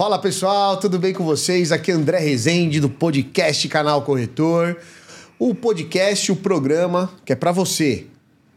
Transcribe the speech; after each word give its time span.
Fala 0.00 0.18
pessoal, 0.18 0.78
tudo 0.78 0.98
bem 0.98 1.12
com 1.12 1.26
vocês? 1.26 1.70
Aqui 1.70 1.90
é 1.90 1.94
André 1.94 2.20
Rezende 2.20 2.80
do 2.80 2.88
podcast 2.88 3.68
Canal 3.68 4.00
Corretor. 4.00 4.78
O 5.38 5.54
podcast, 5.54 6.32
o 6.32 6.36
programa 6.36 7.10
que 7.22 7.34
é 7.34 7.36
para 7.36 7.52
você, 7.52 8.06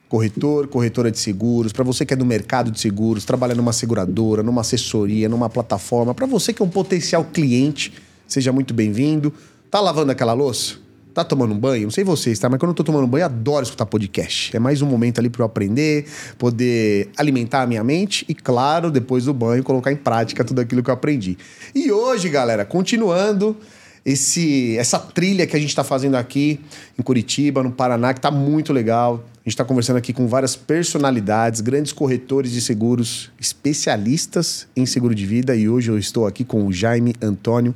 corretor, 0.08 0.68
corretora 0.68 1.12
de 1.12 1.20
seguros, 1.20 1.74
para 1.74 1.84
você 1.84 2.06
que 2.06 2.14
é 2.14 2.16
do 2.16 2.24
mercado 2.24 2.72
de 2.72 2.80
seguros, 2.80 3.26
trabalha 3.26 3.54
numa 3.54 3.74
seguradora, 3.74 4.42
numa 4.42 4.62
assessoria, 4.62 5.28
numa 5.28 5.50
plataforma, 5.50 6.14
para 6.14 6.26
você 6.26 6.54
que 6.54 6.62
é 6.62 6.66
um 6.66 6.70
potencial 6.70 7.26
cliente, 7.26 7.92
seja 8.26 8.54
muito 8.54 8.74
bem-vindo. 8.74 9.34
Tá 9.70 9.82
lavando 9.82 10.14
aquela 10.14 10.32
louça? 10.32 10.76
Tá 11.14 11.24
tomando 11.24 11.54
um 11.54 11.60
banho? 11.60 11.84
Não 11.84 11.92
sei 11.92 12.04
vocês, 12.04 12.40
tá? 12.40 12.50
Mas 12.50 12.60
quando 12.60 12.72
eu 12.72 12.76
tô 12.76 12.84
tomando 12.84 13.06
banho, 13.06 13.22
eu 13.22 13.26
adoro 13.26 13.64
escutar 13.64 13.86
podcast. 13.86 14.56
É 14.56 14.60
mais 14.60 14.82
um 14.82 14.88
momento 14.88 15.20
ali 15.20 15.30
para 15.30 15.44
eu 15.44 15.46
aprender, 15.46 16.06
poder 16.40 17.10
alimentar 17.16 17.62
a 17.62 17.68
minha 17.68 17.84
mente 17.84 18.26
e, 18.28 18.34
claro, 18.34 18.90
depois 18.90 19.26
do 19.26 19.34
banho, 19.34 19.64
colocar 19.64 19.92
em 19.92 19.96
prática 19.96 20.44
tudo 20.44 20.62
aquilo 20.62 20.82
que 20.82 20.90
eu 20.90 20.94
aprendi. 20.94 21.38
E 21.76 21.92
hoje, 21.92 22.30
galera, 22.30 22.66
continuando 22.66 23.56
esse, 24.04 24.76
essa 24.78 24.98
trilha 24.98 25.46
que 25.46 25.56
a 25.56 25.60
gente 25.60 25.70
está 25.70 25.84
fazendo 25.84 26.16
aqui 26.16 26.60
em 26.98 27.04
Curitiba, 27.04 27.62
no 27.62 27.72
Paraná, 27.72 28.12
que 28.12 28.20
está 28.20 28.32
muito 28.32 28.74
legal. 28.74 29.24
A 29.34 29.38
gente 29.44 29.54
está 29.54 29.64
conversando 29.64 29.98
aqui 29.98 30.14
com 30.14 30.28
várias 30.28 30.56
personalidades, 30.56 31.62
grandes 31.62 31.92
corretores 31.92 32.52
de 32.52 32.60
seguros, 32.60 33.32
especialistas 33.40 34.68
em 34.76 34.86
seguro 34.86 35.14
de 35.14 35.26
vida. 35.26 35.56
E 35.56 35.70
hoje 35.70 35.92
eu 35.92 35.98
estou 35.98 36.26
aqui 36.26 36.44
com 36.44 36.66
o 36.66 36.74
Jaime 36.74 37.14
Antônio 37.22 37.76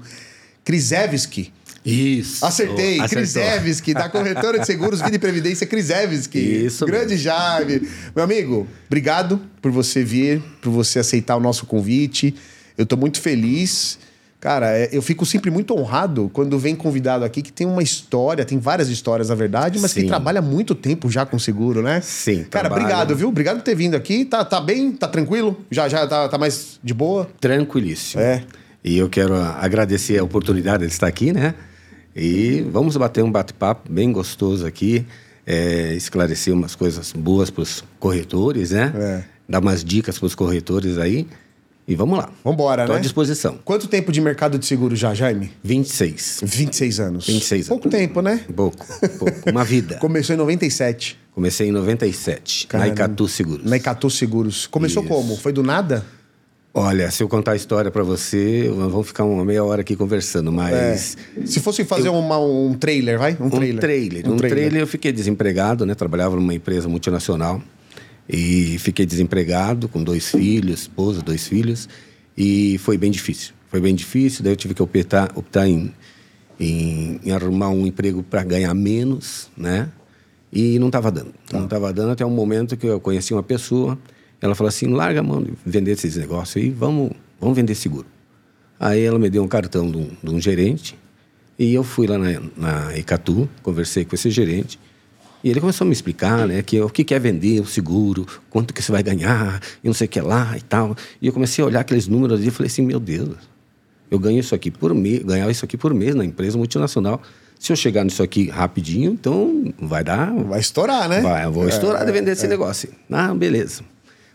Krizevski. 0.66 1.54
Isso. 1.90 2.46
Acertei. 2.46 3.00
Krizevski, 3.08 3.94
da 3.94 4.10
corretora 4.10 4.60
de 4.60 4.66
seguros 4.66 5.02
Vida 5.02 5.16
e 5.16 5.20
Previdência, 5.20 5.66
Krizevski. 5.66 6.38
Isso 6.38 6.86
Grande 6.86 7.12
mesmo. 7.12 7.24
Jaime. 7.24 7.88
Meu 8.14 8.26
amigo, 8.26 8.68
obrigado 8.88 9.40
por 9.62 9.72
você 9.72 10.04
vir, 10.04 10.42
por 10.62 10.70
você 10.70 11.00
aceitar 11.00 11.38
o 11.38 11.40
nosso 11.40 11.66
convite. 11.66 12.36
Eu 12.78 12.84
estou 12.84 13.00
muito 13.00 13.22
feliz. 13.22 13.98
Cara, 14.38 14.78
é, 14.78 14.90
eu 14.92 15.02
fico 15.02 15.26
sempre 15.26 15.50
muito 15.50 15.74
honrado 15.74 16.30
quando 16.34 16.60
vem 16.60 16.76
convidado 16.76 17.24
aqui 17.24 17.42
que 17.42 17.52
tem 17.54 17.66
uma 17.66 17.82
história, 17.82 18.44
tem 18.44 18.60
várias 18.60 18.90
histórias, 18.90 19.30
na 19.30 19.36
verdade, 19.36 19.80
mas 19.80 19.94
que 19.94 20.02
Sim. 20.02 20.08
trabalha 20.08 20.40
há 20.40 20.42
muito 20.44 20.76
tempo 20.76 21.10
já 21.10 21.26
com 21.26 21.40
seguro, 21.40 21.82
né? 21.82 22.02
Sim, 22.02 22.46
Cara, 22.50 22.68
trabalha. 22.68 22.82
obrigado, 22.82 23.16
viu? 23.16 23.30
Obrigado 23.30 23.58
por 23.58 23.64
ter 23.64 23.76
vindo 23.76 23.96
aqui. 23.96 24.26
Tá, 24.26 24.44
tá 24.44 24.60
bem? 24.60 24.92
Tá 24.92 25.08
tranquilo? 25.08 25.66
Já, 25.72 25.88
já 25.88 26.06
tá, 26.06 26.28
tá 26.28 26.38
mais 26.38 26.80
de 26.84 26.94
boa? 26.94 27.28
Tranquilíssimo. 27.40 28.22
É. 28.22 28.44
E 28.84 28.98
eu 28.98 29.10
quero 29.10 29.36
agradecer 29.36 30.20
a 30.20 30.24
oportunidade 30.24 30.86
de 30.86 30.92
estar 30.92 31.08
aqui, 31.08 31.34
né? 31.34 31.56
E 32.20 32.62
vamos 32.72 32.98
bater 32.98 33.24
um 33.24 33.32
bate-papo 33.32 33.92
bem 33.92 34.12
gostoso 34.12 34.66
aqui, 34.66 35.06
é, 35.46 35.94
esclarecer 35.94 36.52
umas 36.52 36.74
coisas 36.74 37.14
boas 37.14 37.52
para 37.52 37.62
os 37.62 37.84
corretores, 38.00 38.72
né? 38.72 38.92
É. 38.96 39.24
Dar 39.48 39.60
umas 39.60 39.84
dicas 39.84 40.18
para 40.18 40.26
os 40.26 40.34
corretores 40.34 40.98
aí. 40.98 41.28
E 41.88 41.96
vamos 41.96 42.18
lá. 42.18 42.30
Vambora, 42.44 42.82
Estou 42.82 42.96
né? 42.96 43.00
à 43.00 43.02
disposição. 43.02 43.60
Quanto 43.64 43.88
tempo 43.88 44.12
de 44.12 44.20
mercado 44.20 44.58
de 44.60 44.66
seguro 44.66 44.94
já, 44.96 45.14
Jaime? 45.14 45.52
26. 45.64 46.42
26 46.44 47.00
anos. 47.00 47.28
26 47.28 47.68
Pouco 47.70 47.88
tempo, 47.88 48.20
né? 48.22 48.44
Pouco, 48.54 48.86
pouco. 49.20 49.50
Uma 49.50 49.64
vida. 49.64 49.96
Começou 50.02 50.34
em 50.34 50.38
97, 50.38 51.18
Comecei 51.34 51.70
em 51.70 51.72
97, 51.72 52.66
Caramba. 52.68 52.88
na 52.90 52.94
Icatu 52.94 53.28
Seguros. 53.30 53.64
na 53.70 53.78
Icatu 53.78 54.10
Seguros. 54.10 54.66
Começou 54.68 55.04
Isso. 55.04 55.14
como? 55.14 55.38
Foi 55.38 55.54
do 55.54 55.62
nada? 55.64 56.04
Olha, 56.80 57.10
se 57.10 57.24
eu 57.24 57.28
contar 57.28 57.54
a 57.54 57.56
história 57.56 57.90
para 57.90 58.04
você, 58.04 58.70
vamos 58.70 59.08
ficar 59.08 59.24
uma 59.24 59.44
meia 59.44 59.64
hora 59.64 59.82
aqui 59.82 59.96
conversando, 59.96 60.52
mas... 60.52 61.18
Se 61.44 61.60
fosse 61.60 61.84
fazer 61.84 62.10
uma- 62.10 62.38
um 62.40 62.76
trailer, 62.76 63.18
vai? 63.18 63.36
Um 63.42 63.46
Um 63.46 63.50
trailer. 63.50 63.80
trailer. 63.82 64.30
Um, 64.30 64.38
trailer. 64.38 64.76
eu 64.82 64.86
fiquei 64.86 65.12
desempregado, 65.12 65.88
né? 65.88 65.96
Trabalhava 65.96 66.36
numa 66.36 66.54
empresa 66.54 66.88
multinacional 66.88 67.60
e 68.30 68.78
fiquei 68.78 69.08
desempregado 69.08 69.90
com 69.90 70.04
dois 70.04 70.30
filhos, 70.30 70.82
esposa, 70.82 71.20
dois 71.24 71.48
filhos 71.48 71.90
e 72.38 72.78
foi 72.78 72.96
bem 72.96 73.10
difícil. 73.10 73.56
Foi 73.72 73.82
bem 73.82 73.96
difícil, 73.96 74.44
daí 74.44 74.54
eu 74.54 74.58
tive 74.58 74.76
que 74.76 74.84
optar, 74.84 75.32
optar 75.36 75.68
em, 75.68 75.92
em, 76.60 77.20
em 77.26 77.32
arrumar 77.32 77.70
um 77.70 77.88
emprego 77.88 78.22
para 78.22 78.44
ganhar 78.44 78.76
menos, 78.76 79.50
né? 79.58 79.90
E 80.54 80.78
não 80.78 80.88
estava 80.88 81.10
dando. 81.12 81.34
Não 81.52 81.64
estava 81.64 81.92
dando 81.92 82.12
até 82.12 82.24
um 82.24 82.30
momento 82.30 82.78
que 82.78 82.86
eu 82.86 83.00
conheci 83.00 83.34
uma 83.34 83.42
pessoa, 83.42 83.98
ela 84.42 84.56
falou 84.56 84.70
assim, 84.70 84.88
larga 84.88 85.20
a 85.20 85.24
mão 85.24 85.42
de 85.42 85.54
vender 85.66 85.92
esses 85.92 86.16
negócios 86.16 86.62
aí, 86.64 86.70
vamos, 86.70 87.12
vamos 87.40 87.56
vender 87.56 87.76
seguro. 87.76 88.06
Aí 88.80 89.04
ela 89.04 89.18
me 89.18 89.30
deu 89.30 89.44
um 89.44 89.48
cartão 89.48 89.90
de 89.90 89.98
um, 89.98 90.10
de 90.24 90.30
um 90.30 90.40
gerente 90.40 90.98
e 91.58 91.74
eu 91.74 91.84
fui 91.84 92.06
lá 92.06 92.18
na, 92.18 92.42
na 92.56 92.98
Icatu, 92.98 93.50
conversei 93.64 94.06
com 94.06 94.14
esse 94.16 94.30
gerente 94.30 94.80
e 95.44 95.50
ele 95.50 95.60
começou 95.60 95.86
a 95.86 95.88
me 95.88 95.94
explicar, 95.94 96.48
né, 96.48 96.62
que 96.62 96.80
o 96.80 96.90
que 96.90 97.14
é 97.14 97.20
vender 97.20 97.60
o 97.62 97.66
seguro, 97.66 98.26
quanto 98.50 98.74
que 98.74 98.82
você 98.82 98.92
vai 98.92 99.02
ganhar 99.02 99.62
e 99.84 99.88
não 99.88 99.94
sei 99.94 100.06
o 100.06 100.10
que 100.10 100.20
lá 100.22 100.56
e 100.58 100.62
tal. 100.62 100.96
E 101.22 101.28
eu 101.28 101.34
comecei 101.34 101.64
a 101.64 101.68
olhar 101.68 101.80
aqueles 101.80 102.08
números 102.08 102.40
ali 102.40 102.48
e 102.48 102.52
falei 102.52 102.68
assim, 102.68 102.82
meu 102.82 103.00
Deus, 103.00 103.38
eu 104.10 104.20
ganho 104.20 104.40
isso 104.40 104.54
aqui 104.54 104.72
por 104.72 104.94
mês, 104.94 105.24
ganhava 105.24 105.52
isso 105.52 105.66
aqui 105.66 105.78
por 105.78 105.94
mês 105.94 106.16
na 106.16 106.26
empresa 106.26 106.58
multinacional. 106.58 107.22
Se 107.60 107.72
eu 107.72 107.76
chegar 107.76 108.04
nisso 108.04 108.22
aqui 108.22 108.50
rapidinho, 108.50 109.12
então 109.12 109.74
vai 109.82 110.04
dar, 110.04 110.32
Vai 110.32 110.60
estourar, 110.60 111.10
né? 111.10 111.22
vai, 111.22 111.46
eu 111.46 111.52
vou 111.52 111.68
estourar 111.68 112.06
de 112.06 112.12
vender 112.12 112.32
esse 112.32 112.48
negócio. 112.48 112.90
Ah, 113.12 113.34
beleza. 113.34 113.84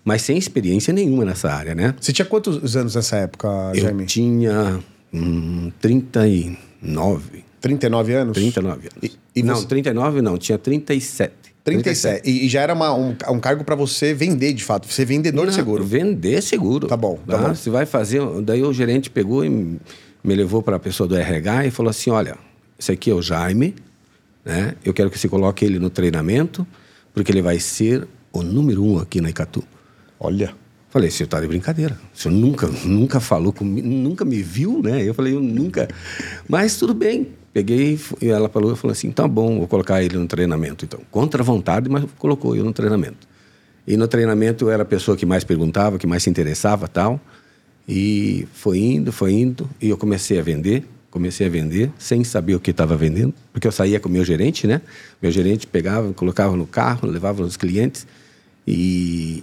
Mas 0.05 0.23
sem 0.23 0.37
experiência 0.37 0.93
nenhuma 0.93 1.25
nessa 1.25 1.51
área, 1.53 1.75
né? 1.75 1.95
Você 2.01 2.13
tinha 2.13 2.27
quantos 2.27 2.77
anos 2.77 2.95
nessa 2.95 3.17
época, 3.17 3.49
Jaime? 3.75 4.03
Eu 4.03 4.07
tinha 4.07 4.81
hum, 5.13 5.71
39. 5.81 7.45
39 7.61 8.13
anos? 8.15 8.35
39 8.35 8.89
anos. 8.89 8.89
E- 9.03 9.13
e 9.37 9.43
não, 9.43 9.55
você- 9.57 9.67
39 9.67 10.21
não, 10.21 10.37
tinha 10.37 10.59
37. 10.59 11.33
37. 11.65 12.29
E, 12.29 12.47
e 12.47 12.49
já 12.49 12.61
era 12.63 12.75
uma- 12.75 12.93
um, 12.93 13.15
um 13.31 13.39
cargo 13.39 13.63
para 13.63 13.77
você 13.77 14.13
vender, 14.13 14.53
de 14.53 14.65
fato. 14.65 14.93
Ser 14.93 15.05
vendedor 15.05 15.43
de 15.43 15.47
Não, 15.53 15.53
seguro. 15.55 15.85
Vender 15.85 16.43
seguro. 16.43 16.89
Tá 16.89 16.97
bom, 16.97 17.21
tá 17.25 17.39
bom. 17.39 17.55
Você 17.55 17.71
vai 17.71 17.87
fazer. 17.87 18.21
Daí 18.43 18.63
o 18.65 18.73
gerente 18.73 19.09
pegou 19.09 19.45
e 19.45 19.49
me 19.49 20.35
levou 20.35 20.61
para 20.61 20.75
a 20.77 20.81
pessoa 20.81 21.07
do 21.09 21.15
RH 21.17 21.67
e 21.67 21.71
falou 21.71 21.91
assim: 21.91 22.11
olha, 22.11 22.37
esse 22.77 22.91
aqui 22.91 23.11
é 23.11 23.15
o 23.15 23.23
Jaime, 23.23 23.77
né? 24.45 24.75
Eu 24.85 24.93
quero 24.93 25.09
que 25.09 25.17
você 25.17 25.29
coloque 25.29 25.65
ele 25.65 25.79
no 25.79 25.89
treinamento, 25.89 26.67
porque 27.15 27.31
ele 27.31 27.43
vai 27.43 27.61
ser 27.61 28.09
o 28.33 28.43
número 28.43 28.85
um 28.85 28.99
aqui 28.99 29.21
na 29.21 29.31
Icatu. 29.31 29.63
Olha. 30.25 30.55
Falei, 30.89 31.11
senhor 31.11 31.27
tá 31.27 31.41
de 31.41 31.49
brincadeira. 31.49 31.99
Senhor 32.15 32.35
nunca, 32.35 32.69
nunca 32.85 33.19
falou 33.19 33.53
comigo, 33.53 33.89
nunca 33.89 34.25
me 34.25 34.43
viu, 34.43 34.81
né? 34.83 35.03
Eu 35.03 35.15
falei, 35.15 35.35
eu 35.35 35.41
nunca. 35.41 35.89
Mas 36.47 36.77
tudo 36.77 36.95
bem. 36.95 37.29
Peguei 37.53 37.99
e 38.21 38.29
ela 38.29 38.49
falou, 38.49 38.77
falou 38.77 38.93
assim, 38.93 39.11
tá 39.11 39.27
bom, 39.27 39.59
vou 39.59 39.67
colocar 39.67 40.03
ele 40.03 40.17
no 40.17 40.27
treinamento. 40.27 40.85
Então, 40.85 41.01
contra 41.11 41.43
a 41.43 41.45
vontade, 41.45 41.89
mas 41.89 42.05
colocou 42.19 42.55
eu 42.55 42.63
no 42.63 42.73
treinamento. 42.73 43.27
E 43.87 43.97
no 43.97 44.07
treinamento 44.07 44.67
eu 44.67 44.71
era 44.71 44.83
a 44.83 44.87
pessoa 44.87 45.17
que 45.17 45.27
mais 45.27 45.45
perguntava, 45.45 45.99
que 45.99 46.07
mais 46.07 46.23
se 46.23 46.31
interessava 46.31 46.87
tal. 46.87 47.19
E 47.89 48.47
foi 48.53 48.79
indo, 48.79 49.11
foi 49.11 49.33
indo. 49.33 49.69
E 49.81 49.89
eu 49.89 49.97
comecei 49.97 50.39
a 50.39 50.43
vender, 50.43 50.87
comecei 51.11 51.47
a 51.47 51.51
vender, 51.51 51.91
sem 51.99 52.23
saber 52.23 52.55
o 52.55 52.61
que 52.61 52.71
estava 52.71 52.97
vendendo. 52.97 53.35
Porque 53.53 53.67
eu 53.67 53.73
saía 53.73 53.99
com 53.99 54.09
meu 54.09 54.25
gerente, 54.25 54.67
né? 54.67 54.83
Meu 55.21 55.33
gerente 55.33 55.67
pegava, 55.67 56.13
colocava 56.13 56.55
no 56.55 56.67
carro, 56.67 57.09
levava 57.09 57.43
nos 57.43 57.57
clientes. 57.57 58.07
E, 58.67 59.43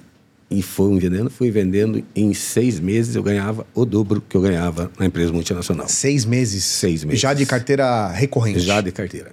e 0.52 0.62
fui 0.62 0.98
vendendo, 1.00 1.30
fui 1.30 1.52
vendendo. 1.52 2.04
Em 2.16 2.34
seis 2.34 2.80
meses 2.80 3.16
eu 3.16 3.22
ganhava 3.24 3.66
o 3.74 3.86
dobro 3.86 4.22
que 4.28 4.36
eu 4.36 4.42
ganhava 4.42 4.92
na 5.00 5.06
empresa 5.06 5.32
multinacional. 5.32 5.88
Seis 5.88 6.26
meses. 6.26 6.64
Seis 6.66 7.04
meses. 7.04 7.20
Já 7.20 7.34
de 7.34 7.46
carteira 7.46 8.08
recorrente. 8.10 8.60
Já 8.60 8.82
de 8.82 8.92
carteira. 8.92 9.32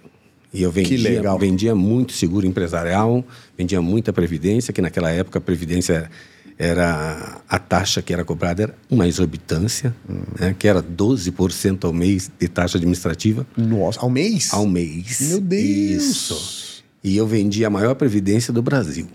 E 0.53 0.63
eu 0.63 0.71
vendia, 0.71 0.97
Que 0.97 1.03
legal. 1.03 1.39
vendia 1.39 1.75
muito 1.75 2.13
seguro 2.13 2.47
empresarial, 2.47 3.25
vendia 3.59 3.81
muita 3.83 4.13
previdência, 4.13 4.73
que 4.73 4.81
naquela 4.81 5.11
época 5.11 5.39
a 5.39 5.41
previdência 5.43 6.11
era 6.59 7.41
a 7.47 7.59
taxa 7.59 8.01
que 8.01 8.13
era 8.15 8.25
cobrada 8.25 8.63
era 8.63 8.75
uma 8.91 9.07
exorbitância, 9.07 9.95
Hum. 10.09 10.23
né, 10.41 10.57
que 10.59 10.67
era 10.67 10.83
12% 10.83 11.85
ao 11.85 11.93
mês 11.93 12.31
de 12.41 12.49
taxa 12.49 12.79
administrativa 12.79 13.47
Nossa, 13.57 14.01
ao 14.01 14.09
mês? 14.09 14.53
ao 14.55 14.67
mês. 14.67 15.21
Meu 15.29 15.41
Deus! 15.41 16.03
Isso. 16.03 16.85
E 17.05 17.17
eu 17.17 17.27
vendia 17.27 17.67
a 17.67 17.71
maior 17.71 17.95
previdência 17.95 18.53
do 18.53 18.63
Brasil. 18.63 19.07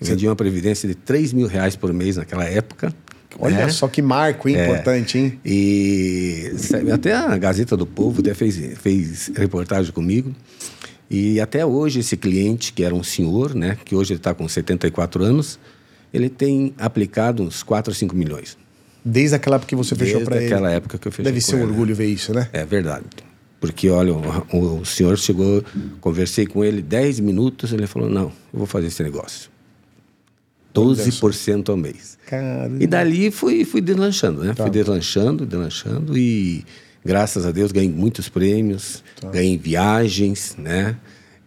Vendia 0.00 0.28
uma 0.28 0.36
previdência 0.36 0.88
de 0.88 0.94
3 0.94 1.32
mil 1.32 1.46
reais 1.46 1.74
por 1.74 1.92
mês 1.92 2.16
naquela 2.16 2.44
época. 2.44 2.92
Olha 3.38 3.66
né? 3.66 3.68
só 3.68 3.86
que 3.88 4.00
marco, 4.00 4.48
hein? 4.48 4.56
É. 4.56 4.64
Importante, 4.64 5.18
hein? 5.18 5.40
E 5.44 6.52
até 6.92 7.14
a 7.14 7.36
Gazeta 7.36 7.76
do 7.76 7.86
Povo 7.86 8.20
até 8.20 8.34
fez, 8.34 8.56
fez 8.78 9.30
reportagem 9.34 9.92
comigo. 9.92 10.34
E 11.10 11.40
até 11.40 11.64
hoje 11.64 12.00
esse 12.00 12.16
cliente, 12.16 12.72
que 12.72 12.82
era 12.82 12.94
um 12.94 13.02
senhor, 13.02 13.54
né, 13.54 13.76
que 13.84 13.94
hoje 13.94 14.12
ele 14.12 14.18
está 14.18 14.34
com 14.34 14.48
74 14.48 15.22
anos, 15.22 15.58
ele 16.12 16.28
tem 16.28 16.74
aplicado 16.78 17.42
uns 17.42 17.62
4 17.62 17.92
ou 17.92 17.94
5 17.94 18.16
milhões. 18.16 18.56
Desde 19.04 19.36
aquela 19.36 19.56
época 19.56 19.68
que 19.68 19.76
você 19.76 19.94
fechou 19.94 20.14
Desde 20.14 20.24
para 20.28 20.36
ele. 20.38 20.46
aquela 20.46 20.70
época 20.70 20.98
que 20.98 21.06
eu 21.06 21.12
fechei 21.12 21.30
Deve 21.30 21.40
ser 21.40 21.54
um 21.54 21.58
ele. 21.60 21.68
orgulho 21.68 21.94
ver 21.94 22.06
isso, 22.06 22.34
né? 22.34 22.48
É 22.52 22.64
verdade. 22.64 23.04
Porque, 23.60 23.88
olha, 23.88 24.12
o, 24.12 24.80
o 24.80 24.84
senhor 24.84 25.16
chegou, 25.16 25.64
conversei 26.00 26.44
com 26.44 26.64
ele 26.64 26.82
10 26.82 27.20
minutos, 27.20 27.72
ele 27.72 27.86
falou, 27.86 28.10
não, 28.10 28.32
eu 28.52 28.58
vou 28.58 28.66
fazer 28.66 28.88
esse 28.88 29.02
negócio. 29.02 29.48
12% 30.80 31.68
ao 31.70 31.76
mês. 31.76 32.16
Cara. 32.26 32.70
E 32.80 32.86
dali 32.86 33.30
fui, 33.30 33.64
fui 33.64 33.80
deslanchando, 33.80 34.42
né? 34.44 34.52
Tá. 34.54 34.64
Fui 34.64 34.70
deslanchando, 34.70 35.46
deslanchando 35.46 36.16
e 36.18 36.64
graças 37.04 37.46
a 37.46 37.52
Deus 37.52 37.70
ganhei 37.72 37.90
muitos 37.90 38.28
prêmios, 38.28 39.02
Tá. 39.20 39.30
ganhei 39.30 39.56
viagens, 39.56 40.56
né? 40.58 40.96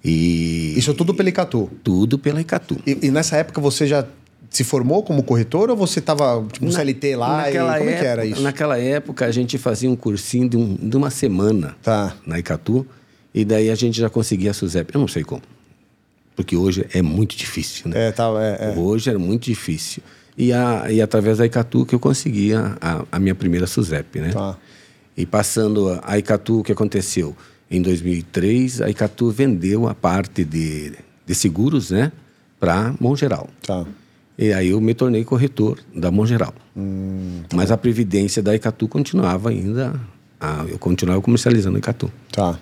E 0.04 0.74
Isso 0.78 0.94
tudo 0.94 1.14
pela 1.14 1.28
Icatu. 1.30 1.70
tudo 1.84 2.18
pela 2.18 2.40
Icatu. 2.40 2.78
E, 2.88 2.98
e 3.08 3.12
nessa 3.12 3.36
época 3.36 3.60
você 3.60 3.86
já 3.86 4.06
se 4.50 4.64
formou 4.64 5.04
como 5.04 5.22
corretor 5.22 5.70
ou 5.70 5.76
você 5.76 6.00
estava 6.00 6.44
tipo, 6.52 6.66
no 6.66 6.72
Na- 6.72 6.78
CLT 6.80 7.16
lá? 7.16 7.52
E 7.52 7.58
como 7.58 7.70
é 7.72 7.78
que 7.80 7.90
época, 7.90 8.08
era 8.08 8.26
isso? 8.26 8.42
Naquela 8.42 8.78
época, 8.80 9.26
a 9.26 9.32
gente 9.32 9.58
fazia 9.58 9.90
um 9.90 9.96
cursinho 9.96 10.50
de, 10.50 10.58
um- 10.58 10.76
de 10.76 10.98
uma 10.98 11.10
semana 11.12 11.76
Tá. 11.84 12.16
na 12.26 12.40
Icatu, 12.40 12.86
e 13.34 13.46
daí 13.46 13.70
a 13.70 13.76
gente 13.76 14.00
já 14.00 14.10
conseguia 14.10 14.50
a 14.52 14.54
SUSEP. 14.54 14.96
Eu 14.96 15.02
não 15.02 15.08
sei 15.08 15.24
como, 15.24 15.42
porque 16.40 16.56
hoje 16.56 16.86
é 16.94 17.02
muito 17.02 17.36
difícil, 17.36 17.90
né? 17.90 18.08
É, 18.08 18.12
tá, 18.14 18.30
é, 18.40 18.72
é. 18.74 18.80
Hoje 18.80 19.10
era 19.10 19.20
muito 19.20 19.44
difícil. 19.44 20.02
E, 20.38 20.54
a, 20.54 20.90
e 20.90 21.02
através 21.02 21.40
da 21.40 21.46
Icatu 21.46 21.86
que 21.86 21.94
eu 21.94 22.00
conseguia 22.00 22.78
a, 22.80 23.04
a 23.12 23.20
minha 23.20 23.36
primeira 23.36 23.68
SUSEP, 23.68 24.22
né? 24.22 24.30
Tá. 24.32 24.58
E 25.18 25.26
passando 25.26 25.90
a- 25.90 26.00
a 26.02 26.18
Icatu, 26.18 26.60
o 26.60 26.64
que 26.64 26.72
aconteceu? 26.72 27.36
Em 27.70 27.82
2003, 27.82 28.82
a 28.82 28.90
Icatu 28.90 29.30
vendeu 29.32 29.86
a 29.90 29.94
parte 29.94 30.46
de, 30.46 30.94
de 31.26 31.36
seguros, 31.36 31.92
né? 31.92 32.12
Para 32.58 32.94
Mongeral. 33.02 33.50
Tá. 33.68 33.86
E 34.38 34.54
aí 34.54 34.70
eu 34.70 34.80
me 34.80 34.94
tornei 34.94 35.26
corretor 35.26 35.78
da 35.94 36.10
Mongeral. 36.10 36.54
Mas 37.54 37.70
a 37.70 37.76
previdência 37.78 38.42
da 38.42 38.56
Icatu 38.56 38.88
continuava 38.88 39.50
ainda... 39.50 39.94
a- 40.40 40.66
eu 40.70 40.80
continuava 40.80 41.22
comercializando 41.22 41.76
a 41.76 41.80
Icatu. 41.80 42.10
Tá. 42.32 42.58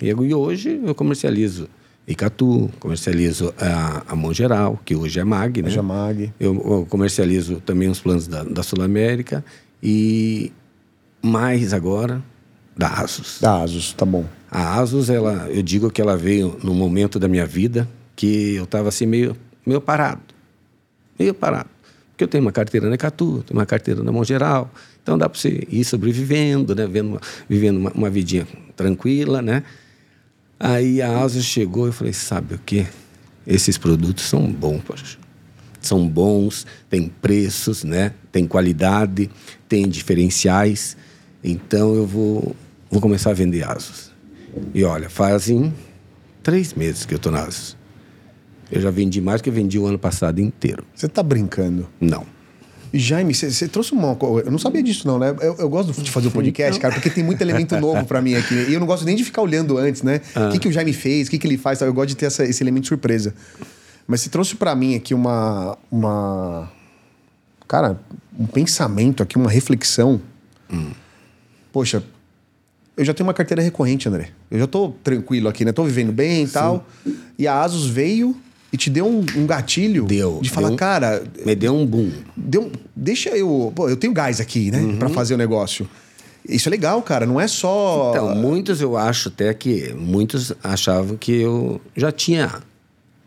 E 0.00 0.14
hoje 0.34 0.80
eu 0.82 0.94
comercializo 0.94 1.68
Icatu, 2.08 2.70
comercializo 2.80 3.52
a, 3.58 4.02
a 4.08 4.16
Mongeral, 4.16 4.80
que 4.84 4.96
hoje 4.96 5.20
é 5.20 5.24
MAG, 5.24 5.60
né? 5.62 5.68
Hoje 5.68 5.78
é 5.78 5.82
MAG. 5.82 6.32
Eu, 6.40 6.54
eu 6.54 6.86
comercializo 6.88 7.60
também 7.60 7.88
os 7.88 8.00
planos 8.00 8.26
da, 8.26 8.42
da 8.44 8.62
Sul 8.62 8.82
América 8.82 9.44
e 9.82 10.50
mais 11.22 11.74
agora 11.74 12.22
da 12.76 12.88
Asus. 12.88 13.38
Da 13.40 13.62
Asus, 13.62 13.92
tá 13.92 14.06
bom. 14.06 14.24
A 14.50 14.80
Asus, 14.80 15.10
ela, 15.10 15.48
eu 15.50 15.62
digo 15.62 15.90
que 15.90 16.00
ela 16.00 16.16
veio 16.16 16.56
num 16.62 16.72
momento 16.74 17.18
da 17.18 17.28
minha 17.28 17.44
vida 17.44 17.86
que 18.16 18.54
eu 18.54 18.64
estava 18.64 18.88
assim 18.88 19.04
meio, 19.04 19.36
meio 19.66 19.80
parado. 19.80 20.22
Meio 21.18 21.34
parado. 21.34 21.68
Porque 22.12 22.24
eu 22.24 22.28
tenho 22.28 22.42
uma 22.42 22.52
carteira 22.52 22.88
na 22.88 22.94
Icatu, 22.94 23.44
tenho 23.46 23.60
uma 23.60 23.66
carteira 23.66 24.02
na 24.02 24.10
Mongeral, 24.10 24.70
então 25.02 25.18
dá 25.18 25.28
para 25.28 25.38
você 25.38 25.66
ir 25.70 25.84
sobrevivendo, 25.84 26.74
né? 26.74 26.86
Vendo 26.86 27.10
uma- 27.10 27.20
vivendo 27.48 27.76
uma, 27.76 27.90
uma 27.92 28.10
vidinha 28.10 28.46
tranquila, 28.74 29.42
né? 29.42 29.62
Aí 30.58 31.00
a 31.00 31.20
Asus 31.22 31.44
chegou 31.44 31.86
e 31.86 31.88
eu 31.90 31.92
falei, 31.92 32.12
sabe 32.12 32.54
o 32.54 32.58
quê? 32.58 32.86
Esses 33.46 33.78
produtos 33.78 34.24
são 34.24 34.50
bons, 34.50 34.82
poxa. 34.82 35.18
São 35.80 36.08
bons, 36.08 36.66
tem 36.90 37.08
preços, 37.08 37.84
né? 37.84 38.12
Tem 38.32 38.46
qualidade, 38.46 39.30
tem 39.68 39.88
diferenciais. 39.88 40.96
Então 41.42 41.94
eu 41.94 42.06
vou, 42.06 42.56
vou 42.90 43.00
começar 43.00 43.30
a 43.30 43.34
vender 43.34 43.64
Asus. 43.64 44.10
E 44.74 44.82
olha, 44.82 45.08
fazem 45.08 45.72
três 46.42 46.74
meses 46.74 47.06
que 47.06 47.14
eu 47.14 47.18
estou 47.18 47.30
na 47.30 47.42
Asus. 47.42 47.76
Eu 48.70 48.80
já 48.80 48.90
vendi 48.90 49.20
mais 49.20 49.40
do 49.40 49.44
que 49.44 49.50
eu 49.50 49.54
vendi 49.54 49.78
o 49.78 49.86
ano 49.86 49.98
passado 49.98 50.40
inteiro. 50.40 50.84
Você 50.94 51.08
tá 51.08 51.22
brincando. 51.22 51.88
Não. 52.00 52.26
Jaime, 52.92 53.34
você- 53.34 53.68
trouxe 53.68 53.92
uma 53.92 54.14
coisa. 54.14 54.48
Eu 54.48 54.52
não 54.52 54.58
sabia 54.58 54.82
disso, 54.82 55.06
não, 55.06 55.18
né? 55.18 55.34
Eu, 55.40 55.56
eu 55.58 55.68
gosto 55.68 55.92
de 56.02 56.10
fazer 56.10 56.28
o 56.28 56.30
podcast, 56.30 56.80
cara, 56.80 56.94
porque 56.94 57.10
tem 57.10 57.22
muito 57.24 57.40
elemento 57.42 57.76
novo 57.80 58.04
pra 58.06 58.20
mim 58.22 58.34
aqui. 58.34 58.54
E 58.54 58.74
eu 58.74 58.80
não 58.80 58.86
gosto 58.86 59.04
nem 59.04 59.14
de 59.16 59.24
ficar 59.24 59.42
olhando 59.42 59.76
antes, 59.78 60.02
né? 60.02 60.20
O 60.48 60.50
que, 60.52 60.58
que 60.58 60.68
o 60.68 60.72
Jaime 60.72 60.92
fez, 60.92 61.28
o 61.28 61.30
que, 61.30 61.38
que 61.38 61.46
ele 61.46 61.58
faz. 61.58 61.78
tal. 61.78 61.88
Eu 61.88 61.94
gosto 61.94 62.08
de 62.08 62.16
ter 62.16 62.26
essa- 62.26 62.44
esse 62.44 62.62
elemento 62.62 62.82
de 62.84 62.88
surpresa. 62.88 63.34
Mas 64.06 64.20
você 64.22 64.30
trouxe 64.30 64.54
pra 64.56 64.74
mim 64.74 64.94
aqui 64.94 65.12
uma. 65.14 65.76
uma 65.90 66.70
cara, 67.66 68.00
um 68.38 68.46
pensamento 68.46 69.22
aqui, 69.22 69.36
uma 69.36 69.50
reflexão. 69.50 70.20
Poxa, 71.72 72.02
eu 72.96 73.04
já 73.04 73.12
tenho 73.14 73.26
uma 73.26 73.34
carteira 73.34 73.62
recorrente, 73.62 74.08
André. 74.08 74.30
Eu 74.50 74.58
já 74.58 74.66
tô 74.66 74.90
tranquilo 75.04 75.48
aqui, 75.48 75.64
né? 75.64 75.72
Tô 75.72 75.84
vivendo 75.84 76.12
bem 76.12 76.44
e 76.44 76.48
tal. 76.48 76.86
E 77.38 77.46
a 77.46 77.60
Asus 77.62 77.86
veio 77.86 78.34
e 78.72 78.76
te 78.76 78.90
deu 78.90 79.06
um, 79.06 79.24
um 79.36 79.46
gatilho 79.46 80.04
Deu, 80.04 80.40
de 80.42 80.50
falar, 80.50 80.68
deu 80.68 80.76
cara, 80.76 81.22
Me 81.44 81.54
deu 81.54 81.74
um 81.74 81.86
boom. 81.86 82.10
deu, 82.36 82.70
deixa 82.94 83.30
eu. 83.30 83.72
Pô, 83.74 83.88
eu 83.88 83.96
tenho 83.96 84.12
gás 84.12 84.40
aqui, 84.40 84.70
né? 84.70 84.96
Pra 84.98 85.08
fazer 85.08 85.34
o 85.34 85.38
negócio. 85.38 85.88
Isso 86.48 86.68
é 86.68 86.70
legal, 86.70 87.00
cara. 87.02 87.26
Não 87.26 87.40
é 87.40 87.46
só. 87.46 88.12
Então, 88.14 88.34
muitos 88.34 88.80
eu 88.80 88.96
acho 88.96 89.28
até 89.28 89.52
que 89.52 89.92
muitos 89.94 90.52
achavam 90.62 91.16
que 91.16 91.32
eu 91.32 91.80
já 91.96 92.10
tinha 92.10 92.62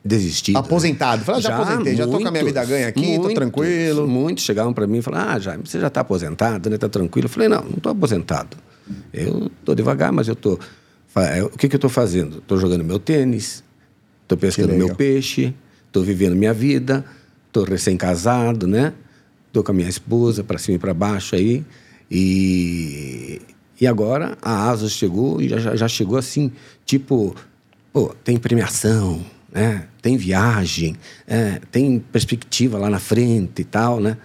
desistido. 0.04 0.58
Aposentado. 0.58 1.24
Fala, 1.24 1.40
já 1.40 1.56
aposentei, 1.56 1.96
já 1.96 2.06
tô 2.08 2.20
com 2.20 2.28
a 2.28 2.32
minha 2.32 2.44
vida 2.44 2.66
ganha 2.66 2.88
aqui, 2.88 3.20
tô 3.20 3.34
tranquilo. 3.34 4.08
Muitos 4.08 4.44
chegavam 4.44 4.74
para 4.74 4.88
mim 4.88 4.98
e 5.00 5.02
falavam, 5.02 5.30
ah, 5.36 5.40
Jaime, 5.40 5.64
você 5.66 5.80
já 5.80 5.88
está 5.88 6.02
aposentado, 6.02 6.70
né? 6.70 6.78
Tá 6.78 6.90
tranquilo. 6.90 7.26
Eu 7.26 7.30
falei, 7.30 7.48
não, 7.48 7.62
não 7.64 7.78
estou 7.78 7.92
aposentado. 7.92 8.58
Eu 9.14 9.52
tô 9.64 9.76
devagar, 9.76 10.12
mas 10.12 10.28
eu 10.28 10.36
tô... 10.36 10.58
é, 11.16 11.44
O 11.44 11.50
que, 11.50 11.70
que 11.70 11.76
eu 11.76 11.78
estou 11.78 11.90
fazendo? 11.90 12.40
Estou 12.40 12.58
jogando 12.58 12.84
meu 12.84 12.98
tênis, 13.00 13.64
estou 14.34 14.38
pescando 14.38 14.74
meu 14.78 14.96
peixe, 14.96 15.54
estou 15.88 16.04
vivendo 16.04 16.36
minha 16.36 16.54
vida, 16.54 17.04
estou 17.48 17.64
recém-casado, 17.64 18.66
né? 18.68 18.94
Estou 19.48 19.64
com 19.64 19.72
a 19.72 19.76
minha 19.76 19.90
esposa 19.90 20.44
para 20.44 20.58
cima 20.58 20.76
e 20.78 20.80
para 20.80 20.94
baixo 20.94 21.36
aí. 21.36 21.64
E, 22.10 23.42
e 23.80 23.88
agora 23.88 24.38
a 24.42 24.70
Asus 24.70 24.94
chegou 24.94 25.42
e 25.42 25.50
já- 25.50 25.58
já, 25.60 25.76
já 25.76 25.88
chegou 25.88 26.18
assim, 26.18 26.52
tipo, 26.86 27.36
pô, 27.92 28.14
tem 28.24 28.38
premiação, 28.38 29.24
né? 29.52 29.88
Tem 30.02 30.16
viagem, 30.18 30.96
é, 31.28 31.60
tem 31.72 32.00
perspectiva 32.00 32.78
lá 32.78 32.90
na 32.90 33.00
frente 33.00 33.62
e 33.62 33.66
tal, 33.66 34.00
né? 34.00 34.18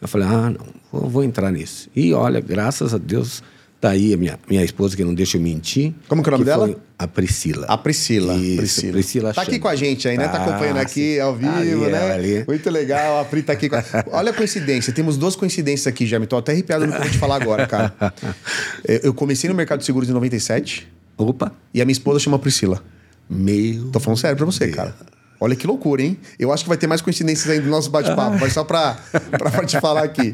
Eu 0.00 0.06
falei, 0.06 0.28
ah, 0.28 0.50
não, 0.50 0.66
vou, 0.92 1.08
vou 1.10 1.24
entrar 1.24 1.50
nisso. 1.50 1.88
E 1.96 2.12
olha, 2.12 2.40
graças 2.40 2.94
a 2.94 2.98
Deus, 2.98 3.42
tá 3.80 3.90
aí 3.90 4.12
a 4.12 4.16
minha, 4.16 4.38
minha 4.48 4.64
esposa, 4.64 4.96
que 4.96 5.04
não 5.04 5.14
deixa 5.14 5.36
eu 5.36 5.40
mentir. 5.40 5.94
Como 6.08 6.22
que 6.22 6.28
é 6.28 6.30
o 6.30 6.32
nome 6.32 6.44
dela? 6.44 6.74
A 6.98 7.06
Priscila. 7.06 7.66
A 7.68 7.78
Priscila. 7.78 8.34
Isso, 8.34 8.56
Priscila. 8.56 8.92
Priscila 8.92 9.34
Tá 9.34 9.42
aqui 9.42 9.58
com 9.58 9.68
a 9.68 9.76
gente 9.76 10.08
aí, 10.08 10.16
né? 10.18 10.26
Tá 10.26 10.38
Tá, 10.38 10.44
acompanhando 10.44 10.78
aqui 10.78 11.20
ao 11.20 11.32
Tá 11.32 11.38
vivo, 11.60 11.84
ali, 11.84 11.92
né? 11.92 12.12
ali. 12.12 12.44
Muito 12.46 12.68
legal. 12.70 13.20
A 13.20 13.24
Pri 13.24 13.42
tá 13.42 13.52
aqui. 13.52 13.68
Com... 13.68 13.76
Olha 14.10 14.30
a 14.30 14.34
coincidência. 14.34 14.92
Temos 14.92 15.16
duas 15.16 15.36
coincidências 15.36 15.86
aqui, 15.86 16.06
já. 16.06 16.18
Me 16.18 16.26
tô 16.26 16.36
até 16.36 16.50
arrepiado 16.52 16.86
no 16.86 16.92
que 16.92 16.98
eu 16.98 17.02
vou 17.02 17.10
te 17.10 17.18
falar 17.18 17.36
agora, 17.40 17.66
cara. 17.68 17.94
Eu 19.02 19.14
comecei 19.14 19.48
no 19.48 19.54
mercado 19.54 19.78
de 19.80 19.84
seguros 19.86 20.08
em 20.08 20.12
97 20.12 20.88
Opa, 21.16 21.52
e 21.72 21.80
a 21.80 21.84
minha 21.84 21.92
esposa 21.92 22.18
chama 22.20 22.38
Priscila. 22.38 22.82
meu... 23.30 23.90
Tô 23.92 24.00
falando 24.00 24.18
sério 24.18 24.36
pra 24.36 24.46
você, 24.46 24.68
cara. 24.68 24.94
Olha 25.40 25.54
que 25.54 25.66
loucura, 25.66 26.02
hein? 26.02 26.18
Eu 26.38 26.52
acho 26.52 26.64
que 26.64 26.68
vai 26.68 26.76
ter 26.76 26.88
mais 26.88 27.00
coincidências 27.00 27.48
aí 27.48 27.60
do 27.60 27.68
nosso 27.68 27.90
bate-papo, 27.90 28.38
mas 28.40 28.52
só 28.52 28.64
pra, 28.64 28.98
pra 29.38 29.64
te 29.64 29.80
falar 29.80 30.02
aqui. 30.02 30.32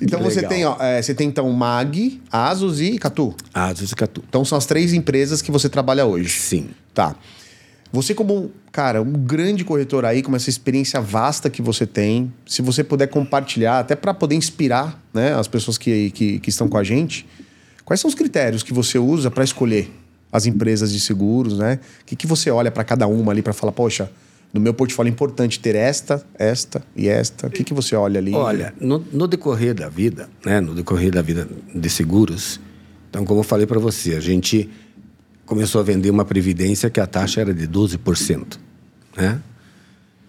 Então 0.00 0.20
você 0.22 0.42
tem, 0.42 0.64
ó, 0.64 0.76
é, 0.78 1.02
você 1.02 1.12
tem 1.12 1.28
então 1.28 1.50
Mag, 1.50 2.20
Asus 2.30 2.80
e 2.80 2.98
Catu. 2.98 3.34
Asus 3.52 3.90
e 3.90 3.96
Catu. 3.96 4.22
Então 4.28 4.44
são 4.44 4.56
as 4.56 4.64
três 4.64 4.92
empresas 4.92 5.42
que 5.42 5.50
você 5.50 5.68
trabalha 5.68 6.06
hoje. 6.06 6.28
Sim. 6.28 6.68
Tá. 6.94 7.16
Você 7.90 8.14
como, 8.14 8.52
cara, 8.70 9.00
um 9.02 9.12
grande 9.12 9.64
corretor 9.64 10.04
aí, 10.04 10.22
com 10.22 10.36
essa 10.36 10.50
experiência 10.50 11.00
vasta 11.00 11.48
que 11.48 11.62
você 11.62 11.86
tem, 11.86 12.32
se 12.46 12.60
você 12.60 12.84
puder 12.84 13.06
compartilhar, 13.08 13.80
até 13.80 13.96
para 13.96 14.12
poder 14.12 14.34
inspirar 14.34 15.02
né, 15.12 15.34
as 15.34 15.48
pessoas 15.48 15.78
que, 15.78 16.10
que, 16.10 16.38
que 16.38 16.50
estão 16.50 16.68
com 16.68 16.76
a 16.76 16.84
gente, 16.84 17.26
quais 17.84 17.98
são 17.98 18.08
os 18.08 18.14
critérios 18.14 18.62
que 18.62 18.74
você 18.74 18.98
usa 18.98 19.30
para 19.30 19.42
escolher 19.42 19.90
as 20.30 20.44
empresas 20.44 20.92
de 20.92 21.00
seguros, 21.00 21.58
né? 21.58 21.80
O 22.02 22.04
que, 22.04 22.14
que 22.14 22.26
você 22.26 22.50
olha 22.50 22.70
para 22.70 22.84
cada 22.84 23.06
uma 23.06 23.32
ali 23.32 23.40
para 23.40 23.54
falar, 23.54 23.72
poxa, 23.72 24.10
no 24.52 24.60
meu 24.60 24.72
portfólio 24.72 25.10
é 25.10 25.12
importante 25.12 25.60
ter 25.60 25.74
esta, 25.74 26.24
esta 26.38 26.82
e 26.96 27.08
esta. 27.08 27.46
O 27.46 27.50
que, 27.50 27.62
que 27.62 27.74
você 27.74 27.94
olha 27.94 28.18
ali? 28.18 28.32
Olha, 28.32 28.72
no, 28.80 29.04
no 29.12 29.26
decorrer 29.26 29.74
da 29.74 29.88
vida, 29.88 30.28
né, 30.44 30.60
no 30.60 30.74
decorrer 30.74 31.10
da 31.10 31.20
vida 31.20 31.48
de 31.74 31.90
seguros, 31.90 32.60
então, 33.10 33.24
como 33.24 33.40
eu 33.40 33.44
falei 33.44 33.66
para 33.66 33.78
você, 33.78 34.14
a 34.14 34.20
gente 34.20 34.68
começou 35.46 35.80
a 35.80 35.84
vender 35.84 36.10
uma 36.10 36.24
previdência 36.24 36.90
que 36.90 37.00
a 37.00 37.06
taxa 37.06 37.40
era 37.40 37.54
de 37.54 37.66
12%, 37.66 38.58
né? 39.16 39.40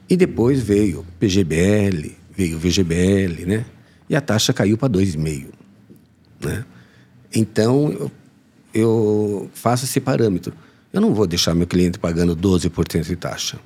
E 0.09 0.15
depois 0.15 0.61
veio 0.61 1.05
PGBL, 1.19 2.15
veio 2.35 2.57
VGBL, 2.57 3.45
né? 3.45 3.65
E 4.09 4.15
a 4.15 4.21
taxa 4.21 4.53
caiu 4.53 4.77
para 4.77 4.89
2,5%, 4.89 5.47
né? 6.41 6.65
Então, 7.35 7.91
eu, 7.91 8.11
eu 8.73 9.49
faço 9.53 9.85
esse 9.85 9.99
parâmetro. 9.99 10.53
Eu 10.91 11.01
não 11.01 11.13
vou 11.13 11.27
deixar 11.27 11.53
meu 11.53 11.67
cliente 11.67 11.99
pagando 11.99 12.35
12% 12.35 13.03
de 13.03 13.15
taxa. 13.15 13.59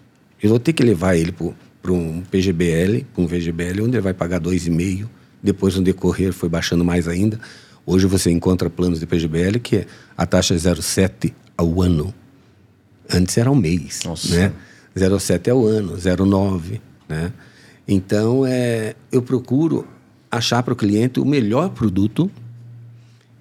Eu 0.43 0.49
vou 0.49 0.59
ter 0.59 0.73
que 0.73 0.83
levar 0.83 1.15
ele 1.15 1.31
para 1.31 1.93
um 1.93 2.21
PGBL, 2.29 3.05
para 3.13 3.23
um 3.23 3.25
VGBL, 3.25 3.81
onde 3.81 3.95
ele 3.95 4.01
vai 4.01 4.13
pagar 4.13 4.41
2,5%. 4.41 5.07
Depois, 5.41 5.75
no 5.75 5.81
decorrer, 5.81 6.33
foi 6.33 6.49
baixando 6.49 6.83
mais 6.83 7.07
ainda. 7.07 7.39
Hoje 7.85 8.07
você 8.07 8.29
encontra 8.29 8.69
planos 8.69 8.99
de 8.99 9.05
PGBL 9.05 9.59
que 9.59 9.87
a 10.17 10.25
taxa 10.25 10.53
é 10.53 10.57
0,7 10.57 11.33
ao 11.57 11.81
ano. 11.81 12.13
Antes 13.09 13.37
era 13.37 13.49
ao 13.49 13.55
mês, 13.55 14.01
Nossa. 14.03 14.35
né? 14.35 14.53
0,7 14.95 15.49
ao 15.49 15.65
ano, 15.65 15.95
0,9, 15.95 16.81
né? 17.07 17.31
Então, 17.87 18.45
é, 18.45 18.95
eu 19.11 19.21
procuro 19.21 19.87
achar 20.29 20.61
para 20.61 20.73
o 20.73 20.75
cliente 20.75 21.21
o 21.21 21.25
melhor 21.25 21.69
produto 21.69 22.29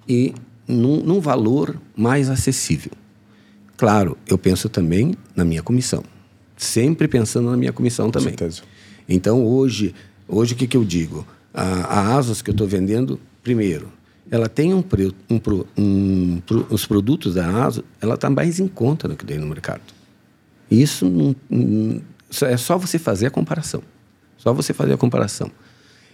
e 0.07 0.33
num, 0.65 1.03
num 1.03 1.19
valor 1.19 1.79
mais 1.95 2.29
acessível. 2.29 2.91
Claro, 3.75 4.17
eu 4.25 4.37
penso 4.37 4.69
também 4.69 5.15
na 5.35 5.43
minha 5.43 5.61
comissão. 5.61 6.03
Sempre 6.63 7.07
pensando 7.07 7.49
na 7.51 7.57
minha 7.57 7.73
comissão 7.73 8.05
com 8.05 8.11
também. 8.11 8.29
certeza. 8.29 8.61
Então, 9.07 9.43
hoje, 9.45 9.93
hoje 10.27 10.53
o 10.53 10.55
que, 10.57 10.65
que 10.67 10.77
eu 10.77 10.85
digo? 10.85 11.27
A, 11.53 11.63
a 11.63 12.17
Asus 12.17 12.41
que 12.41 12.49
eu 12.49 12.53
estou 12.53 12.65
vendendo, 12.67 13.19
primeiro, 13.43 13.91
ela 14.31 14.47
tem 14.47 14.73
um, 14.73 14.81
pre, 14.81 15.13
um, 15.29 15.37
pro- 15.37 15.67
um 15.77 16.41
pro- 16.45 16.65
os 16.69 16.85
produtos 16.85 17.35
da 17.35 17.65
Asus, 17.65 17.83
ela 18.01 18.15
está 18.15 18.29
mais 18.29 18.59
em 18.59 18.67
conta 18.67 19.07
do 19.07 19.15
que 19.15 19.25
tem 19.25 19.37
no 19.37 19.45
mercado. 19.45 19.81
Isso 20.71 21.07
não, 21.09 21.35
não- 21.49 22.01
é 22.43 22.55
só 22.57 22.77
você 22.77 22.97
fazer 22.97 23.25
a 23.27 23.29
comparação. 23.29 23.83
Só 24.37 24.53
você 24.53 24.73
fazer 24.73 24.93
a 24.93 24.97
comparação. 24.97 25.51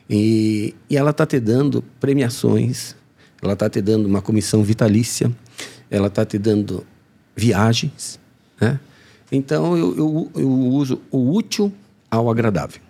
E, 0.10 0.74
e 0.90 0.98
ela 0.98 1.12
está 1.12 1.26
te 1.26 1.40
dando 1.40 1.84
premiações, 2.00 2.96
ela 3.42 3.54
está 3.54 3.70
te 3.70 3.80
dando 3.82 4.08
uma 4.08 4.22
comissão 4.22 4.64
vitalícia, 4.64 5.32
ela 5.90 6.08
está 6.08 6.26
te 6.26 6.38
dando 6.40 6.84
viagens, 7.36 8.20
né? 8.60 8.80
Então 9.32 9.78
eu, 9.78 9.96
eu, 9.96 10.32
eu 10.36 10.50
uso 10.50 11.00
o 11.12 11.32
útil 11.32 11.72
ao 12.10 12.30
agradável. 12.30 12.82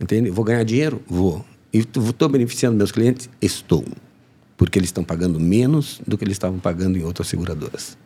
Entende? 0.00 0.30
Vou 0.30 0.44
ganhar 0.44 0.64
dinheiro? 0.64 1.00
Vou. 1.06 1.44
E 1.72 1.78
estou 1.78 2.28
beneficiando 2.28 2.76
meus 2.76 2.92
clientes? 2.92 3.28
Estou. 3.40 3.84
Porque 4.56 4.78
eles 4.78 4.88
estão 4.88 5.04
pagando 5.04 5.40
menos 5.40 6.00
do 6.06 6.16
que 6.16 6.24
eles 6.24 6.34
estavam 6.34 6.58
pagando 6.58 6.98
em 6.98 7.02
outras 7.02 7.28
seguradoras. 7.28 7.96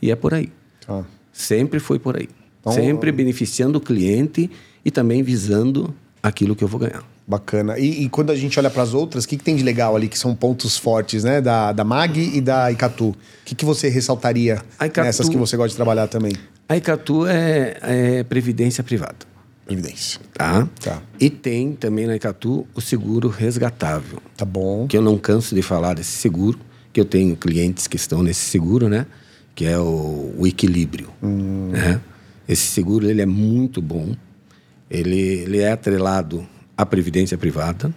E 0.00 0.10
é 0.10 0.16
por 0.16 0.34
aí. 0.34 0.50
Ah. 0.88 1.04
Sempre 1.32 1.80
foi 1.80 1.98
por 1.98 2.16
aí. 2.16 2.28
Então, 2.60 2.72
Sempre 2.72 3.12
beneficiando 3.12 3.78
o 3.78 3.80
cliente 3.80 4.50
e 4.84 4.90
também 4.90 5.22
visando 5.22 5.94
aquilo 6.22 6.56
que 6.56 6.64
eu 6.64 6.68
vou 6.68 6.80
ganhar. 6.80 7.04
Bacana. 7.26 7.78
E, 7.78 8.04
e 8.04 8.08
quando 8.08 8.30
a 8.30 8.36
gente 8.36 8.58
olha 8.58 8.70
para 8.70 8.82
as 8.82 8.94
outras, 8.94 9.24
o 9.24 9.28
que, 9.28 9.36
que, 9.36 9.44
tem 9.44 9.56
de 9.56 9.62
legal 9.62 9.96
ali, 9.96 10.08
que 10.08 10.18
são 10.18 10.34
pontos 10.34 10.76
fortes, 10.76 11.24
né? 11.24 11.40
Da, 11.40 11.72
da 11.72 11.84
MAG 11.84 12.18
e 12.18 12.40
da 12.40 12.70
Icatu. 12.70 13.08
O 13.08 13.16
que, 13.44 13.54
que 13.54 13.64
você 13.64 13.88
ressaltaria 13.88 14.62
Icatu, 14.76 15.02
nessas 15.02 15.28
que 15.28 15.36
você 15.36 15.56
gosta 15.56 15.70
de 15.70 15.76
trabalhar 15.76 16.06
também? 16.06 16.32
A 16.68 16.76
Icatu 16.76 17.26
é, 17.26 17.78
é 17.82 18.24
previdência 18.24 18.82
privada. 18.82 19.26
Previdência. 19.64 20.20
Tá? 20.32 20.68
tá? 20.80 21.02
E 21.18 21.30
tem 21.30 21.72
também 21.72 22.06
na 22.06 22.16
Icatu 22.16 22.66
o 22.74 22.80
seguro 22.80 23.28
resgatável. 23.28 24.20
Tá 24.36 24.44
bom. 24.44 24.86
Que 24.86 24.96
eu 24.96 25.02
não 25.02 25.16
canso 25.18 25.54
de 25.54 25.62
falar 25.62 25.94
desse 25.94 26.12
seguro, 26.12 26.58
que 26.92 27.00
eu 27.00 27.04
tenho 27.04 27.36
clientes 27.36 27.86
que 27.86 27.96
estão 27.96 28.22
nesse 28.22 28.40
seguro, 28.40 28.88
né? 28.88 29.06
Que 29.54 29.64
é 29.64 29.78
o, 29.78 30.34
o 30.38 30.46
equilíbrio. 30.46 31.08
Hum. 31.22 31.70
Né? 31.72 32.00
Esse 32.48 32.66
seguro 32.66 33.08
ele 33.08 33.22
é 33.22 33.26
muito 33.26 33.80
bom. 33.80 34.14
Ele, 34.90 35.18
ele 35.18 35.58
é 35.58 35.72
atrelado 35.72 36.46
a 36.76 36.84
previdência 36.84 37.38
privada. 37.38 37.92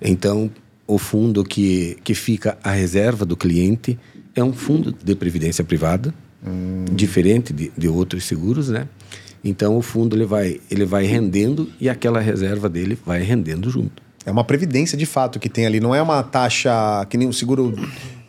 Então, 0.00 0.50
o 0.86 0.98
fundo 0.98 1.44
que, 1.44 1.98
que 2.02 2.14
fica 2.14 2.58
à 2.64 2.70
reserva 2.70 3.24
do 3.24 3.36
cliente 3.36 3.98
é 4.34 4.42
um 4.42 4.52
fundo 4.52 4.92
de 4.92 5.14
previdência 5.14 5.62
privada, 5.62 6.14
hum. 6.46 6.84
diferente 6.92 7.52
de, 7.52 7.72
de 7.76 7.88
outros 7.88 8.24
seguros, 8.24 8.68
né? 8.68 8.88
Então, 9.42 9.76
o 9.76 9.82
fundo 9.82 10.14
ele 10.14 10.26
vai, 10.26 10.60
ele 10.70 10.84
vai 10.84 11.04
rendendo 11.06 11.70
e 11.80 11.88
aquela 11.88 12.20
reserva 12.20 12.68
dele 12.68 12.98
vai 13.04 13.22
rendendo 13.22 13.70
junto. 13.70 14.02
É 14.24 14.30
uma 14.30 14.44
previdência 14.44 14.98
de 14.98 15.06
fato 15.06 15.40
que 15.40 15.48
tem 15.48 15.64
ali, 15.64 15.80
não 15.80 15.94
é 15.94 16.02
uma 16.02 16.22
taxa 16.22 17.06
que 17.08 17.16
nem 17.16 17.26
o 17.26 17.32
seguro 17.32 17.74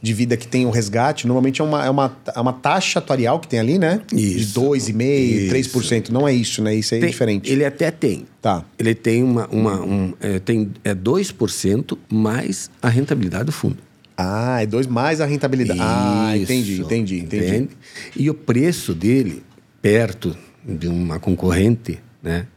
de 0.02 0.14
vida 0.14 0.36
que 0.36 0.48
tem 0.48 0.66
o 0.66 0.72
resgate, 0.72 1.28
normalmente 1.28 1.62
é 1.62 1.64
uma, 1.64 1.86
é 1.86 1.90
uma, 1.90 2.18
é 2.36 2.40
uma 2.40 2.54
taxa 2.54 3.00
atuarial 3.00 3.40
que 3.40 3.48
tem 3.48 3.60
ali, 3.60 3.78
né? 3.78 4.02
Isso. 4.12 4.54
De 4.54 4.60
2,5%, 4.60 5.50
3%. 5.50 6.10
Não 6.10 6.28
é 6.28 6.34
isso, 6.34 6.62
né? 6.64 6.74
Isso 6.74 6.96
aí 6.96 7.04
é 7.04 7.06
diferente. 7.06 7.52
Ele 7.52 7.64
até 7.64 7.92
tem. 7.92 8.26
Tá. 8.42 8.66
Ele 8.80 8.96
tem 8.96 9.22
uma. 9.22 9.48
uma 9.52 9.80
um, 9.80 10.14
é, 10.20 10.40
tem, 10.40 10.72
é 10.84 10.96
2% 10.96 11.98
mais 12.10 12.72
a 12.82 12.90
rentabilidade 12.90 13.46
do 13.46 13.52
fundo. 13.52 13.78
Ah, 14.24 14.62
é 14.62 14.66
2 14.66 14.88
mais 14.88 15.22
a 15.22 15.26
rentabilidade. 15.26 15.80
Isso. 15.80 15.90
Ah, 15.90 16.38
entendi, 16.38 16.82
entendi, 16.82 17.20
entendi. 17.20 17.46
Entende? 17.46 17.70
E 18.16 18.30
o 18.30 18.34
preço 18.34 18.94
dele, 18.94 19.44
perto 19.82 20.36
de 20.64 20.88
uma 20.88 21.20
concorrente, 21.20 22.00
né? 22.22 22.48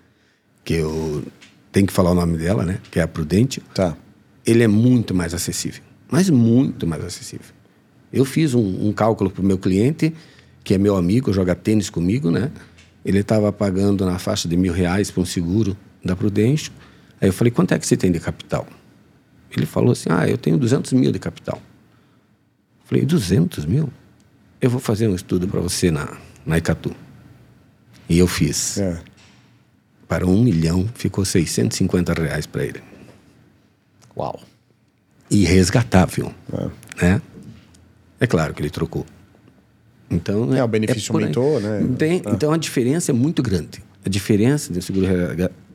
Que 0.63 0.75
eu 0.75 1.25
tenho 1.73 1.87
que 1.87 1.93
falar 1.93 2.11
o 2.11 2.15
nome 2.15 2.39
dela, 2.39 2.65
né? 2.65 2.79
Que 2.91 3.01
é 3.01 3.03
a 3.03 3.09
Prudente. 3.09 3.61
Tá. 3.75 3.97
Ele 4.47 4.63
é 4.63 4.69
muito 4.69 5.15
mais 5.15 5.33
acessível 5.35 5.83
mas 6.15 6.31
muito 6.31 6.87
mais 6.87 7.05
acessível. 7.05 7.47
Eu 8.13 8.25
fiz 8.25 8.55
um, 8.55 8.89
um 8.89 8.93
cálculo 8.93 9.29
para 9.29 9.43
o 9.43 9.45
meu 9.45 9.59
cliente, 9.59 10.15
que 10.63 10.73
é 10.73 10.79
meu 10.79 10.97
amigo, 10.97 11.33
joga 11.33 11.57
tênis 11.57 11.91
comigo, 11.91 12.31
né? 12.31 12.53
Ele 13.05 13.19
estava 13.19 13.53
pagando 13.53 14.07
na 14.07 14.17
faixa 14.19 14.49
de 14.49 14.57
mil 14.57 14.73
reais 14.73 15.11
para 15.11 15.21
um 15.21 15.27
seguro 15.27 15.77
da 16.05 16.15
Prudência. 16.15 16.73
Aí 17.21 17.29
eu 17.29 17.33
falei, 17.33 17.51
quanto 17.51 17.75
é 17.75 17.79
que 17.81 17.85
você 17.85 17.97
tem 17.97 18.13
de 18.13 18.21
capital? 18.21 18.65
Ele 19.59 19.67
falou 19.67 19.93
assim, 19.93 20.09
ah, 20.11 20.29
eu 20.29 20.39
tenho 20.39 20.57
200 20.59 20.93
mil 20.93 21.13
de 21.13 21.19
capital. 21.19 21.61
Falei, 22.85 23.05
200 23.05 23.65
mil? 23.65 23.89
Eu 24.61 24.71
vou 24.71 24.81
fazer 24.81 25.09
um 25.09 25.15
estudo 25.15 25.49
para 25.49 25.61
você 25.61 25.91
na, 25.91 26.17
na 26.45 26.59
Icatu. 26.59 26.95
E 28.09 28.19
eu 28.19 28.27
fiz. 28.27 28.79
É. 28.79 29.01
Para 30.07 30.27
um 30.27 30.43
milhão, 30.43 30.89
ficou 30.95 31.25
650 31.25 32.13
reais 32.13 32.47
para 32.47 32.65
ele. 32.65 32.83
Uau 34.17 34.41
irresgatável. 35.31 36.33
É. 36.53 37.05
Né? 37.05 37.23
é 38.21 38.27
claro 38.27 38.55
que 38.55 38.63
ele 38.63 38.71
trocou. 38.71 39.05
Então, 40.11 40.55
é, 40.55 40.63
o 40.63 40.69
benefício 40.69 41.13
é 41.13 41.15
aumentou, 41.15 41.61
né? 41.61 41.81
Tem, 41.99 42.23
ah. 42.25 42.31
Então 42.31 42.53
a 42.53 42.57
diferença 42.57 43.11
é 43.11 43.15
muito 43.15 43.43
grande. 43.43 43.83
A 44.05 44.09
diferença 44.09 44.73
do 44.73 44.81
seguro 44.81 45.07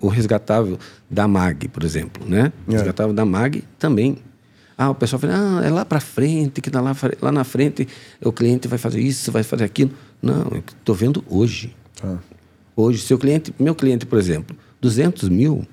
o 0.02 0.08
resgatável 0.08 0.78
da 1.10 1.28
MAG, 1.28 1.68
por 1.68 1.84
exemplo, 1.84 2.28
né? 2.28 2.52
O 2.68 2.72
é. 2.72 2.76
resgatável 2.76 3.14
da 3.14 3.26
MAG 3.26 3.64
também. 3.78 4.18
Ah, 4.78 4.90
o 4.90 4.96
pessoal 4.96 5.20
fala, 5.20 5.34
ah, 5.36 5.66
é 5.66 5.70
lá 5.70 5.84
para 5.84 6.00
frente, 6.00 6.62
que 6.62 6.72
tá 6.72 6.80
lá, 6.80 6.96
lá 7.22 7.32
na 7.32 7.44
frente 7.44 7.88
o 8.24 8.32
cliente 8.32 8.68
vai 8.68 8.80
fazer 8.80 9.02
isso, 9.02 9.32
vai 9.32 9.44
fazer 9.44 9.66
aquilo. 9.66 9.92
Não, 10.22 10.48
eu 10.52 10.64
estou 10.80 10.96
vendo 10.96 11.24
hoje. 11.30 11.76
Ah. 12.02 12.18
Hoje, 12.76 13.02
seu 13.02 13.18
cliente, 13.18 13.54
meu 13.60 13.76
cliente, 13.76 14.06
por 14.06 14.18
exemplo, 14.18 14.56
200 14.80 15.28
mil 15.28 15.68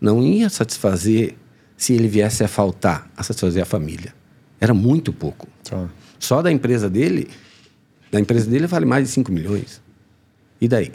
não 0.00 0.22
ia 0.22 0.50
satisfazer 0.50 1.34
se 1.76 1.94
ele 1.94 2.08
viesse 2.08 2.44
a 2.44 2.48
faltar 2.48 3.10
a 3.16 3.22
satisfazer 3.22 3.62
a 3.62 3.66
família. 3.66 4.14
Era 4.60 4.74
muito 4.74 5.12
pouco. 5.12 5.48
Tá. 5.64 5.88
Só 6.18 6.42
da 6.42 6.52
empresa 6.52 6.90
dele, 6.90 7.28
da 8.12 8.20
empresa 8.20 8.50
dele 8.50 8.66
vale 8.66 8.84
mais 8.84 9.06
de 9.06 9.10
5 9.10 9.32
milhões. 9.32 9.80
E 10.60 10.68
daí? 10.68 10.92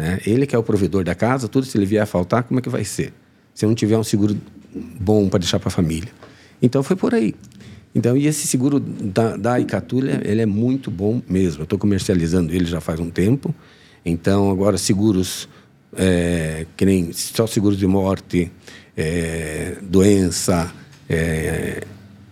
Né? 0.00 0.18
Ele 0.26 0.46
que 0.46 0.56
é 0.56 0.58
o 0.58 0.62
provedor 0.62 1.04
da 1.04 1.14
casa, 1.14 1.46
tudo 1.46 1.66
se 1.66 1.76
ele 1.76 1.84
vier 1.84 2.02
a 2.02 2.06
faltar, 2.06 2.42
como 2.44 2.58
é 2.58 2.62
que 2.62 2.70
vai 2.70 2.84
ser? 2.86 3.12
Se 3.52 3.66
não 3.66 3.74
tiver 3.74 3.98
um 3.98 4.02
seguro 4.02 4.34
bom 4.98 5.28
para 5.28 5.40
deixar 5.40 5.58
para 5.58 5.68
a 5.68 5.70
família. 5.70 6.10
Então 6.62 6.82
foi 6.82 6.96
por 6.96 7.14
aí. 7.14 7.34
Então, 7.94 8.16
e 8.16 8.26
esse 8.26 8.46
seguro 8.46 8.80
da, 8.80 9.36
da 9.36 9.60
Icatu, 9.60 9.98
ele 9.98 10.10
é, 10.10 10.20
ele 10.24 10.40
é 10.40 10.46
muito 10.46 10.90
bom 10.90 11.20
mesmo. 11.28 11.60
Eu 11.60 11.64
estou 11.64 11.78
comercializando 11.78 12.50
ele 12.54 12.64
já 12.64 12.80
faz 12.80 12.98
um 12.98 13.10
tempo. 13.10 13.54
Então, 14.02 14.50
agora, 14.50 14.78
seguros, 14.78 15.46
é, 15.94 16.64
que 16.78 16.86
nem 16.86 17.12
só 17.12 17.46
seguros 17.46 17.76
de 17.76 17.86
morte, 17.86 18.50
é, 18.96 19.76
doença, 19.82 20.72
é, 21.10 21.82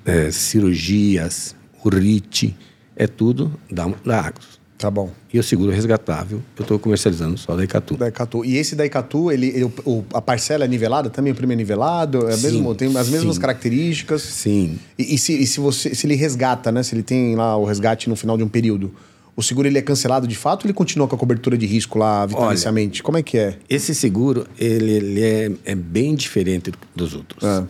é, 0.06 0.30
cirurgias, 0.30 1.54
o 1.84 1.88
RIT, 1.90 2.56
é 2.96 3.06
tudo 3.06 3.52
da, 3.70 3.86
da 4.06 4.20
Agros. 4.22 4.57
Tá 4.78 4.88
bom. 4.88 5.10
E 5.34 5.38
o 5.40 5.42
seguro 5.42 5.72
resgatável, 5.72 6.40
eu 6.56 6.62
estou 6.62 6.78
comercializando 6.78 7.36
só 7.36 7.56
da 7.56 7.64
Icatu. 7.64 7.96
Da 7.96 8.08
Icatu. 8.08 8.44
E 8.44 8.56
esse 8.56 8.76
da 8.76 8.86
Icatu, 8.86 9.32
ele, 9.32 9.48
ele 9.48 9.64
o, 9.84 10.04
a 10.14 10.22
parcela 10.22 10.64
é 10.64 10.68
nivelada 10.68 11.10
também? 11.10 11.32
O 11.32 11.34
prêmio 11.34 11.54
é 11.54 11.56
nivelado? 11.56 12.28
É 12.28 12.36
sim, 12.36 12.42
mesmo, 12.44 12.74
tem 12.76 12.96
as 12.96 13.08
mesmas 13.08 13.34
sim. 13.34 13.40
características? 13.40 14.22
Sim. 14.22 14.78
E, 14.96 15.16
e, 15.16 15.18
se, 15.18 15.32
e 15.32 15.44
se, 15.48 15.58
você, 15.58 15.92
se 15.96 16.06
ele 16.06 16.14
resgata, 16.14 16.70
né? 16.70 16.84
Se 16.84 16.94
ele 16.94 17.02
tem 17.02 17.34
lá 17.34 17.56
o 17.56 17.64
resgate 17.64 18.08
no 18.08 18.14
final 18.14 18.36
de 18.36 18.44
um 18.44 18.48
período, 18.48 18.94
o 19.34 19.42
seguro 19.42 19.66
ele 19.66 19.78
é 19.78 19.82
cancelado 19.82 20.28
de 20.28 20.36
fato 20.36 20.62
ou 20.62 20.66
ele 20.66 20.74
continua 20.74 21.08
com 21.08 21.16
a 21.16 21.18
cobertura 21.18 21.58
de 21.58 21.66
risco 21.66 21.98
lá 21.98 22.24
vitaliciamente? 22.24 23.00
Olha, 23.00 23.04
Como 23.04 23.18
é 23.18 23.22
que 23.22 23.36
é? 23.36 23.58
Esse 23.68 23.92
seguro 23.96 24.46
ele, 24.56 24.92
ele 24.92 25.20
é, 25.20 25.50
é, 25.64 25.74
bem 25.74 26.14
diferente 26.14 26.72
dos 26.94 27.14
outros. 27.14 27.42
É. 27.42 27.64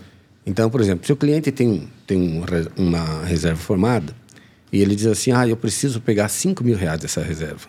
Então, 0.47 0.69
por 0.69 0.83
exemplo, 0.83 1.07
se 1.07 1.12
o 1.12 1.17
cliente 1.17 1.50
tem, 1.50 1.88
tem 2.07 2.21
um, 2.21 2.43
uma 2.77 3.25
reserva 3.25 3.59
formada 3.59 4.15
e 4.73 4.81
ele 4.81 4.95
diz 4.95 5.07
assim, 5.07 5.33
ah, 5.33 5.47
eu 5.47 5.57
preciso 5.57 6.01
pegar 6.01 6.29
5 6.29 6.63
mil 6.63 6.77
reais 6.77 7.01
dessa 7.01 7.23
reserva. 7.23 7.69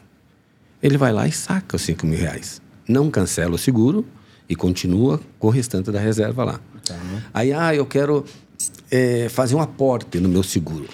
Ele 0.82 0.98
vai 0.98 1.12
lá 1.12 1.28
e 1.28 1.32
saca 1.32 1.76
os 1.76 1.82
5 1.82 2.06
mil 2.06 2.18
reais. 2.18 2.62
Não 2.88 3.10
cancela 3.10 3.56
o 3.56 3.58
seguro 3.58 4.06
e 4.48 4.56
continua 4.56 5.20
com 5.38 5.48
o 5.48 5.52
restante 5.52 5.92
da 5.92 6.00
reserva 6.00 6.44
lá. 6.44 6.60
Tá. 6.86 6.96
Aí, 7.34 7.54
ah, 7.54 7.76
eu 7.76 7.86
quero 7.86 8.26
é, 8.90 9.30
fazer 9.30 9.56
um 9.56 9.62
aporte 9.62 10.20
no 10.20 10.30
meu 10.30 10.44
seguro. 10.44 10.88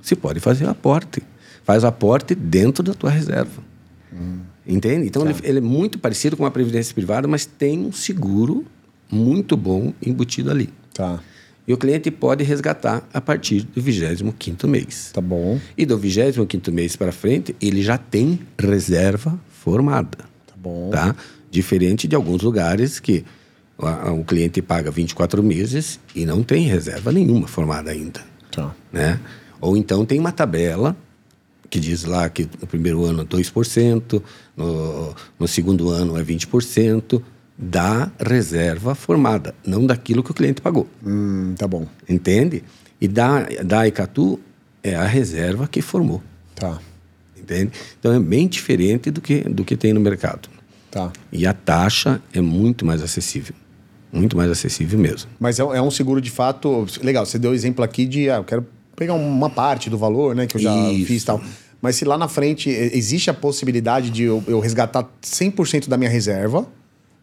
Você 0.00 0.16
pode 0.16 0.40
fazer 0.40 0.66
um 0.66 0.70
aporte 0.70 1.22
faz 1.64 1.84
o 1.84 1.86
aporte 1.86 2.34
dentro 2.34 2.82
da 2.82 2.94
tua 2.94 3.10
reserva. 3.10 3.62
Hum. 4.12 4.40
Entende? 4.66 5.06
Então 5.06 5.22
ele, 5.28 5.34
ele, 5.42 5.58
é 5.58 5.60
muito 5.60 5.98
parecido 5.98 6.36
com 6.36 6.44
uma 6.44 6.50
previdência 6.50 6.94
privada, 6.94 7.26
mas 7.26 7.46
tem 7.46 7.80
um 7.80 7.92
seguro 7.92 8.64
muito 9.10 9.56
bom 9.56 9.92
embutido 10.04 10.50
ali. 10.50 10.70
Tá. 10.94 11.20
E 11.66 11.72
o 11.72 11.78
cliente 11.78 12.10
pode 12.10 12.42
resgatar 12.42 13.06
a 13.12 13.20
partir 13.20 13.62
do 13.62 13.80
25 13.80 14.66
mês. 14.66 15.10
Tá 15.12 15.20
bom. 15.20 15.60
E 15.76 15.86
do 15.86 15.96
25 15.96 16.72
mês 16.72 16.96
para 16.96 17.12
frente, 17.12 17.54
ele 17.60 17.82
já 17.82 17.96
tem 17.96 18.40
reserva 18.58 19.38
formada. 19.48 20.18
Tá 20.46 20.54
bom. 20.56 20.90
Tá? 20.90 21.14
Diferente 21.50 22.08
de 22.08 22.16
alguns 22.16 22.42
lugares 22.42 22.98
que 22.98 23.24
o 23.78 24.24
cliente 24.24 24.60
paga 24.60 24.90
24 24.90 25.42
meses 25.42 25.98
e 26.14 26.24
não 26.24 26.42
tem 26.42 26.66
reserva 26.66 27.12
nenhuma 27.12 27.46
formada 27.46 27.90
ainda. 27.90 28.20
Tá. 28.50 28.74
Né? 28.92 29.20
Ou 29.60 29.76
então 29.76 30.04
tem 30.04 30.18
uma 30.18 30.32
tabela 30.32 30.96
que 31.70 31.80
diz 31.80 32.04
lá 32.04 32.28
que 32.28 32.46
no 32.60 32.66
primeiro 32.66 33.02
ano 33.04 33.24
2%, 33.24 34.22
no, 34.54 35.14
no 35.38 35.48
segundo 35.48 35.88
ano 35.88 36.18
é 36.18 36.22
20%, 36.22 37.22
da 37.56 38.10
reserva 38.18 38.94
formada, 38.94 39.54
não 39.64 39.86
daquilo 39.86 40.22
que 40.22 40.30
o 40.30 40.34
cliente 40.34 40.60
pagou. 40.60 40.86
Hum, 41.04 41.54
tá 41.56 41.68
bom. 41.68 41.86
Entende? 42.08 42.64
E 43.00 43.06
da, 43.06 43.46
da 43.64 43.86
Icatu 43.86 44.40
é 44.82 44.94
a 44.94 45.04
reserva 45.04 45.68
que 45.68 45.82
formou. 45.82 46.22
Tá. 46.54 46.78
Entende? 47.36 47.72
Então 47.98 48.12
é 48.12 48.20
bem 48.20 48.46
diferente 48.48 49.10
do 49.10 49.20
que, 49.20 49.40
do 49.40 49.64
que 49.64 49.76
tem 49.76 49.92
no 49.92 50.00
mercado. 50.00 50.48
Tá. 50.90 51.12
E 51.32 51.46
a 51.46 51.52
taxa 51.52 52.22
é 52.32 52.40
muito 52.40 52.84
mais 52.84 53.02
acessível. 53.02 53.54
Muito 54.12 54.36
mais 54.36 54.50
acessível 54.50 54.98
mesmo. 54.98 55.30
Mas 55.40 55.58
é, 55.58 55.62
é 55.62 55.80
um 55.80 55.90
seguro 55.90 56.20
de 56.20 56.30
fato. 56.30 56.86
Legal, 57.02 57.24
você 57.24 57.38
deu 57.38 57.52
o 57.52 57.54
exemplo 57.54 57.82
aqui 57.82 58.04
de. 58.04 58.28
Ah, 58.28 58.36
eu 58.36 58.44
quero 58.44 58.66
pegar 58.94 59.14
uma 59.14 59.48
parte 59.48 59.88
do 59.88 59.96
valor, 59.96 60.34
né? 60.34 60.46
Que 60.46 60.56
eu 60.56 60.60
já 60.60 60.74
Isso. 60.90 61.06
fiz 61.06 61.22
e 61.22 61.26
tal. 61.26 61.42
Mas 61.80 61.96
se 61.96 62.04
lá 62.04 62.18
na 62.18 62.28
frente 62.28 62.68
existe 62.68 63.30
a 63.30 63.34
possibilidade 63.34 64.10
de 64.10 64.24
eu, 64.24 64.44
eu 64.46 64.60
resgatar 64.60 65.08
100% 65.22 65.88
da 65.88 65.96
minha 65.96 66.10
reserva 66.10 66.68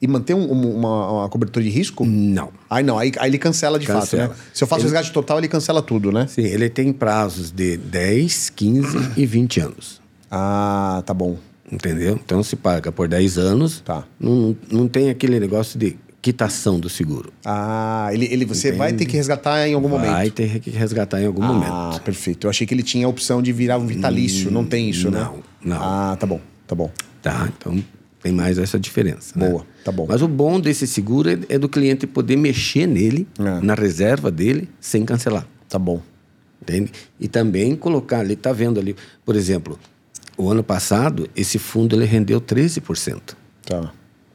e 0.01 0.07
manter 0.07 0.33
um- 0.33 0.51
um- 0.51 0.75
uma, 0.77 1.11
uma 1.11 1.29
cobertura 1.29 1.63
de 1.63 1.69
risco? 1.71 2.05
Não. 2.05 2.49
Aí 2.69 2.83
não, 2.83 2.97
aí, 2.97 3.11
aí 3.19 3.29
ele 3.29 3.37
cancela 3.37 3.77
de 3.79 3.85
Cancela. 3.85 4.27
fato, 4.29 4.37
né? 4.37 4.43
Se 4.53 4.63
eu 4.63 4.67
faço 4.67 4.81
Ele- 4.81 4.91
resgate 4.91 5.11
total, 5.11 5.37
ele 5.39 5.47
cancela 5.47 5.81
tudo, 5.81 6.11
né? 6.11 6.25
Sim, 6.27 6.43
ele 6.43 6.69
tem 6.69 6.91
prazos 6.93 7.51
de 7.51 7.77
10, 7.77 8.49
15 8.49 8.97
e 9.17 9.25
20 9.25 9.59
anos. 9.59 10.01
Ah, 10.31 11.01
tá 11.05 11.13
bom. 11.13 11.37
Entendeu? 11.71 12.19
Então 12.25 12.41
se 12.41 12.55
paga 12.55 12.91
por 12.91 13.07
10 13.07 13.37
anos, 13.37 13.81
Tá. 13.81 14.03
não, 14.19 14.55
não 14.71 14.87
tem 14.87 15.09
aquele 15.11 15.39
negócio 15.39 15.77
de 15.77 15.97
quitação 16.21 16.79
do 16.79 16.89
seguro. 16.89 17.31
Ah, 17.45 18.09
ele, 18.11 18.25
ele, 18.31 18.43
você 18.43 18.71
vai 18.71 18.91
ter 18.91 19.05
que 19.05 19.15
resgatar 19.15 19.67
em 19.67 19.73
algum 19.75 19.87
Vai 19.87 20.07
momento. 20.09 20.33
ter 20.33 20.59
que 20.59 20.69
resgatar 20.71 21.21
em 21.21 21.25
algum 21.27 21.43
Ah, 21.43 21.47
momento. 21.53 22.01
perfeito. 22.01 22.47
Eu 22.47 22.49
achei 22.49 22.65
que 22.65 22.73
ele 22.73 22.81
tinha 22.83 23.05
a 23.05 23.09
opção 23.09 23.41
de 23.41 23.53
virar 23.53 23.77
um 23.77 23.85
vitalício. 23.85 24.49
não 24.51 24.65
tem 24.65 24.89
isso, 24.89 25.11
né? 25.11 25.19
não, 25.21 25.43
não. 25.63 25.77
Ah, 25.81 26.17
tá 26.19 26.25
bom, 26.25 26.41
tá 26.67 26.73
bom. 26.75 26.89
Tá? 27.21 27.47
Então 27.57 27.81
tem 28.21 28.31
mais 28.31 28.57
essa 28.57 28.77
diferença. 28.79 29.37
né? 29.37 29.49
Boa, 29.49 29.65
tá 29.83 29.91
bom. 29.91 30.05
Mas 30.07 30.21
o 30.21 30.27
bom 30.27 30.59
desse 30.59 30.85
seguro 30.85 31.29
é, 31.29 31.37
é 31.49 31.57
do 31.57 31.69
cliente 31.69 32.05
poder 32.05 32.35
mexer 32.35 32.85
nele, 32.87 33.27
É. 33.39 33.61
na 33.65 33.73
reserva 33.73 34.29
dele, 34.29 34.69
sem 34.79 35.05
cancelar. 35.05 35.47
Tá 35.67 35.79
bom. 35.79 36.01
Entende? 36.61 36.91
E 37.19 37.27
também 37.27 37.75
colocar 37.75 38.19
ali, 38.19 38.35
tá 38.35 38.51
vendo 38.51 38.79
ali, 38.79 38.95
por 39.25 39.35
exemplo, 39.35 39.79
o 40.37 40.49
ano 40.49 40.63
passado, 40.63 41.29
esse 41.35 41.57
fundo 41.57 41.95
ele 41.95 42.05
rendeu 42.05 42.41
13%. 42.41 43.35
Tá. 43.65 43.91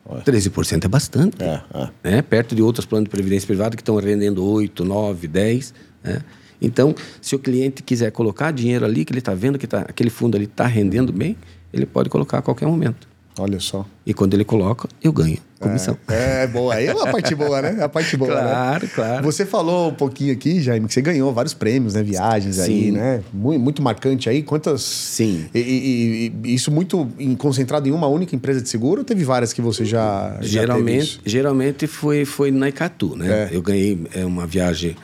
Olha. 0.06 0.22
13% 0.22 0.84
é 0.84 0.88
bastante. 0.88 1.42
É, 1.42 1.60
é. 1.74 2.10
Né? 2.10 2.22
Perto 2.22 2.54
de 2.54 2.62
outros 2.62 2.84
planos 2.86 3.04
de 3.04 3.10
previdência 3.10 3.46
privada 3.46 3.74
que 3.76 3.80
estão 3.82 3.96
rendendo 3.96 4.44
8, 4.44 4.84
9, 4.84 5.26
10. 5.28 5.74
Né? 6.02 6.22
Então, 6.60 6.94
se 7.20 7.34
o 7.34 7.38
cliente 7.38 7.82
quiser 7.82 8.10
colocar 8.12 8.50
dinheiro 8.50 8.84
ali, 8.84 9.04
que 9.04 9.12
ele 9.12 9.18
está 9.18 9.34
vendo 9.34 9.58
que 9.58 9.66
tá, 9.66 9.80
aquele 9.80 10.10
fundo 10.10 10.36
ali 10.36 10.44
está 10.44 10.66
rendendo 10.66 11.12
bem, 11.12 11.36
ele 11.72 11.86
pode 11.86 12.08
colocar 12.10 12.38
a 12.38 12.42
qualquer 12.42 12.66
momento. 12.66 13.08
Olha 13.38 13.58
só. 13.58 13.84
E 14.06 14.14
quando 14.14 14.34
ele 14.34 14.44
coloca, 14.44 14.88
eu 15.02 15.12
ganho 15.12 15.38
comissão. 15.58 15.96
É, 16.08 16.46
boa. 16.46 16.74
Aí 16.74 16.86
é 16.86 16.90
a 16.90 17.06
parte 17.10 17.34
boa, 17.34 17.62
né? 17.62 17.82
A 17.82 17.88
parte 17.88 18.16
boa. 18.18 18.30
Claro, 18.30 18.84
né? 18.84 18.90
claro. 18.94 19.24
Você 19.24 19.46
falou 19.46 19.88
um 19.90 19.94
pouquinho 19.94 20.32
aqui, 20.32 20.60
Jaime, 20.60 20.86
que 20.86 20.92
você 20.94 21.00
ganhou 21.00 21.32
vários 21.32 21.54
prêmios, 21.54 21.94
né? 21.94 22.02
Viagens 22.02 22.58
aí, 22.58 22.84
Sim. 22.86 22.90
né? 22.92 23.22
Muito, 23.32 23.60
muito 23.60 23.82
marcante 23.82 24.28
aí. 24.28 24.42
Quantas. 24.42 24.82
Sim. 24.82 25.46
E, 25.54 25.58
e- 25.58 26.32
e 26.44 26.54
isso 26.54 26.70
muito 26.70 27.08
concentrado 27.38 27.88
em 27.88 27.92
uma 27.92 28.06
única 28.06 28.36
empresa 28.36 28.60
de 28.60 28.68
seguro 28.68 29.00
ou 29.00 29.04
teve 29.04 29.24
várias 29.24 29.52
que 29.54 29.62
você 29.62 29.84
já. 29.86 30.36
já 30.42 30.46
Geralmente, 30.60 31.02
isso? 31.02 31.20
geralmente 31.24 31.86
foi, 31.86 32.24
foi 32.26 32.50
na 32.50 32.68
Icatu, 32.68 33.16
né? 33.16 33.48
É. 33.50 33.56
Eu 33.56 33.62
ganhei 33.62 33.98
é, 34.14 34.24
uma 34.24 34.46
viagem 34.46 34.94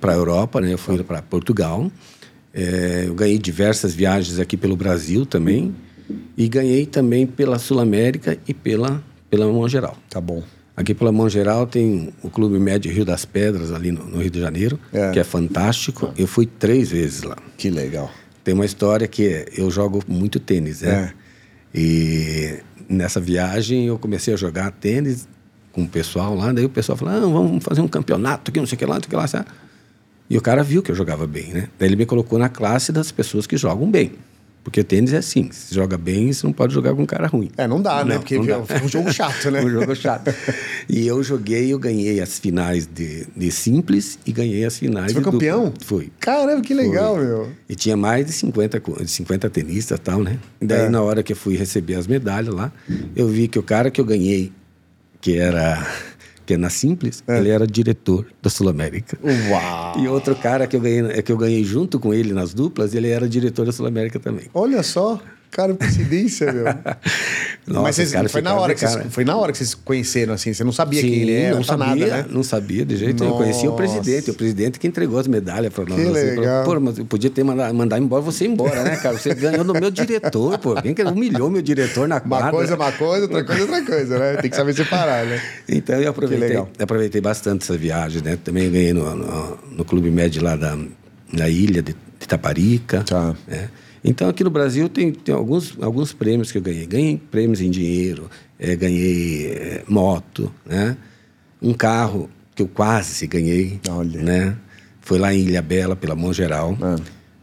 para 0.00 0.12
a 0.12 0.16
Europa, 0.16 0.60
né? 0.60 0.72
Eu 0.72 0.78
fui 0.78 1.02
para 1.04 1.20
Portugal. 1.22 1.90
É, 2.54 3.04
eu 3.06 3.14
ganhei 3.14 3.38
diversas 3.38 3.94
viagens 3.94 4.38
aqui 4.40 4.56
pelo 4.56 4.76
Brasil 4.76 5.24
também. 5.24 5.74
E 6.36 6.48
ganhei 6.48 6.86
também 6.86 7.26
pela 7.26 7.58
Sul 7.58 7.80
América 7.80 8.36
e 8.46 8.54
pela, 8.54 9.02
pela 9.30 9.46
Mão 9.46 9.68
Geral. 9.68 9.96
Tá 10.10 10.20
bom. 10.20 10.42
Aqui 10.76 10.94
pela 10.94 11.12
Mão 11.12 11.28
Geral 11.28 11.66
tem 11.66 12.12
o 12.22 12.30
Clube 12.30 12.58
Médio 12.58 12.90
Rio 12.92 13.04
das 13.04 13.24
Pedras, 13.24 13.70
ali 13.72 13.92
no, 13.92 14.04
no 14.04 14.18
Rio 14.22 14.30
de 14.30 14.40
Janeiro, 14.40 14.78
É. 14.92 15.10
que 15.10 15.18
é 15.18 15.24
fantástico. 15.24 16.12
Eu 16.16 16.26
fui 16.26 16.46
três 16.46 16.90
vezes 16.90 17.22
lá. 17.22 17.36
Que 17.58 17.68
legal. 17.70 18.10
Tem 18.42 18.54
uma 18.54 18.64
história 18.64 19.06
que 19.06 19.26
é, 19.26 19.46
eu 19.56 19.70
jogo 19.70 20.02
muito 20.08 20.40
tênis, 20.40 20.80
né? 20.82 21.12
E 21.74 22.58
nessa 22.88 23.20
viagem 23.20 23.86
eu 23.86 23.98
comecei 23.98 24.34
a 24.34 24.36
jogar 24.36 24.70
tênis 24.72 25.28
com 25.72 25.82
o 25.84 25.88
pessoal 25.88 26.34
lá, 26.34 26.52
daí 26.52 26.64
o 26.64 26.68
pessoal 26.68 26.98
falou, 26.98 27.14
ah, 27.14 27.20
vamos 27.20 27.64
fazer 27.64 27.80
um 27.80 27.88
campeonato 27.88 28.50
aqui, 28.50 28.60
não 28.60 28.66
sei 28.66 28.76
o 28.76 28.78
que 28.78 28.84
lá, 28.84 28.94
não 28.96 29.00
sei 29.02 29.06
o 29.06 29.10
que 29.10 29.16
lá. 29.16 29.26
sabe? 29.26 29.46
E 30.28 30.36
o 30.36 30.40
cara 30.40 30.62
viu 30.62 30.82
que 30.82 30.90
eu 30.90 30.94
jogava 30.94 31.26
bem, 31.26 31.48
né? 31.52 31.68
Daí 31.78 31.88
ele 31.88 31.96
me 31.96 32.04
colocou 32.06 32.38
na 32.38 32.48
classe 32.48 32.92
das 32.92 33.10
pessoas 33.12 33.46
que 33.46 33.56
jogam 33.56 33.90
bem. 33.90 34.12
Porque 34.64 34.80
o 34.80 34.84
tênis 34.84 35.12
é 35.12 35.16
assim, 35.16 35.50
se 35.50 35.74
joga 35.74 35.98
bem, 35.98 36.32
você 36.32 36.46
não 36.46 36.52
pode 36.52 36.72
jogar 36.72 36.94
com 36.94 37.02
um 37.02 37.06
cara 37.06 37.26
ruim. 37.26 37.50
É, 37.56 37.66
não 37.66 37.82
dá, 37.82 38.04
né? 38.04 38.14
Não, 38.14 38.20
Porque 38.20 38.36
não 38.38 38.46
dá. 38.46 38.62
é 38.76 38.82
um 38.84 38.88
jogo 38.88 39.12
chato, 39.12 39.50
né? 39.50 39.60
um 39.64 39.68
jogo 39.68 39.92
chato. 39.96 40.32
E 40.88 41.04
eu 41.04 41.20
joguei, 41.22 41.72
eu 41.72 41.78
ganhei 41.80 42.20
as 42.20 42.38
finais 42.38 42.86
de, 42.86 43.26
de 43.36 43.50
simples 43.50 44.20
e 44.24 44.30
ganhei 44.30 44.64
as 44.64 44.78
finais 44.78 45.06
Você 45.12 45.14
foi 45.14 45.20
de 45.20 45.24
dupla. 45.24 45.32
campeão? 45.32 45.72
Fui. 45.84 46.10
Caramba, 46.20 46.60
que 46.62 46.72
legal, 46.74 47.16
Foi. 47.16 47.24
meu. 47.26 47.48
E 47.68 47.74
tinha 47.74 47.96
mais 47.96 48.24
de 48.24 48.32
50, 48.32 48.78
co- 48.80 49.02
de 49.02 49.10
50 49.10 49.50
tenistas 49.50 49.98
e 49.98 50.00
tal, 50.00 50.22
né? 50.22 50.38
E 50.60 50.64
daí, 50.66 50.82
É. 50.82 50.88
na 50.88 51.02
hora 51.02 51.24
que 51.24 51.32
eu 51.32 51.36
fui 51.36 51.56
receber 51.56 51.96
as 51.96 52.06
medalhas 52.06 52.54
lá, 52.54 52.72
eu 53.16 53.26
vi 53.26 53.48
que 53.48 53.58
o 53.58 53.62
cara 53.64 53.90
que 53.90 54.00
eu 54.00 54.04
ganhei, 54.04 54.52
que 55.20 55.36
era 55.38 55.84
que 56.44 56.54
é 56.54 56.56
na 56.56 56.70
Simples, 56.70 57.22
ele 57.26 57.50
era 57.50 57.66
diretor 57.66 58.26
da 58.42 58.50
Sul 58.50 58.68
América. 58.68 59.18
Uau! 59.22 59.98
E 59.98 60.08
outro 60.08 60.34
cara 60.34 60.66
que 60.66 60.76
eu, 60.76 60.80
ganhei, 60.80 61.22
que 61.22 61.32
eu 61.32 61.36
ganhei 61.36 61.64
junto 61.64 61.98
com 61.98 62.12
ele 62.12 62.32
nas 62.32 62.52
duplas, 62.52 62.94
ele 62.94 63.08
era 63.08 63.28
diretor 63.28 63.66
da 63.66 63.72
Sul 63.72 63.86
América 63.86 64.18
também. 64.18 64.46
Olha 64.52 64.82
só, 64.82 65.20
cara, 65.52 65.74
coincidência, 65.74 66.50
meu. 66.52 66.64
Nossa, 67.64 67.82
Mas 67.82 67.94
vocês, 67.94 68.08
os 68.08 68.14
caras 68.14 68.32
foi, 68.32 68.42
na 68.42 68.54
hora 68.54 68.74
que 68.74 68.80
vocês, 68.80 68.96
cara. 68.96 69.10
foi 69.10 69.24
na 69.24 69.36
hora 69.36 69.52
que 69.52 69.58
vocês 69.58 69.74
conheceram, 69.74 70.34
assim. 70.34 70.52
Você 70.52 70.64
não 70.64 70.72
sabia 70.72 71.00
Sim, 71.00 71.08
quem 71.10 71.20
ele 71.20 71.32
era, 71.32 71.54
não 71.54 71.62
sabia, 71.62 71.86
nada, 71.86 72.06
né? 72.06 72.26
não 72.28 72.42
sabia 72.42 72.84
de 72.84 72.96
jeito 72.96 73.22
nenhum. 73.22 73.34
Eu 73.36 73.38
conhecia 73.38 73.70
o 73.70 73.76
presidente, 73.76 74.30
o 74.30 74.34
presidente 74.34 74.80
que 74.80 74.86
entregou 74.88 75.18
as 75.18 75.28
medalhas 75.28 75.72
para 75.72 75.84
nós. 75.84 75.94
Que 75.94 76.08
assim, 76.08 76.12
legal. 76.12 76.64
Falou, 76.64 76.80
Pô, 76.80 76.86
mas 76.86 76.98
eu 76.98 77.04
podia 77.04 77.30
ter 77.30 77.44
mandado, 77.44 77.72
mandar 77.74 78.00
embora 78.00 78.22
você 78.22 78.46
embora, 78.46 78.82
né, 78.82 78.96
cara? 78.96 79.16
Você 79.16 79.34
ganhou 79.34 79.62
do 79.62 79.74
meu 79.74 79.90
diretor, 79.90 80.58
pô. 80.58 80.74
Quem 80.82 80.94
que 80.94 81.02
humilhou 81.02 81.48
meu 81.48 81.62
diretor 81.62 82.08
na 82.08 82.16
Uma 82.16 82.38
quadra? 82.38 82.50
coisa 82.50 82.72
é 82.72 82.76
uma 82.76 82.92
coisa, 82.92 83.22
outra 83.22 83.44
coisa 83.44 83.60
é 83.60 83.64
outra 83.64 83.82
coisa, 83.84 84.18
né? 84.18 84.36
Tem 84.38 84.50
que 84.50 84.56
saber 84.56 84.74
separar, 84.74 85.24
né? 85.24 85.40
Então 85.68 86.00
eu 86.00 86.10
aproveitei, 86.10 86.56
aproveitei 86.78 87.20
bastante 87.20 87.62
essa 87.62 87.76
viagem, 87.76 88.22
né? 88.22 88.36
Também 88.42 88.70
ganhei 88.70 88.92
no, 88.92 89.14
no, 89.14 89.58
no 89.70 89.84
Clube 89.84 90.10
Médio 90.10 90.42
lá 90.42 90.56
da, 90.56 90.76
na 91.32 91.48
ilha 91.48 91.82
de, 91.82 91.94
de 92.18 92.26
Taparica. 92.26 93.04
Tá. 93.04 93.36
né? 93.46 93.68
Então 94.04 94.28
aqui 94.28 94.42
no 94.42 94.50
Brasil 94.50 94.88
tem, 94.88 95.12
tem 95.12 95.34
alguns, 95.34 95.76
alguns 95.80 96.12
prêmios 96.12 96.50
que 96.50 96.58
eu 96.58 96.62
ganhei. 96.62 96.86
Ganhei 96.86 97.16
prêmios 97.30 97.60
em 97.60 97.70
dinheiro, 97.70 98.28
eh, 98.58 98.74
ganhei 98.74 99.46
eh, 99.52 99.84
moto, 99.88 100.52
né? 100.66 100.96
Um 101.60 101.72
carro 101.72 102.28
que 102.54 102.62
eu 102.62 102.68
quase 102.68 103.26
ganhei. 103.26 103.80
Olha. 103.88 104.20
Né? 104.22 104.56
Foi 105.00 105.18
lá 105.18 105.32
em 105.32 105.40
Ilha 105.40 105.62
Bela, 105.62 105.94
pela 105.94 106.16
Mão 106.16 106.32
Geral. 106.32 106.76
Ah. 106.82 106.96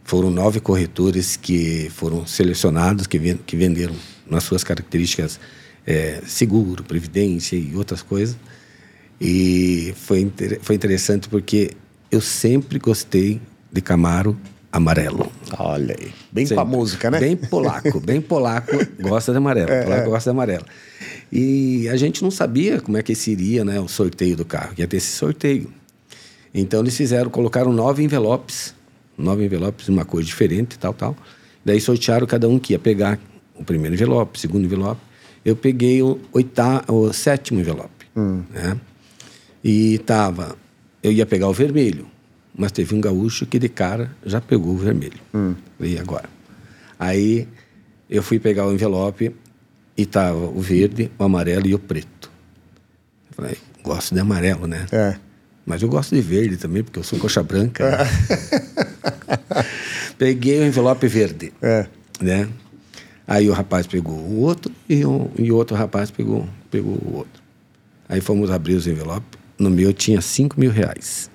Foram 0.04 0.30
nove 0.30 0.60
corretores 0.60 1.36
que 1.36 1.88
foram 1.90 2.26
selecionados, 2.26 3.06
que, 3.06 3.18
ven- 3.18 3.38
que 3.46 3.56
venderam 3.56 3.94
nas 4.28 4.44
suas 4.44 4.62
características 4.62 5.40
eh, 5.86 6.20
seguro, 6.26 6.84
previdência 6.84 7.56
e 7.56 7.74
outras 7.74 8.02
coisas. 8.02 8.36
E 9.20 9.94
foi, 9.96 10.20
inter- 10.20 10.58
foi 10.62 10.74
interessante 10.76 11.28
porque 11.28 11.70
eu 12.10 12.20
sempre 12.20 12.78
gostei 12.78 13.40
de 13.72 13.80
Camaro 13.80 14.36
amarelo. 14.72 15.30
Olha 15.58 15.96
aí. 15.98 16.12
Bem 16.30 16.46
Sempre. 16.46 16.54
com 16.54 16.60
a 16.60 16.64
música, 16.64 17.10
né? 17.10 17.18
Bem 17.18 17.36
polaco, 17.36 17.98
bem 18.00 18.20
polaco, 18.20 18.76
gosta 19.00 19.32
de 19.32 19.38
amarelo. 19.38 19.68
polaco 19.84 20.10
gosta 20.10 20.30
de 20.30 20.34
amarelo. 20.34 20.64
E 21.32 21.88
a 21.88 21.96
gente 21.96 22.22
não 22.22 22.30
sabia 22.30 22.80
como 22.80 22.96
é 22.96 23.02
que 23.02 23.14
seria 23.14 23.64
né, 23.64 23.80
o 23.80 23.88
sorteio 23.88 24.36
do 24.36 24.44
carro, 24.44 24.74
que 24.74 24.82
ia 24.82 24.88
ter 24.88 24.96
esse 24.96 25.12
sorteio. 25.12 25.72
Então 26.52 26.80
eles 26.80 26.96
fizeram, 26.96 27.30
colocaram 27.30 27.72
nove 27.72 28.02
envelopes, 28.02 28.74
nove 29.16 29.44
envelopes, 29.44 29.88
uma 29.88 30.04
cor 30.04 30.22
diferente, 30.22 30.78
tal, 30.78 30.92
tal. 30.92 31.16
Daí 31.64 31.80
sortearam 31.80 32.26
cada 32.26 32.48
um 32.48 32.58
que 32.58 32.72
ia 32.72 32.78
pegar 32.78 33.18
o 33.54 33.64
primeiro 33.64 33.94
envelope, 33.94 34.38
o 34.38 34.40
segundo 34.40 34.64
envelope. 34.64 35.00
Eu 35.44 35.54
peguei 35.54 36.02
o, 36.02 36.18
oita, 36.32 36.84
o 36.88 37.12
sétimo 37.12 37.60
envelope. 37.60 38.06
Né? 38.50 38.76
E 39.62 39.98
tava, 39.98 40.56
eu 41.02 41.12
ia 41.12 41.26
pegar 41.26 41.48
o 41.48 41.52
vermelho, 41.52 42.06
mas 42.60 42.70
teve 42.72 42.94
um 42.94 43.00
gaúcho 43.00 43.46
que 43.46 43.58
de 43.58 43.70
cara 43.70 44.10
já 44.24 44.38
pegou 44.38 44.74
o 44.74 44.76
vermelho. 44.76 45.18
E 45.80 45.98
agora? 45.98 46.28
Aí 46.98 47.48
eu 48.08 48.22
fui 48.22 48.38
pegar 48.38 48.66
o 48.66 48.72
envelope 48.72 49.34
e 49.96 50.04
tava 50.04 50.36
o 50.36 50.60
verde, 50.60 51.10
o 51.18 51.24
amarelo 51.24 51.66
e 51.66 51.74
o 51.74 51.78
preto. 51.78 52.30
Eu 53.30 53.34
falei, 53.36 53.56
gosto 53.82 54.12
de 54.14 54.20
amarelo, 54.20 54.66
né? 54.66 54.84
É. 54.92 55.16
Mas 55.64 55.80
eu 55.80 55.88
gosto 55.88 56.14
de 56.14 56.20
verde 56.20 56.58
também, 56.58 56.84
porque 56.84 56.98
eu 56.98 57.02
sou 57.02 57.18
coxa 57.18 57.42
branca. 57.42 57.90
né? 57.90 57.96
Peguei 60.18 60.60
o 60.60 60.66
envelope 60.66 61.06
verde, 61.08 61.52
É. 61.62 61.86
né? 62.20 62.48
Aí 63.26 63.48
o 63.48 63.52
rapaz 63.52 63.86
pegou 63.86 64.16
o 64.18 64.40
outro 64.40 64.72
e 64.88 65.04
o, 65.04 65.30
e 65.38 65.50
outro 65.52 65.76
rapaz 65.76 66.10
pegou, 66.10 66.46
pegou 66.70 66.94
o 66.94 67.16
outro. 67.16 67.40
Aí 68.08 68.20
fomos 68.20 68.50
abrir 68.50 68.74
os 68.74 68.86
envelopes. 68.86 69.38
No 69.58 69.70
meu 69.70 69.92
tinha 69.92 70.20
5 70.20 70.58
mil 70.60 70.70
reais. 70.70 71.30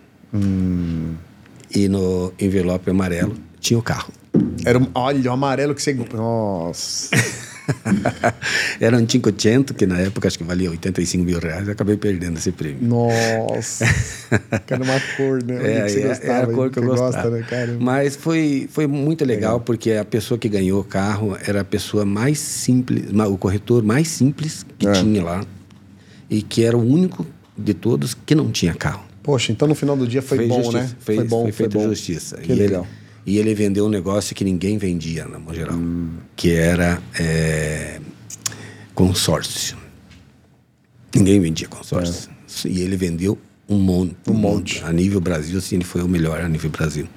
E 1.74 1.88
no 1.88 2.34
envelope 2.40 2.90
amarelo 2.90 3.36
tinha 3.60 3.78
o 3.78 3.82
carro. 3.82 4.12
Era 4.66 4.80
um, 4.80 4.88
olha, 4.94 5.30
o 5.30 5.34
amarelo 5.34 5.76
que 5.76 5.82
você. 5.82 5.94
Nossa. 6.14 7.16
Era 8.80 8.98
um 8.98 9.06
500, 9.06 9.76
que 9.76 9.86
na 9.86 10.00
época 10.00 10.28
acho 10.28 10.38
que 10.38 10.44
valia 10.44 10.70
85 10.70 11.24
mil 11.24 11.40
reais. 11.40 11.68
Eu 11.68 11.74
acabei 11.74 11.98
perdendo 11.98 12.38
esse 12.38 12.52
prêmio. 12.52 12.88
Nossa! 12.88 13.86
que 14.66 14.74
era 14.74 14.84
uma 14.84 15.00
cor, 15.18 15.44
né? 15.44 15.56
É, 15.56 15.86
que 15.88 16.00
é, 16.00 16.08
gostava, 16.08 16.34
era 16.34 16.52
a 16.52 16.54
cor 16.54 16.70
que 16.70 16.80
eu 16.80 16.84
gostava. 16.84 17.12
Gosta, 17.12 17.30
né, 17.30 17.46
cara? 17.50 17.78
Mas 17.80 18.16
foi, 18.16 18.70
foi 18.72 18.88
muito 18.88 19.26
legal, 19.26 19.54
legal, 19.54 19.60
porque 19.62 19.94
a 19.94 20.06
pessoa 20.06 20.38
que 20.38 20.48
ganhou 20.48 20.80
o 20.82 20.84
carro 20.84 21.38
era 21.46 21.62
a 21.62 21.66
pessoa 21.66 22.06
mais 22.06 22.40
simples, 22.40 23.06
o 23.12 23.38
corretor 23.38 23.84
mais 23.84 24.08
simples 24.08 24.66
que 24.78 24.88
é. 24.88 24.92
tinha 24.92 25.24
lá. 25.24 25.44
E 26.30 26.42
que 26.42 26.64
era 26.64 26.78
o 26.78 26.82
único 26.82 27.26
de 27.58 27.74
todos 27.74 28.14
que 28.14 28.36
não 28.36 28.52
tinha 28.52 28.74
carro. 28.74 29.04
Poxa, 29.26 29.52
então 29.52 29.68
no 29.68 29.74
final 29.74 29.98
do 29.98 30.08
dia 30.08 30.22
foi 30.22 30.38
fez 30.38 30.50
bom, 30.50 30.58
justiça, 30.58 30.84
né? 30.84 30.96
Fez, 31.00 31.18
foi 31.18 31.28
bom, 31.28 31.42
foi 31.42 31.52
feita 31.52 31.80
justiça. 31.80 32.38
Que 32.38 32.52
e 32.52 32.56
legal. 32.56 32.88
Ele, 33.26 33.38
e 33.38 33.40
ele 33.40 33.56
vendeu 33.56 33.88
um 33.88 33.90
negócio 33.90 34.36
que 34.36 34.44
ninguém 34.44 34.78
vendia, 34.78 35.26
no 35.26 35.52
geral, 35.52 35.76
hum. 35.76 36.12
que 36.36 36.52
era 36.52 37.02
é, 37.20 38.00
consórcio. 38.94 39.76
Ninguém 41.16 41.40
vendia 41.40 41.68
consórcio. 41.68 42.30
É. 42.30 42.68
E 42.68 42.82
ele 42.82 42.96
vendeu 42.96 43.36
um 43.68 43.80
monte. 43.80 44.16
Um 44.28 44.36
monte. 44.36 44.84
A 44.84 44.94
nível 44.94 45.20
Brasil, 45.20 45.58
assim, 45.58 45.78
ele 45.78 45.86
foi 45.86 46.04
o 46.04 46.08
melhor 46.08 46.40
a 46.40 46.48
nível 46.48 46.70
Brasil. 46.70 47.08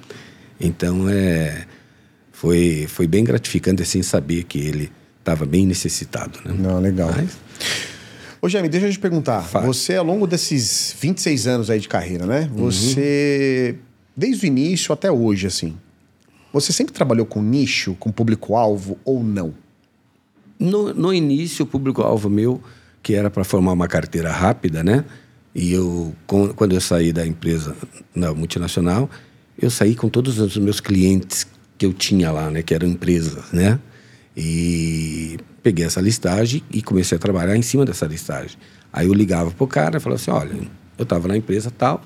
Então, 0.59 1.07
é, 1.07 1.67
foi, 2.31 2.87
foi 2.89 3.05
bem 3.05 3.23
gratificante, 3.23 3.83
assim, 3.83 4.01
saber 4.01 4.45
que 4.45 4.57
ele 4.57 4.91
estava 5.19 5.45
bem 5.45 5.67
necessitado. 5.67 6.39
Né? 6.43 6.55
Não, 6.57 6.79
legal. 6.79 7.11
Mas... 7.15 7.37
Ô, 8.41 8.47
Jaime, 8.47 8.69
deixa 8.69 8.87
eu 8.87 8.91
te 8.91 8.99
perguntar. 8.99 9.41
Fala. 9.41 9.65
Você, 9.65 9.95
ao 9.95 10.05
longo 10.05 10.25
desses 10.25 10.95
26 10.99 11.47
anos 11.47 11.69
aí 11.69 11.79
de 11.79 11.87
carreira, 11.87 12.25
né? 12.25 12.49
Uhum. 12.51 12.65
Você, 12.65 13.75
uhum. 13.75 13.83
desde 14.15 14.45
o 14.45 14.47
início 14.47 14.93
até 14.93 15.11
hoje, 15.11 15.47
assim, 15.47 15.75
você 16.53 16.71
sempre 16.71 16.93
trabalhou 16.93 17.25
com 17.25 17.41
nicho, 17.41 17.95
com 17.99 18.11
público-alvo 18.11 18.97
ou 19.03 19.21
não? 19.23 19.53
No, 20.57 20.93
no 20.93 21.13
início, 21.13 21.63
o 21.63 21.67
público-alvo 21.67 22.29
meu, 22.29 22.61
que 23.03 23.13
era 23.13 23.29
para 23.29 23.43
formar 23.43 23.73
uma 23.73 23.87
carteira 23.87 24.31
rápida, 24.31 24.83
né? 24.83 25.03
E 25.53 25.73
eu, 25.73 26.13
quando 26.55 26.73
eu 26.73 26.81
saí 26.81 27.11
da 27.11 27.25
empresa 27.25 27.75
na 28.15 28.33
multinacional, 28.33 29.09
eu 29.57 29.69
saí 29.69 29.95
com 29.95 30.07
todos 30.07 30.39
os 30.39 30.57
meus 30.57 30.79
clientes 30.79 31.45
que 31.77 31.85
eu 31.85 31.93
tinha 31.93 32.31
lá, 32.31 32.49
né? 32.49 32.61
Que 32.61 32.73
eram 32.73 32.87
empresas, 32.87 33.51
né? 33.51 33.79
E 34.35 35.37
peguei 35.61 35.85
essa 35.85 36.01
listagem 36.01 36.63
e 36.71 36.81
comecei 36.81 37.15
a 37.17 37.19
trabalhar 37.19 37.55
em 37.55 37.61
cima 37.61 37.85
dessa 37.85 38.05
listagem. 38.05 38.57
Aí 38.91 39.07
eu 39.07 39.13
ligava 39.13 39.51
pro 39.51 39.67
cara 39.67 39.97
e 39.97 39.99
falava 39.99 40.21
assim, 40.21 40.31
olha, 40.31 40.59
eu 40.97 41.03
estava 41.03 41.27
na 41.27 41.37
empresa 41.37 41.71
tal 41.71 42.01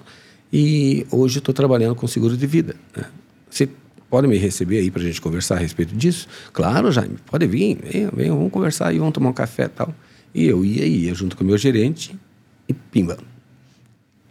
e 0.52 1.06
hoje 1.12 1.40
estou 1.40 1.54
trabalhando 1.54 1.96
com 1.96 2.08
seguro 2.08 2.36
de 2.36 2.46
vida. 2.46 2.76
Né? 2.96 3.06
Você 3.50 3.70
Pode 4.14 4.28
me 4.28 4.38
receber 4.38 4.78
aí 4.78 4.92
para 4.92 5.02
a 5.02 5.06
gente 5.06 5.20
conversar 5.20 5.56
a 5.56 5.58
respeito 5.58 5.96
disso? 5.96 6.28
Claro, 6.52 6.92
Jaime, 6.92 7.16
pode 7.26 7.48
vir, 7.48 7.80
venha, 7.82 8.12
venha, 8.16 8.32
vamos 8.32 8.52
conversar 8.52 8.90
aí, 8.90 9.00
vamos 9.00 9.12
tomar 9.12 9.32
um 9.32 9.34
café 9.34 9.68
tal. 9.68 9.92
E 10.36 10.46
eu 10.46 10.64
ia, 10.64 10.86
ia 10.86 11.16
junto 11.16 11.36
com 11.36 11.44
o 11.44 11.48
meu 11.48 11.58
gerente 11.58 12.16
e 12.70 12.74
pimba. 12.76 13.18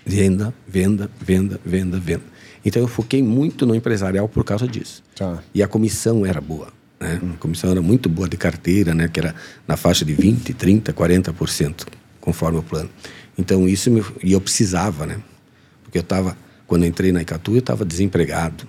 Venda, 0.06 0.54
venda, 0.68 1.10
venda, 1.20 1.60
venda, 1.64 1.98
venda. 1.98 2.22
Então 2.64 2.80
eu 2.80 2.86
foquei 2.86 3.24
muito 3.24 3.66
no 3.66 3.74
empresarial 3.74 4.28
por 4.28 4.44
causa 4.44 4.68
disso. 4.68 5.02
Tá. 5.16 5.42
E 5.52 5.64
a 5.64 5.66
comissão 5.66 6.24
era 6.24 6.40
boa. 6.40 6.68
Né? 7.02 7.20
Hum. 7.22 7.32
A 7.34 7.38
comissão 7.38 7.70
era 7.70 7.82
muito 7.82 8.08
boa 8.08 8.28
de 8.28 8.36
carteira, 8.36 8.94
né? 8.94 9.08
que 9.08 9.18
era 9.18 9.34
na 9.66 9.76
faixa 9.76 10.04
de 10.04 10.14
20%, 10.14 10.54
30%, 10.54 10.92
40%, 10.92 11.86
conforme 12.20 12.58
o 12.58 12.62
plano. 12.62 12.88
Então 13.36 13.68
isso 13.68 13.90
me, 13.90 14.04
e 14.22 14.32
eu 14.32 14.40
precisava, 14.40 15.06
né? 15.06 15.18
Porque 15.82 15.98
eu 15.98 16.02
estava, 16.02 16.36
quando 16.66 16.84
eu 16.84 16.88
entrei 16.88 17.12
na 17.12 17.20
Icatu, 17.22 17.52
eu 17.52 17.58
estava 17.58 17.84
desempregado. 17.84 18.66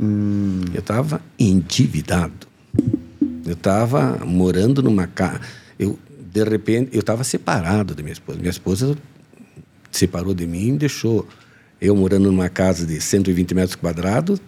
Hum. 0.00 0.62
Eu 0.74 0.80
estava 0.80 1.22
endividado. 1.38 2.48
Eu 3.46 3.52
estava 3.52 4.24
morando 4.24 4.82
numa 4.82 5.06
casa. 5.06 5.40
Eu, 5.78 5.98
de 6.32 6.44
repente, 6.44 6.90
eu 6.92 7.00
estava 7.00 7.22
separado 7.22 7.94
da 7.94 8.02
minha 8.02 8.12
esposa. 8.12 8.38
Minha 8.38 8.50
esposa 8.50 8.96
separou 9.90 10.34
de 10.34 10.46
mim 10.46 10.74
e 10.74 10.78
deixou 10.78 11.28
eu 11.80 11.94
morando 11.94 12.30
numa 12.30 12.48
casa 12.48 12.86
de 12.86 13.00
120 13.00 13.54
metros 13.54 13.74
quadrados, 13.74 14.40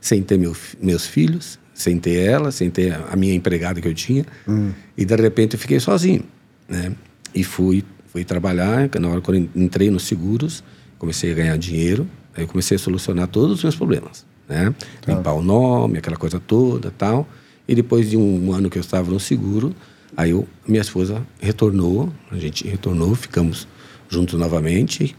sem 0.00 0.22
ter 0.22 0.38
meu, 0.38 0.54
meus 0.80 1.06
filhos, 1.06 1.58
sem 1.82 1.98
ter 1.98 2.20
ela, 2.20 2.50
sem 2.50 2.70
ter 2.70 2.98
a 3.10 3.16
minha 3.16 3.34
empregada 3.34 3.80
que 3.80 3.88
eu 3.88 3.94
tinha. 3.94 4.24
Hum. 4.48 4.70
E 4.96 5.04
de 5.04 5.16
repente 5.16 5.54
eu 5.54 5.58
fiquei 5.58 5.78
sozinho, 5.80 6.22
né? 6.68 6.92
E 7.34 7.44
fui, 7.44 7.84
fui 8.06 8.24
trabalhar. 8.24 8.88
Na 9.00 9.08
hora 9.08 9.20
que 9.20 9.30
eu 9.30 9.34
entrei 9.54 9.90
nos 9.90 10.04
seguros, 10.04 10.62
comecei 10.98 11.32
a 11.32 11.34
ganhar 11.34 11.58
dinheiro. 11.58 12.08
Aí 12.36 12.44
eu 12.44 12.48
comecei 12.48 12.76
a 12.76 12.78
solucionar 12.78 13.28
todos 13.28 13.58
os 13.58 13.62
meus 13.62 13.76
problemas 13.76 14.24
né? 14.52 14.74
Tá. 15.00 15.14
Limpar 15.14 15.32
o 15.32 15.42
nome, 15.42 15.98
aquela 15.98 16.16
coisa 16.16 16.38
toda 16.38 16.90
tal. 16.90 17.28
E 17.66 17.74
depois 17.74 18.10
de 18.10 18.16
um 18.16 18.52
ano 18.52 18.68
que 18.68 18.78
eu 18.78 18.80
estava 18.80 19.10
no 19.10 19.18
seguro, 19.18 19.74
aí 20.16 20.30
eu, 20.30 20.46
minha 20.66 20.82
esposa 20.82 21.24
retornou, 21.40 22.12
a 22.30 22.36
gente 22.36 22.66
retornou, 22.66 23.14
ficamos 23.14 23.66
juntos 24.08 24.38
novamente 24.38 25.16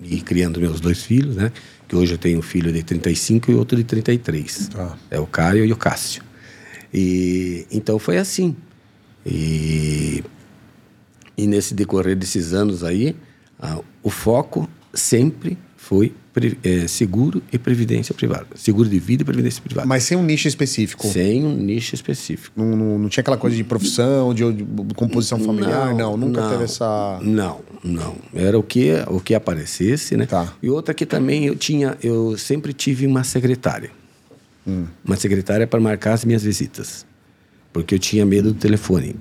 e 0.00 0.20
criando 0.20 0.60
meus 0.60 0.80
dois 0.80 1.04
filhos, 1.04 1.36
né? 1.36 1.52
Que 1.92 1.96
hoje 1.96 2.14
eu 2.14 2.18
tenho 2.18 2.38
um 2.38 2.42
filho 2.42 2.72
de 2.72 2.82
35 2.82 3.50
e 3.50 3.54
outro 3.54 3.76
de 3.76 3.84
33. 3.84 4.68
Tá. 4.68 4.96
É 5.10 5.20
o 5.20 5.26
Caio 5.26 5.62
e 5.62 5.70
o 5.70 5.76
Cássio. 5.76 6.22
E 6.90 7.66
então 7.70 7.98
foi 7.98 8.16
assim. 8.16 8.56
E, 9.26 10.24
e 11.36 11.46
nesse 11.46 11.74
decorrer 11.74 12.16
desses 12.16 12.54
anos 12.54 12.82
aí, 12.82 13.14
ah, 13.60 13.78
o 14.02 14.08
foco 14.08 14.66
sempre 14.94 15.58
foi 15.76 16.14
é, 16.64 16.86
seguro 16.86 17.42
e 17.52 17.58
previdência 17.58 18.14
privada. 18.14 18.46
Seguro 18.54 18.88
de 18.88 18.98
vida 18.98 19.22
e 19.22 19.24
previdência 19.24 19.62
privada. 19.62 19.86
Mas 19.86 20.04
sem 20.04 20.16
um 20.16 20.22
nicho 20.22 20.48
específico? 20.48 21.06
Sem 21.06 21.44
um 21.44 21.54
nicho 21.54 21.94
específico. 21.94 22.52
Não, 22.56 22.76
não, 22.76 22.98
não 22.98 23.08
tinha 23.08 23.20
aquela 23.20 23.36
coisa 23.36 23.54
de 23.54 23.64
profissão, 23.64 24.32
de, 24.32 24.50
de 24.52 24.94
composição 24.94 25.38
familiar? 25.38 25.94
Não, 25.94 26.16
não 26.16 26.28
nunca 26.28 26.40
não, 26.40 26.50
teve 26.50 26.64
essa... 26.64 27.18
Não, 27.22 27.60
não. 27.84 28.16
Era 28.34 28.58
o 28.58 28.62
que, 28.62 28.92
o 29.08 29.20
que 29.20 29.34
aparecesse, 29.34 30.16
né? 30.16 30.26
Tá. 30.26 30.52
E 30.62 30.70
outra 30.70 30.94
que 30.94 31.04
também 31.04 31.44
eu 31.44 31.54
tinha... 31.54 31.98
Eu 32.02 32.38
sempre 32.38 32.72
tive 32.72 33.06
uma 33.06 33.24
secretária. 33.24 33.90
Hum. 34.66 34.86
Uma 35.04 35.16
secretária 35.16 35.66
para 35.66 35.80
marcar 35.80 36.14
as 36.14 36.24
minhas 36.24 36.42
visitas. 36.42 37.04
Porque 37.72 37.94
eu 37.94 37.98
tinha 37.98 38.24
medo 38.24 38.52
do 38.52 38.58
telefone. 38.58 39.16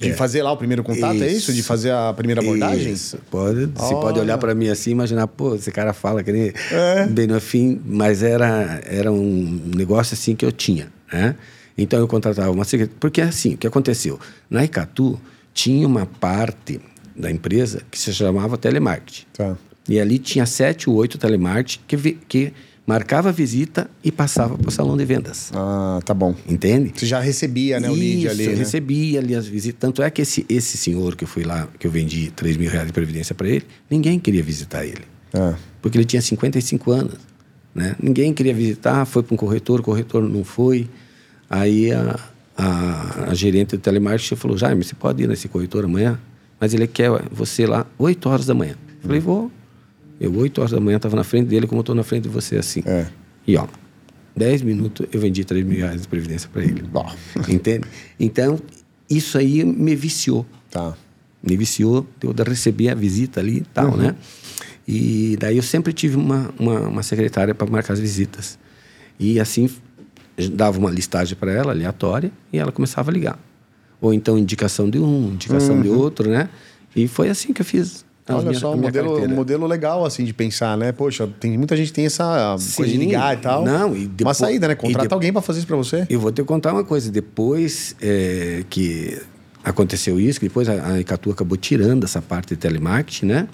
De 0.00 0.10
é. 0.10 0.12
fazer 0.14 0.42
lá 0.42 0.50
o 0.50 0.56
primeiro 0.56 0.82
contato, 0.82 1.16
isso. 1.16 1.24
é 1.24 1.28
isso? 1.32 1.52
De 1.52 1.62
fazer 1.62 1.90
a 1.90 2.12
primeira 2.14 2.40
abordagem? 2.40 2.90
Isso. 2.90 3.18
Pode, 3.30 3.66
Você 3.66 3.94
pode 3.94 4.18
olhar 4.18 4.38
para 4.38 4.54
mim 4.54 4.68
assim 4.68 4.90
e 4.90 4.92
imaginar, 4.94 5.26
pô, 5.26 5.54
esse 5.54 5.70
cara 5.70 5.92
fala 5.92 6.24
que 6.24 6.32
nem 6.32 6.54
é. 6.72 7.06
bem 7.06 7.26
no 7.26 7.38
fim, 7.38 7.78
mas 7.84 8.22
era, 8.22 8.80
era 8.86 9.12
um 9.12 9.60
negócio 9.76 10.14
assim 10.14 10.34
que 10.34 10.44
eu 10.44 10.50
tinha, 10.50 10.90
né? 11.12 11.36
Então 11.76 11.98
eu 11.98 12.08
contratava 12.08 12.50
uma 12.50 12.64
secretária. 12.64 12.96
Porque 12.98 13.20
assim, 13.20 13.54
o 13.54 13.58
que 13.58 13.66
aconteceu? 13.66 14.18
Na 14.48 14.64
Icatu 14.64 15.20
tinha 15.52 15.86
uma 15.86 16.06
parte 16.06 16.80
da 17.14 17.30
empresa 17.30 17.82
que 17.90 17.98
se 17.98 18.14
chamava 18.14 18.56
telemarketing. 18.56 19.26
Tá. 19.34 19.56
E 19.86 20.00
ali 20.00 20.18
tinha 20.18 20.46
sete 20.46 20.88
ou 20.88 20.96
oito 20.96 21.18
telemarketing 21.18 21.80
que, 21.86 22.12
que 22.26 22.52
marcava 22.90 23.28
a 23.28 23.32
visita 23.32 23.88
e 24.02 24.10
passava 24.10 24.58
para 24.58 24.68
o 24.68 24.70
salão 24.72 24.96
de 24.96 25.04
vendas. 25.04 25.52
Ah, 25.54 26.00
tá 26.04 26.12
bom. 26.12 26.34
Entende? 26.48 26.92
Você 26.92 27.06
já 27.06 27.20
recebia, 27.20 27.78
né, 27.78 27.88
o 27.88 27.92
lead 27.92 28.28
ali, 28.28 28.44
eu 28.46 28.50
né? 28.50 28.56
recebia 28.56 29.20
ali 29.20 29.32
as 29.32 29.46
visitas. 29.46 29.78
Tanto 29.78 30.02
é 30.02 30.10
que 30.10 30.20
esse, 30.22 30.44
esse 30.48 30.76
senhor 30.76 31.14
que 31.14 31.22
eu 31.22 31.28
fui 31.28 31.44
lá, 31.44 31.68
que 31.78 31.86
eu 31.86 31.90
vendi 31.90 32.32
3 32.32 32.56
mil 32.56 32.68
reais 32.68 32.88
de 32.88 32.92
previdência 32.92 33.32
para 33.32 33.48
ele, 33.48 33.64
ninguém 33.88 34.18
queria 34.18 34.42
visitar 34.42 34.84
ele. 34.84 35.04
Ah. 35.32 35.54
Porque 35.80 35.96
ele 35.96 36.04
tinha 36.04 36.20
55 36.20 36.90
anos, 36.90 37.14
né? 37.72 37.94
Ninguém 38.02 38.34
queria 38.34 38.52
visitar, 38.52 39.04
foi 39.04 39.22
para 39.22 39.34
um 39.34 39.36
corretor, 39.36 39.78
o 39.78 39.82
corretor 39.84 40.28
não 40.28 40.42
foi. 40.42 40.88
Aí 41.48 41.92
a, 41.92 42.18
a, 42.58 43.30
a 43.30 43.34
gerente 43.34 43.76
do 43.76 43.78
telemarketing 43.78 44.34
falou, 44.34 44.58
Jaime, 44.58 44.82
você 44.82 44.96
pode 44.96 45.22
ir 45.22 45.28
nesse 45.28 45.46
corretor 45.46 45.84
amanhã? 45.84 46.18
Mas 46.58 46.74
ele 46.74 46.88
quer 46.88 47.08
você 47.30 47.66
lá 47.66 47.86
8 47.96 48.28
horas 48.28 48.46
da 48.46 48.54
manhã. 48.54 48.74
Eu 49.00 49.06
falei, 49.06 49.20
vou. 49.20 49.48
Eu, 50.20 50.36
8 50.36 50.58
horas 50.60 50.70
da 50.72 50.80
manhã, 50.80 50.98
estava 50.98 51.16
na 51.16 51.24
frente 51.24 51.48
dele, 51.48 51.66
como 51.66 51.78
eu 51.78 51.82
estou 51.82 51.94
na 51.94 52.02
frente 52.02 52.24
de 52.24 52.28
você, 52.28 52.56
assim. 52.56 52.82
É. 52.84 53.06
E, 53.46 53.56
ó, 53.56 53.66
10 54.36 54.62
minutos 54.62 55.06
eu 55.10 55.18
vendi 55.18 55.44
3 55.44 55.64
mil 55.64 55.78
reais 55.78 56.02
de 56.02 56.08
previdência 56.08 56.48
para 56.52 56.62
ele. 56.62 56.84
Entende? 57.48 57.86
Então, 58.18 58.58
isso 59.08 59.38
aí 59.38 59.64
me 59.64 59.96
viciou. 59.96 60.46
Tá. 60.70 60.94
Me 61.42 61.56
viciou, 61.56 62.06
eu 62.22 62.34
receber 62.44 62.90
a 62.90 62.94
visita 62.94 63.40
ali 63.40 63.58
e 63.58 63.64
tal, 63.72 63.92
uhum. 63.92 63.96
né? 63.96 64.14
E 64.86 65.36
daí 65.40 65.56
eu 65.56 65.62
sempre 65.62 65.92
tive 65.92 66.16
uma, 66.16 66.50
uma, 66.58 66.80
uma 66.80 67.02
secretária 67.02 67.54
para 67.54 67.70
marcar 67.70 67.94
as 67.94 68.00
visitas. 68.00 68.58
E 69.18 69.40
assim, 69.40 69.70
dava 70.52 70.78
uma 70.78 70.90
listagem 70.90 71.36
para 71.36 71.52
ela, 71.52 71.72
aleatória, 71.72 72.30
e 72.52 72.58
ela 72.58 72.72
começava 72.72 73.10
a 73.10 73.14
ligar. 73.14 73.38
Ou 74.00 74.12
então 74.12 74.38
indicação 74.38 74.88
de 74.88 74.98
um, 74.98 75.32
indicação 75.32 75.76
uhum. 75.76 75.82
de 75.82 75.88
outro, 75.88 76.28
né? 76.28 76.48
E 76.94 77.06
foi 77.06 77.28
assim 77.28 77.52
que 77.52 77.62
eu 77.62 77.64
fiz 77.66 78.04
Olha 78.36 78.48
minha, 78.48 78.58
só, 78.58 78.74
um 78.74 78.76
modelo, 78.76 79.28
modelo 79.28 79.66
legal, 79.66 80.04
assim, 80.04 80.24
de 80.24 80.32
pensar, 80.32 80.76
né? 80.76 80.92
Poxa, 80.92 81.28
tem, 81.38 81.56
muita 81.56 81.76
gente 81.76 81.92
tem 81.92 82.06
essa 82.06 82.56
Sim, 82.58 82.76
coisa 82.76 82.92
de 82.92 82.98
ligar 82.98 83.36
e 83.36 83.40
tal. 83.40 83.64
Não, 83.64 83.96
e 83.96 84.06
depois, 84.06 84.26
Uma 84.26 84.34
saída, 84.34 84.68
né? 84.68 84.74
Contrata 84.74 85.08
de, 85.08 85.14
alguém 85.14 85.32
para 85.32 85.42
fazer 85.42 85.58
isso 85.58 85.66
para 85.66 85.76
você. 85.76 86.06
Eu 86.08 86.20
vou 86.20 86.32
te 86.32 86.42
contar 86.42 86.72
uma 86.72 86.84
coisa. 86.84 87.10
Depois 87.10 87.94
é, 88.00 88.64
que 88.68 89.20
aconteceu 89.64 90.18
isso, 90.18 90.40
que 90.40 90.48
depois 90.48 90.68
a, 90.68 90.94
a 90.94 91.00
Icatu 91.00 91.30
acabou 91.30 91.56
tirando 91.56 92.04
essa 92.04 92.20
parte 92.22 92.50
de 92.50 92.56
telemarketing, 92.56 93.26
né? 93.26 93.48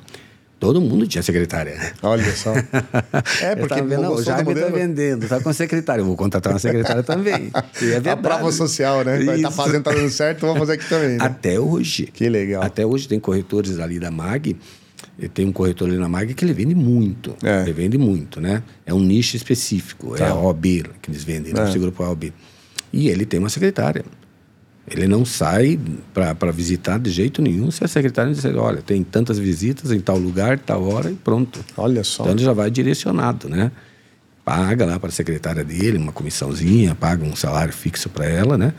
Todo 0.59 0.81
mundo 0.81 1.07
tinha 1.07 1.23
secretária. 1.23 1.93
Olha 2.03 2.35
só. 2.35 2.53
É, 3.43 3.55
porque 3.55 3.81
vendo, 3.83 4.11
o 4.11 4.23
Jaime 4.23 4.53
está 4.53 4.69
vendendo, 4.69 5.29
tá 5.29 5.39
com 5.41 5.53
secretária. 5.53 6.01
Eu 6.01 6.07
vou 6.07 6.17
contratar 6.17 6.53
uma 6.53 6.59
secretária 6.59 7.03
também. 7.03 7.51
É 8.07 8.11
A 8.11 8.17
prova 8.17 8.51
social, 8.51 9.05
né? 9.05 9.23
Isso. 9.23 9.51
fazendo, 9.53 9.83
tá 9.85 9.93
dando 9.93 10.09
certo, 10.11 10.41
vamos 10.43 10.59
fazer 10.59 10.73
aqui 10.75 10.89
também. 10.89 11.09
Né? 11.11 11.19
Até 11.21 11.61
hoje. 11.61 12.07
Que 12.07 12.29
legal. 12.29 12.63
Até 12.63 12.87
hoje 12.87 13.07
tem 13.07 13.21
corretores 13.21 13.79
ali 13.79 13.99
da 13.99 14.11
MAG. 14.11 14.57
e 15.19 15.29
Tem 15.29 15.45
um 15.47 15.53
corretor 15.53 15.89
ali 15.89 15.99
na 15.99 16.09
MAG 16.09 16.33
que 16.35 16.45
ele 16.45 16.55
vende 16.55 16.75
muito. 16.75 17.37
É. 17.43 17.63
Ele 17.63 17.73
vende 17.73 17.99
muito, 17.99 18.41
né? 18.41 18.63
É 18.87 18.95
um 18.95 19.01
nicho 19.01 19.37
específico. 19.37 20.15
É 20.15 20.19
Tá. 20.19 20.29
a 20.31 20.35
OAB 20.35 20.65
que 21.03 21.11
eles 21.11 21.23
vendem, 21.23 21.53
né? 21.53 21.61
É. 21.61 21.65
o 21.65 21.73
seguro 21.73 21.93
para 21.93 22.07
a 22.07 22.09
OAB. 22.11 22.33
E 22.93 23.09
ele 23.09 23.27
tem 23.27 23.39
uma 23.39 23.51
secretária. 23.51 24.05
Ele 24.89 25.09
não 25.09 25.25
sai 25.25 25.79
para 26.15 26.53
visitar 26.53 26.99
de 26.99 27.11
jeito 27.11 27.43
nenhum 27.43 27.71
se 27.73 27.83
a 27.83 27.89
secretária 27.89 28.33
disser, 28.33 28.57
olha, 28.57 28.81
tem 28.81 29.03
tantas 29.03 29.37
visitas 29.39 29.91
em 29.91 29.99
tal 29.99 30.17
lugar, 30.17 30.59
tal 30.61 30.85
hora 30.89 31.11
e 31.11 31.15
pronto. 31.15 31.65
Olha 31.77 32.05
só. 32.05 32.23
Então 32.23 32.35
ele 32.37 32.45
já 32.45 32.53
vai 32.53 32.71
direcionado, 32.71 33.49
né? 33.49 33.73
Paga 34.45 34.87
lá 34.87 35.01
para 35.01 35.09
a 35.09 35.13
secretária 35.13 35.65
dele 35.65 35.99
uma 35.99 36.13
comissãozinha, 36.13 36.95
paga 36.95 37.25
um 37.25 37.35
salário 37.35 37.73
fixo 37.73 38.09
para 38.09 38.27
ela, 38.27 38.57
né? 38.57 38.73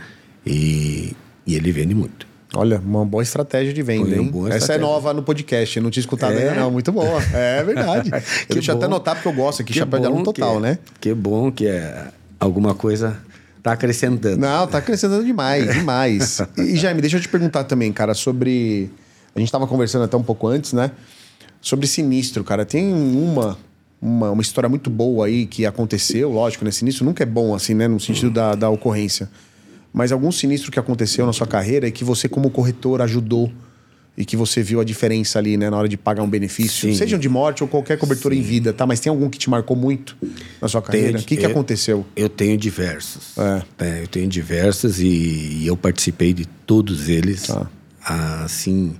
E, 0.45 1.13
e 1.45 1.55
ele 1.55 1.73
vende 1.73 1.93
muito. 1.93 2.25
Olha, 2.55 2.79
uma 2.79 3.05
boa 3.05 3.21
estratégia 3.21 3.73
de 3.73 3.83
venda, 3.83 4.15
hein? 4.15 4.29
boa 4.31 4.47
Essa 4.47 4.55
é 4.55 4.59
estratégia. 4.59 4.87
nova 4.87 5.13
no 5.13 5.21
podcast, 5.21 5.75
eu 5.75 5.83
não 5.83 5.89
tinha 5.91 5.99
escutado 5.99 6.31
É? 6.33 6.47
ainda 6.47 6.61
não. 6.61 6.71
Muito 6.71 6.89
boa. 6.93 7.21
É 7.33 7.61
verdade. 7.65 8.09
eu 8.15 8.21
Que 8.47 8.53
deixa 8.53 8.71
eu 8.71 8.77
até 8.77 8.87
bom. 8.87 8.93
anotar 8.95 9.15
porque 9.15 9.27
eu 9.27 9.33
gosto 9.33 9.61
aqui, 9.61 9.73
Que 9.73 9.79
chapéu 9.79 9.99
de 9.99 10.05
aluno 10.05 10.23
total, 10.23 10.55
que- 10.55 10.61
né? 10.61 10.79
Que 11.01 11.13
bom 11.13 11.51
que 11.51 11.67
é 11.67 12.07
alguma 12.39 12.73
coisa 12.73 13.17
está 13.67 13.73
acrescentando. 13.73 14.37
Não, 14.37 14.67
tá 14.67 14.77
acrescentando 14.77 15.25
demais, 15.25 15.71
demais. 15.73 16.41
E, 16.57 16.75
Jaime, 16.77 17.01
deixa 17.01 17.17
eu 17.17 17.21
te 17.21 17.27
perguntar 17.27 17.65
também, 17.65 17.91
cara, 17.91 18.13
sobre. 18.13 18.89
A 19.35 19.39
gente 19.39 19.51
tava 19.51 19.67
conversando 19.67 20.05
até 20.05 20.15
um 20.15 20.23
pouco 20.23 20.47
antes, 20.47 20.73
né? 20.73 20.91
Sobre 21.61 21.85
sinistro, 21.85 22.43
cara. 22.43 22.65
Tem 22.65 22.91
uma, 22.93 23.57
uma, 24.01 24.31
uma 24.31 24.41
história 24.41 24.69
muito 24.69 24.89
boa 24.89 25.27
aí 25.27 25.45
que 25.45 25.65
aconteceu, 25.65 26.31
lógico, 26.31 26.65
né? 26.65 26.71
Sinistro 26.71 27.05
nunca 27.05 27.23
é 27.23 27.25
bom, 27.25 27.53
assim, 27.53 27.73
né? 27.73 27.87
No 27.87 27.99
sentido 27.99 28.31
da, 28.31 28.55
da 28.55 28.69
ocorrência. 28.69 29.29
Mas 29.93 30.11
algum 30.11 30.31
sinistro 30.31 30.71
que 30.71 30.79
aconteceu 30.79 31.25
na 31.25 31.33
sua 31.33 31.47
carreira 31.47 31.87
e 31.87 31.91
que 31.91 32.03
você, 32.03 32.29
como 32.29 32.49
corretor, 32.49 33.01
ajudou 33.01 33.51
e 34.17 34.25
que 34.25 34.35
você 34.35 34.63
viu 34.63 34.79
a 34.79 34.83
diferença 34.83 35.37
ali, 35.37 35.57
né? 35.57 35.69
Na 35.69 35.77
hora 35.77 35.87
de 35.87 35.95
pagar 35.95 36.23
um 36.23 36.29
benefício, 36.29 36.89
Sim. 36.89 36.95
seja 36.95 37.19
de 37.19 37.29
morte 37.29 37.61
ou 37.63 37.69
qualquer 37.69 37.97
cobertura 37.99 38.33
em 38.33 38.41
vida, 38.41 38.73
tá? 38.73 38.85
Mas 38.87 38.99
tem 38.99 39.09
algum 39.11 39.29
que 39.29 39.37
te 39.37 39.47
marcou 39.49 39.75
muito 39.77 40.17
na 40.59 40.67
sua 40.67 40.81
carreira? 40.81 41.19
O 41.19 41.23
que, 41.23 41.37
que 41.37 41.45
eu- 41.45 41.49
aconteceu? 41.51 42.03
Eu 42.15 42.27
tenho 42.27 42.57
diversos. 42.57 43.37
É. 43.37 43.61
É, 43.85 44.01
eu 44.01 44.07
tenho 44.07 44.27
diversos 44.27 44.99
e, 44.99 45.05
e 45.07 45.67
eu 45.67 45.77
participei 45.77 46.33
de 46.33 46.45
todos 46.47 47.09
eles, 47.09 47.43
Tá. 47.47 47.69
assim, 48.43 48.95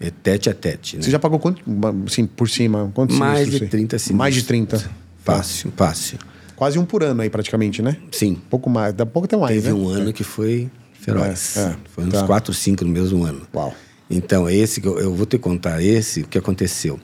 é, 0.00 0.10
tete 0.10 0.48
a 0.48 0.54
tete. 0.54 0.96
Né? 0.96 1.02
Você 1.02 1.10
já 1.10 1.18
pagou 1.18 1.38
quanto, 1.38 1.60
assim, 2.06 2.26
por 2.26 2.48
cima? 2.48 2.90
Quantos 2.94 3.16
Mais 3.18 3.50
de 3.50 3.58
você- 3.58 3.66
30 3.66 3.98
sinistros. 3.98 4.16
Mais 4.16 4.34
de 4.34 4.42
30. 4.44 4.90
Fácil, 5.22 5.72
fácil. 5.76 6.18
Quase 6.54 6.78
um 6.78 6.84
por 6.86 7.02
ano 7.02 7.20
aí, 7.20 7.28
praticamente, 7.28 7.82
né? 7.82 7.98
Sim. 8.10 8.38
Pouco 8.48 8.70
mais, 8.70 8.94
dá 8.94 9.04
pouco 9.04 9.26
até 9.26 9.36
mais, 9.36 9.54
Teve 9.54 9.68
né? 9.68 9.74
um 9.74 9.88
ano 9.88 10.12
que 10.14 10.24
foi 10.24 10.70
feroz. 10.94 11.56
É, 11.58 11.60
é, 11.60 11.76
foi 11.94 12.04
uns 12.04 12.12
tá. 12.12 12.24
quatro, 12.26 12.54
cinco 12.54 12.84
no 12.84 12.90
mesmo 12.90 13.22
ano. 13.24 13.46
Uau. 13.54 13.74
Então, 14.08 14.48
esse 14.48 14.80
que 14.80 14.86
eu, 14.86 14.98
eu 14.98 15.14
vou 15.14 15.26
te 15.26 15.38
contar 15.38 15.82
esse, 15.82 16.22
o 16.22 16.28
que 16.28 16.38
aconteceu. 16.38 16.98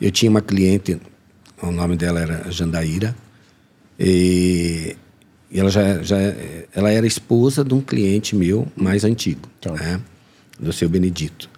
Eu 0.00 0.10
tinha 0.10 0.30
uma 0.30 0.40
cliente, 0.40 1.00
o 1.62 1.70
nome 1.70 1.96
dela 1.96 2.20
era 2.20 2.50
Jandaíra, 2.50 3.14
e, 3.98 4.96
e 5.50 5.60
ela 5.60 5.70
já, 5.70 6.02
já 6.02 6.16
ela 6.74 6.90
era 6.90 7.06
esposa 7.06 7.62
de 7.62 7.74
um 7.74 7.80
cliente 7.80 8.34
meu 8.34 8.66
mais 8.74 9.04
antigo, 9.04 9.48
Tá. 9.60 9.72
né? 9.72 10.00
do 10.60 10.72
seu 10.72 10.88
Benedito. 10.88 11.48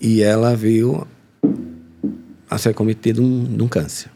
E 0.00 0.22
ela 0.22 0.54
veio 0.54 1.06
a 2.48 2.56
ser 2.56 2.72
cometida 2.72 3.20
de 3.20 3.26
um, 3.26 3.44
de 3.44 3.62
um 3.62 3.68
câncer. 3.68 4.10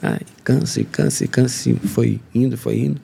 Ai, 0.00 0.20
câncer, 0.42 0.86
câncer, 0.90 1.28
câncer, 1.28 1.76
foi 1.76 2.20
indo, 2.34 2.56
foi 2.56 2.78
indo. 2.78 3.00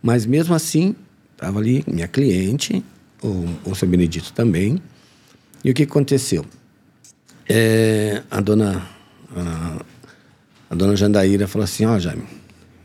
Mas 0.00 0.24
mesmo 0.24 0.54
assim, 0.54 0.94
estava 1.32 1.58
ali 1.58 1.82
minha 1.86 2.06
cliente, 2.06 2.84
o, 3.22 3.46
o 3.64 3.74
seu 3.74 3.88
Benedito 3.88 4.32
também. 4.32 4.80
E 5.64 5.70
o 5.70 5.74
que 5.74 5.82
aconteceu? 5.82 6.44
É, 7.48 8.22
a 8.30 8.40
dona 8.40 8.86
a, 9.34 9.84
a 10.70 10.74
dona 10.74 10.96
Jandaíra 10.96 11.46
falou 11.46 11.64
assim, 11.64 11.84
ó 11.84 11.98
Jaime, 11.98 12.24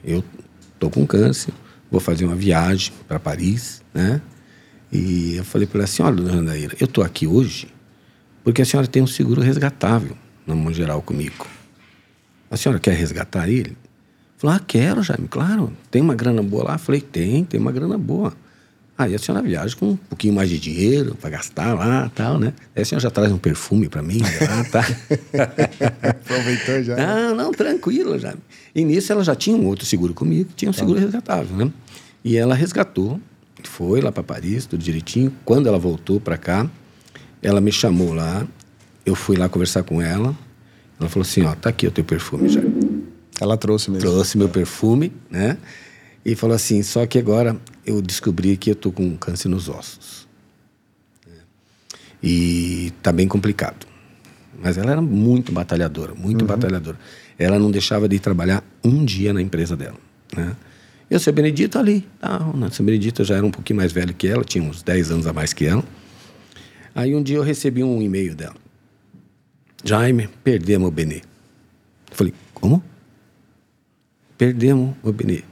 eu 0.03 0.23
tô 0.79 0.89
com 0.89 1.05
câncer, 1.05 1.53
vou 1.91 1.99
fazer 1.99 2.25
uma 2.25 2.35
viagem 2.35 2.93
para 3.07 3.19
Paris, 3.19 3.81
né? 3.93 4.21
E 4.91 5.35
eu 5.35 5.43
falei 5.43 5.67
para 5.67 5.79
ela 5.79 5.83
assim, 5.85 6.03
olha, 6.03 6.15
dona 6.15 6.33
Jandaíra, 6.33 6.75
eu 6.79 6.87
tô 6.87 7.01
aqui 7.01 7.27
hoje 7.27 7.67
porque 8.43 8.61
a 8.61 8.65
senhora 8.65 8.87
tem 8.87 9.01
um 9.01 9.07
seguro 9.07 9.41
resgatável, 9.41 10.17
no 10.45 10.55
modo 10.55 10.75
geral, 10.75 11.01
comigo. 11.01 11.47
A 12.51 12.57
senhora 12.57 12.79
quer 12.79 12.93
resgatar 12.93 13.47
ele? 13.47 13.77
Falou, 14.37 14.55
ah, 14.57 14.59
quero, 14.59 15.01
Jaime, 15.01 15.27
claro. 15.29 15.71
Tem 15.89 16.01
uma 16.01 16.13
grana 16.13 16.43
boa 16.43 16.65
lá? 16.65 16.77
Falei, 16.77 16.99
tem, 16.99 17.45
tem 17.45 17.59
uma 17.59 17.71
grana 17.71 17.97
boa. 17.97 18.33
Aí 18.95 19.15
a 19.15 19.19
senhora 19.19 19.43
viaja 19.43 19.75
com 19.75 19.91
um 19.91 19.95
pouquinho 19.95 20.35
mais 20.35 20.49
de 20.49 20.59
dinheiro 20.59 21.15
para 21.19 21.31
gastar 21.31 21.73
lá 21.73 22.11
tal, 22.13 22.37
né? 22.37 22.53
Aí 22.75 22.83
a 22.83 22.85
senhora 22.85 23.01
já 23.01 23.09
traz 23.09 23.31
um 23.31 23.39
perfume 23.39 23.89
para 23.89 24.03
mim 24.03 24.21
lá, 24.21 24.63
tá? 24.65 24.85
Aproveitou 26.09 26.83
já. 26.83 26.95
Não, 26.95 27.35
não, 27.35 27.51
tranquilo, 27.51 28.19
já. 28.19 28.35
E 28.75 28.85
nisso 28.85 29.11
ela 29.11 29.23
já 29.23 29.35
tinha 29.35 29.57
um 29.57 29.65
outro 29.65 29.85
seguro 29.85 30.13
comigo, 30.13 30.51
tinha 30.55 30.69
um 30.69 30.73
seguro 30.73 30.99
resgatável, 30.99 31.57
né? 31.57 31.71
E 32.23 32.37
ela 32.37 32.53
resgatou, 32.53 33.19
foi 33.63 33.99
lá 33.99 34.11
para 34.11 34.21
Paris, 34.21 34.67
tudo 34.67 34.83
direitinho. 34.83 35.33
Quando 35.43 35.67
ela 35.67 35.79
voltou 35.79 36.19
para 36.19 36.37
cá, 36.37 36.69
ela 37.41 37.59
me 37.59 37.71
chamou 37.71 38.13
lá, 38.13 38.47
eu 39.05 39.15
fui 39.15 39.35
lá 39.35 39.49
conversar 39.49 39.81
com 39.83 40.01
ela. 40.01 40.37
Ela 40.99 41.09
falou 41.09 41.23
assim: 41.23 41.41
ó, 41.41 41.55
tá 41.55 41.69
aqui 41.69 41.87
o 41.87 41.91
teu 41.91 42.03
perfume 42.03 42.47
já. 42.47 42.61
Ela 43.41 43.57
trouxe 43.57 43.89
mesmo. 43.89 44.07
Trouxe 44.07 44.37
meu 44.37 44.49
perfume, 44.49 45.11
né? 45.29 45.57
E 46.23 46.35
falou 46.35 46.55
assim: 46.55 46.81
só 46.83 47.05
que 47.05 47.17
agora 47.17 47.57
eu 47.85 48.01
descobri 48.01 48.57
que 48.57 48.71
eu 48.71 48.75
tô 48.75 48.91
com 48.91 49.15
câncer 49.17 49.49
nos 49.49 49.69
ossos. 49.69 50.27
E 52.21 52.93
tá 53.01 53.11
bem 53.11 53.27
complicado. 53.27 53.85
Mas 54.61 54.77
ela 54.77 54.91
era 54.91 55.01
muito 55.01 55.51
batalhadora, 55.51 56.13
muito 56.15 56.45
batalhadora. 56.45 56.97
Ela 57.37 57.59
não 57.59 57.69
deixava 57.69 58.07
de 58.07 58.19
trabalhar 58.19 58.63
um 58.83 59.03
dia 59.03 59.33
na 59.33 59.41
empresa 59.41 59.75
dela, 59.75 59.97
né? 60.35 60.55
E 61.11 61.15
o 61.15 61.19
seu 61.19 61.33
Benedito 61.33 61.77
ali, 61.77 62.07
tal, 62.19 62.55
né? 62.55 62.67
O 62.67 62.71
seu 62.71 62.85
Benedito 62.85 63.23
já 63.23 63.35
era 63.35 63.45
um 63.45 63.51
pouquinho 63.51 63.77
mais 63.77 63.91
velho 63.91 64.13
que 64.13 64.27
ela, 64.27 64.43
tinha 64.43 64.63
uns 64.63 64.81
10 64.81 65.11
anos 65.11 65.27
a 65.27 65.33
mais 65.33 65.51
que 65.51 65.65
ela. 65.65 65.83
Aí 66.95 67.13
um 67.13 67.21
dia 67.21 67.37
eu 67.37 67.43
recebi 67.43 67.83
um 67.83 68.01
e-mail 68.01 68.35
dela. 68.35 68.55
Jaime, 69.83 70.29
perdemos 70.43 70.87
o 70.87 70.91
Benê. 70.91 71.17
Eu 72.09 72.15
falei, 72.15 72.33
como? 72.53 72.81
Perdemos 74.37 74.95
o 75.03 75.11
Benê. 75.11 75.43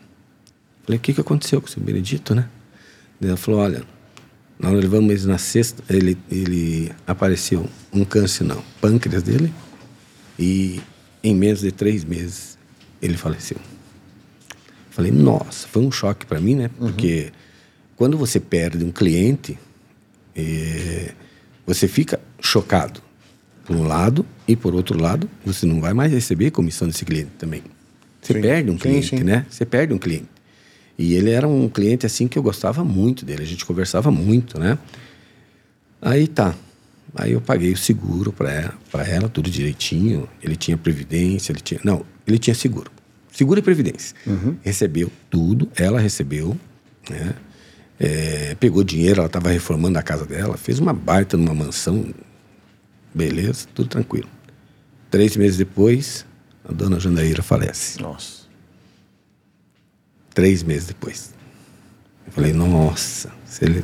Falei, 0.84 0.98
o 0.98 1.02
que, 1.02 1.13
que 1.13 1.22
aconteceu 1.22 1.62
com 1.62 1.67
o 1.67 1.70
seu 1.70 1.82
Benedito, 1.82 2.34
né? 2.34 2.48
Daí 3.20 3.30
ela 3.30 3.38
falou, 3.38 3.60
olha, 3.60 3.84
nós 4.60 4.74
levamos 4.74 5.12
ele 5.12 5.26
na 5.26 5.38
sexta, 5.38 5.84
ele, 5.89 6.17
ele 6.30 6.91
apareceu 7.06 7.67
um 7.91 8.06
câncer 8.06 8.44
no 8.44 8.63
pâncreas 8.80 9.24
dele 9.24 9.54
e 10.38 10.82
em 11.24 11.36
menos 11.36 11.62
de 11.62 11.72
três 11.72 12.04
meses 12.04 12.58
ele 13.02 13.17
faleceu. 13.17 13.58
Falei, 14.89 15.12
nossa, 15.12 15.67
foi 15.67 15.82
um 15.82 15.91
choque 15.91 16.26
para 16.26 16.39
mim, 16.39 16.56
né? 16.56 16.70
Porque 16.78 17.32
quando 17.96 18.17
você 18.17 18.39
perde 18.39 18.84
um 18.84 18.91
cliente, 18.91 19.58
eh, 20.36 21.13
você 21.65 21.88
fica 21.88 22.20
chocado 22.39 23.02
por 23.65 23.76
um 23.76 23.84
lado 23.84 24.26
e 24.48 24.56
por 24.56 24.76
outro 24.76 25.02
lado 25.02 25.30
você 25.46 25.65
não 25.65 25.80
vai 25.80 25.94
mais 25.94 26.12
receber 26.12 26.52
comissão 26.52 26.88
desse 26.88 27.06
cliente 27.06 27.32
também. 27.38 27.63
Você 28.22 28.34
Sim. 28.34 28.41
perde 28.41 28.70
um 28.70 28.74
Sim, 28.74 28.80
cliente, 28.80 29.17
sim. 29.17 29.24
né? 29.24 29.46
Você 29.50 29.65
perde 29.65 29.94
um 29.94 29.98
cliente. 29.98 30.28
E 31.02 31.16
ele 31.16 31.32
era 31.32 31.48
um 31.48 31.68
cliente 31.68 32.06
assim 32.06 32.28
que 32.28 32.38
eu 32.38 32.44
gostava 32.44 32.84
muito 32.84 33.26
dele, 33.26 33.42
a 33.42 33.46
gente 33.46 33.66
conversava 33.66 34.12
muito, 34.12 34.60
né? 34.60 34.78
Aí 36.00 36.28
tá. 36.28 36.54
Aí 37.16 37.32
eu 37.32 37.42
paguei 37.42 37.74
o 37.74 37.78
seguro 37.78 38.32
para 38.32 38.52
ela, 38.52 38.74
pra 38.92 39.04
ela, 39.08 39.28
tudo 39.28 39.50
direitinho. 39.50 40.30
Ele 40.44 40.56
tinha 40.56 40.78
previdência, 40.78 41.52
ele 41.52 41.60
tinha. 41.60 41.82
Não, 41.84 42.06
ele 42.28 42.38
tinha 42.38 42.54
seguro. 42.54 42.92
Seguro 43.32 43.60
e 43.60 43.64
previdência. 43.64 44.16
Recebeu 44.62 45.12
tudo, 45.28 45.68
ela 45.76 46.00
recebeu, 46.00 46.56
né? 47.10 47.34
É, 48.00 48.56
pegou 48.60 48.84
dinheiro, 48.84 49.22
ela 49.22 49.28
estava 49.28 49.50
reformando 49.50 49.98
a 49.98 50.04
casa 50.04 50.24
dela, 50.26 50.56
fez 50.56 50.78
uma 50.78 50.94
baita 50.94 51.36
numa 51.36 51.56
mansão, 51.56 52.14
beleza, 53.12 53.68
tudo 53.74 53.90
tranquilo. 53.90 54.30
Três 55.10 55.36
meses 55.36 55.58
depois, 55.58 56.28
a 56.64 56.72
dona 56.72 57.00
Jandaíra 57.00 57.42
falece. 57.42 58.00
Nossa. 58.00 58.40
Três 60.34 60.63
meses 60.63 60.88
depois. 60.88 61.34
Eu 62.26 62.32
falei, 62.32 62.54
nossa, 62.54 63.32
ele... 63.62 63.84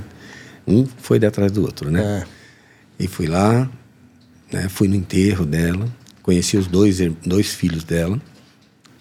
um 0.66 0.86
foi 0.86 1.18
atrás 1.26 1.52
do 1.52 1.62
outro, 1.62 1.92
né? 1.92 2.24
É. 2.24 3.04
E 3.04 3.08
fui 3.08 3.28
lá, 3.28 3.70
né, 4.52 4.68
fui 4.70 4.88
no 4.88 4.96
enterro 4.96 5.46
dela, 5.46 5.88
conheci 6.24 6.58
os 6.58 6.68
dois, 6.68 7.00
dois 7.26 7.54
filhos 7.54 7.84
dela, 7.84 8.20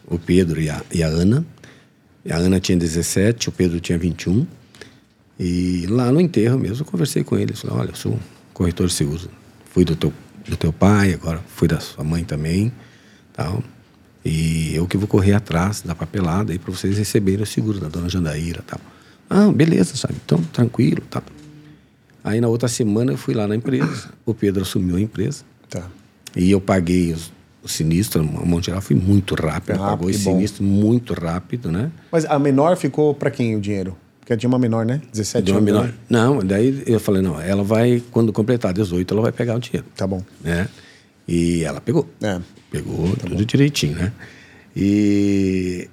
o 0.07 0.19
Pedro 0.19 0.61
e 0.61 0.69
a, 0.69 0.83
e 0.93 1.03
a 1.03 1.09
Ana. 1.09 1.45
E 2.25 2.33
a 2.33 2.37
Ana 2.37 2.61
tinha 2.61 2.77
17, 2.77 3.49
o 3.49 3.53
Pedro 3.53 3.81
tinha 3.81 3.99
21. 3.99 4.47
E 5.39 5.87
lá 5.89 6.11
no 6.11 6.21
enterro 6.21 6.59
mesmo, 6.59 6.83
eu 6.83 6.91
conversei 6.91 7.23
com 7.23 7.37
eles. 7.39 7.61
Falei, 7.61 7.77
olha, 7.77 7.91
eu 7.91 7.97
sou 7.97 8.19
corretor 8.53 8.87
de 8.87 8.93
seguros. 8.93 9.29
Fui 9.67 9.85
do 9.85 9.95
teu, 9.95 10.13
do 10.49 10.57
teu 10.57 10.73
pai, 10.73 11.13
agora 11.13 11.41
fui 11.47 11.69
da 11.69 11.79
sua 11.79 12.03
mãe 12.03 12.25
também, 12.25 12.73
tal. 13.33 13.63
E 14.27 14.75
eu 14.75 14.87
que 14.87 14.97
vou 14.97 15.07
correr 15.07 15.35
atrás 15.35 15.83
da 15.83 15.95
papelada 15.95 16.53
aí 16.53 16.59
para 16.59 16.73
vocês 16.73 16.99
receberem 16.99 17.43
o 17.43 17.47
seguro 17.47 17.79
da 17.79 17.89
dona 17.89 18.09
Jandaíra, 18.09 18.63
tal. 18.67 18.81
Ah, 19.31 19.51
beleza, 19.53 19.97
sabe? 19.97 20.15
Então, 20.25 20.43
tranquilo, 20.53 21.03
tal. 21.09 21.23
Aí 22.25 22.41
na 22.41 22.49
outra 22.49 22.69
semana 22.69 23.13
eu 23.13 23.17
fui 23.17 23.35
lá 23.35 23.47
na 23.47 23.55
empresa, 23.55 24.09
o 24.25 24.35
Pedro 24.35 24.63
assumiu 24.63 24.97
a 24.97 25.01
empresa. 25.01 25.45
Tá. 25.71 25.87
E 26.35 26.51
eu 26.51 26.61
paguei 26.61 27.13
os, 27.13 27.33
o 27.63 27.69
sinistro, 27.69 28.21
a 28.21 28.45
Monte 28.45 28.67
Geral 28.67 28.81
foi 28.81 28.97
muito 28.97 29.35
rápido, 29.37 29.77
Ah, 29.77 29.91
pagou 29.91 30.11
esse 30.11 30.25
sinistro 30.25 30.65
muito 30.65 31.15
rápido, 31.15 31.71
né? 31.71 31.91
Mas 32.11 32.25
a 32.25 32.37
menor 32.39 32.77
ficou 32.77 33.15
pra 33.15 33.31
quem 33.31 33.55
o 33.55 33.61
dinheiro? 33.61 33.97
Porque 34.21 34.37
tinha 34.37 34.49
uma 34.49 34.59
menor, 34.59 34.85
né? 34.85 35.01
17 35.13 35.45
Deu 35.45 35.55
uma 35.55 35.61
menor. 35.61 35.85
né? 35.87 35.95
Não, 36.11 36.41
daí 36.41 36.83
eu 36.85 36.99
falei, 36.99 37.23
não, 37.23 37.41
ela 37.41 37.63
vai, 37.63 38.03
quando 38.11 38.33
completar 38.33 38.73
18, 38.73 39.15
ela 39.15 39.23
vai 39.23 39.31
pegar 39.31 39.55
o 39.55 39.61
dinheiro, 39.61 39.87
Tá 39.97 40.05
bom. 40.05 40.21
né? 40.43 40.69
E 41.27 41.65
ela 41.65 41.81
pegou. 41.81 42.09
É. 42.21 42.41
Pegou 42.71 43.17
tudo 43.17 43.45
direitinho, 43.45 43.97
né? 43.97 44.13
E 44.75 45.89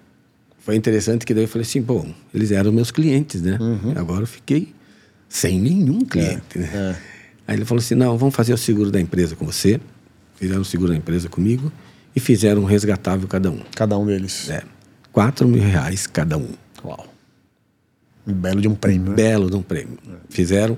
foi 0.60 0.76
interessante 0.76 1.26
que 1.26 1.34
daí 1.34 1.43
eu 1.43 1.48
falei 1.48 1.65
assim, 1.65 1.82
pô, 1.82 2.06
eles 2.34 2.52
eram 2.52 2.72
meus 2.72 2.91
clientes, 2.91 3.41
né? 3.41 3.58
Agora 3.96 4.24
eu 4.24 4.28
fiquei 4.28 4.74
sem 5.28 5.60
nenhum 5.60 6.02
cliente, 6.06 6.60
né? 6.60 6.69
é. 6.74 6.96
Aí 7.48 7.58
ele 7.58 7.65
falou 7.65 7.82
assim, 7.82 7.96
não, 7.96 8.17
vamos 8.17 8.36
fazer 8.36 8.54
o 8.54 8.58
seguro 8.58 8.91
da 8.91 9.00
empresa 9.02 9.36
com 9.36 9.46
você. 9.46 9.80
Fizeram 10.36 10.62
o 10.62 10.65
seguro 10.65 10.91
da 10.91 10.98
empresa 10.98 11.30
comigo 11.30 11.72
e 12.15 12.19
fizeram 12.19 12.62
um 12.62 12.65
resgatável 12.65 13.28
cada 13.28 13.52
um. 13.52 13.60
Cada 13.76 13.98
um 13.98 14.06
deles. 14.06 14.50
É, 14.50 14.63
4 15.12 15.48
mil 15.48 15.62
reais 15.62 16.08
cada 16.08 16.38
um. 16.38 16.50
Uau. 16.84 17.08
Um 18.26 18.34
belo 18.34 18.62
de 18.62 18.67
um 18.67 18.76
prêmio, 18.76 19.10
né? 19.10 19.15
Belo 19.15 19.50
de 19.50 19.56
um 19.56 19.62
prêmio. 19.62 19.98
Fizeram 20.30 20.78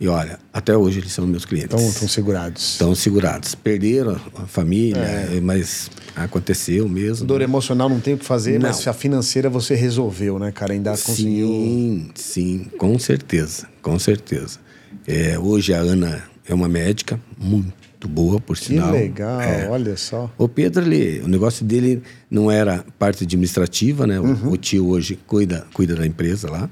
e 0.00 0.08
olha, 0.08 0.38
até 0.52 0.76
hoje 0.76 0.98
eles 1.00 1.12
são 1.12 1.26
meus 1.26 1.44
clientes. 1.44 1.72
Então, 1.74 1.88
estão 1.88 2.08
segurados. 2.08 2.72
Estão 2.72 2.94
segurados. 2.94 3.54
Perderam 3.54 4.18
a 4.34 4.46
família, 4.46 5.00
É. 5.00 5.40
mas 5.40 5.90
aconteceu 6.16 6.88
mesmo. 6.88 7.26
Dor 7.26 7.42
emocional 7.42 7.88
não 7.88 8.00
tem 8.00 8.14
o 8.14 8.18
que 8.18 8.24
fazer, 8.24 8.58
Não. 8.58 8.68
mas 8.68 8.86
a 8.86 8.92
financeira 8.92 9.48
você 9.48 9.74
resolveu, 9.74 10.38
né, 10.38 10.50
cara? 10.52 10.72
Ainda 10.72 10.90
conseguiu. 10.90 11.46
Sim, 11.48 12.10
sim, 12.14 12.66
com 12.78 12.98
certeza, 12.98 13.66
com 13.82 13.98
certeza. 13.98 14.58
É, 15.06 15.38
hoje 15.38 15.72
a 15.74 15.78
Ana 15.78 16.24
é 16.46 16.54
uma 16.54 16.68
médica 16.68 17.18
muito 17.38 18.08
boa, 18.08 18.38
por 18.40 18.56
Que 18.56 18.64
sinal. 18.66 18.90
legal, 18.92 19.40
É. 19.40 19.68
olha 19.68 19.96
só. 19.96 20.30
O 20.36 20.48
Pedro, 20.48 20.82
ele, 20.84 21.20
o 21.24 21.28
negócio 21.28 21.64
dele 21.64 22.02
não 22.30 22.50
era 22.50 22.84
parte 22.98 23.24
administrativa, 23.24 24.06
né? 24.06 24.20
O- 24.20 24.24
Uhum. 24.24 24.50
O, 24.52 24.56
tio 24.56 24.88
hoje 24.88 25.18
cuida, 25.26 25.66
cuida 25.72 25.94
da 25.94 26.06
empresa 26.06 26.50
lá. 26.50 26.68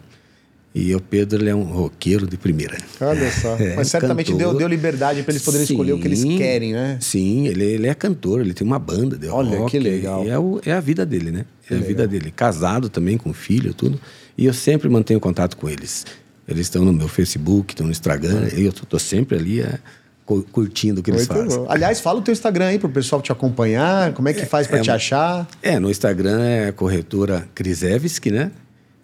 E 0.74 0.94
o 0.94 1.00
Pedro, 1.00 1.38
ele 1.42 1.50
é 1.50 1.54
um 1.54 1.64
roqueiro 1.64 2.26
de 2.26 2.38
primeira. 2.38 2.78
Olha 2.98 3.30
só. 3.30 3.56
É, 3.56 3.76
Mas 3.76 3.88
certamente 3.88 4.32
cantor. 4.32 4.48
deu, 4.52 4.58
deu 4.58 4.68
liberdade 4.68 5.22
para 5.22 5.32
eles 5.32 5.42
poderem 5.44 5.64
escolher 5.64 5.92
o 5.92 5.98
que 5.98 6.08
eles 6.08 6.20
Sim, 6.20 6.38
querem, 6.38 6.72
né? 6.72 6.96
Sim, 6.98 7.46
ele, 7.46 7.62
ele 7.64 7.86
é 7.88 7.94
cantor, 7.94 8.40
ele 8.40 8.54
tem 8.54 8.66
uma 8.66 8.78
banda 8.78 9.18
de 9.18 9.28
Olha, 9.28 9.58
rock. 9.58 9.70
que 9.72 9.78
legal. 9.78 10.24
E 10.24 10.30
é, 10.30 10.38
o- 10.38 10.60
é 10.64 10.72
a 10.72 10.80
vida 10.80 11.04
dele, 11.04 11.30
né? 11.30 11.44
É 11.70 11.74
a 11.74 11.78
vida 11.78 12.08
dele. 12.08 12.30
Casado 12.34 12.88
também 12.88 13.18
com 13.18 13.34
filho, 13.34 13.74
tudo. 13.74 14.00
E 14.38 14.46
eu 14.46 14.54
sempre 14.54 14.88
mantenho 14.88 15.20
contato 15.20 15.58
com 15.58 15.68
eles. 15.68 16.06
Eles 16.48 16.62
estão 16.66 16.84
no 16.86 16.92
meu 16.92 17.06
Facebook, 17.06 17.74
estão 17.74 17.84
no 17.86 17.92
Instagram. 17.92 18.48
E 18.56 18.64
eu 18.64 18.72
tô 18.72 18.98
sempre 18.98 19.36
ali 19.36 19.60
é, 19.60 19.78
cu- 20.24 20.42
curtindo 20.50 21.00
o 21.00 21.02
que 21.04 21.10
eles 21.10 21.28
Muito 21.28 21.38
fazem. 21.42 21.58
bom. 21.58 21.66
Aliás, 21.68 22.00
fala 22.00 22.18
o 22.18 22.22
teu 22.22 22.32
Instagram 22.32 22.68
aí 22.68 22.78
pro 22.78 22.88
pessoal 22.88 23.20
te 23.20 23.30
acompanhar. 23.30 24.12
Como 24.14 24.26
é 24.26 24.32
que 24.32 24.46
faz 24.46 24.66
para 24.66 24.80
te 24.80 24.90
achar? 24.90 25.46
É, 25.62 25.78
no 25.78 25.90
Instagram 25.90 26.40
é 26.42 26.72
corretora 26.72 27.46
Krizevski, 27.54 28.30
né? 28.30 28.50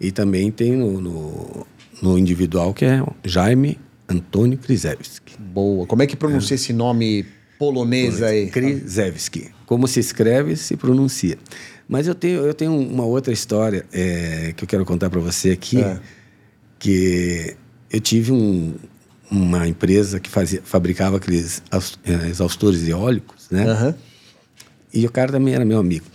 E 0.00 0.10
também 0.12 0.50
tem 0.50 0.72
no, 0.76 1.00
no, 1.00 1.66
no 2.02 2.18
individual 2.18 2.72
que 2.72 2.84
é 2.84 3.02
Jaime 3.24 3.78
Antônio 4.08 4.56
Krizevski. 4.58 5.36
Boa. 5.38 5.86
Como 5.86 6.02
é 6.02 6.06
que 6.06 6.16
pronuncia 6.16 6.54
esse 6.54 6.72
nome 6.72 7.26
polonês 7.58 8.22
aí? 8.22 8.48
Krizevski. 8.48 9.48
Como 9.66 9.86
se 9.88 10.00
escreve, 10.00 10.56
se 10.56 10.76
pronuncia. 10.76 11.36
Mas 11.88 12.06
eu 12.06 12.14
tenho, 12.14 12.40
eu 12.46 12.54
tenho 12.54 12.74
uma 12.78 13.04
outra 13.04 13.32
história 13.32 13.84
é, 13.92 14.52
que 14.56 14.64
eu 14.64 14.68
quero 14.68 14.84
contar 14.84 15.10
para 15.10 15.20
você 15.20 15.50
aqui, 15.50 15.80
É. 15.80 15.98
que 16.78 17.56
eu 17.90 18.00
tive 18.00 18.32
um- 18.32 18.74
uma 19.30 19.66
empresa 19.68 20.18
que 20.20 20.30
fazia, 20.30 20.62
fabricava 20.64 21.16
aqueles 21.18 21.62
eh, 22.04 22.28
exaustores 22.30 22.86
eólicos, 22.88 23.48
né? 23.50 23.64
Aham. 23.68 23.94
E 24.94 25.04
o 25.06 25.10
cara 25.10 25.30
também 25.32 25.52
era 25.54 25.64
meu 25.66 25.78
amigo. 25.78 26.06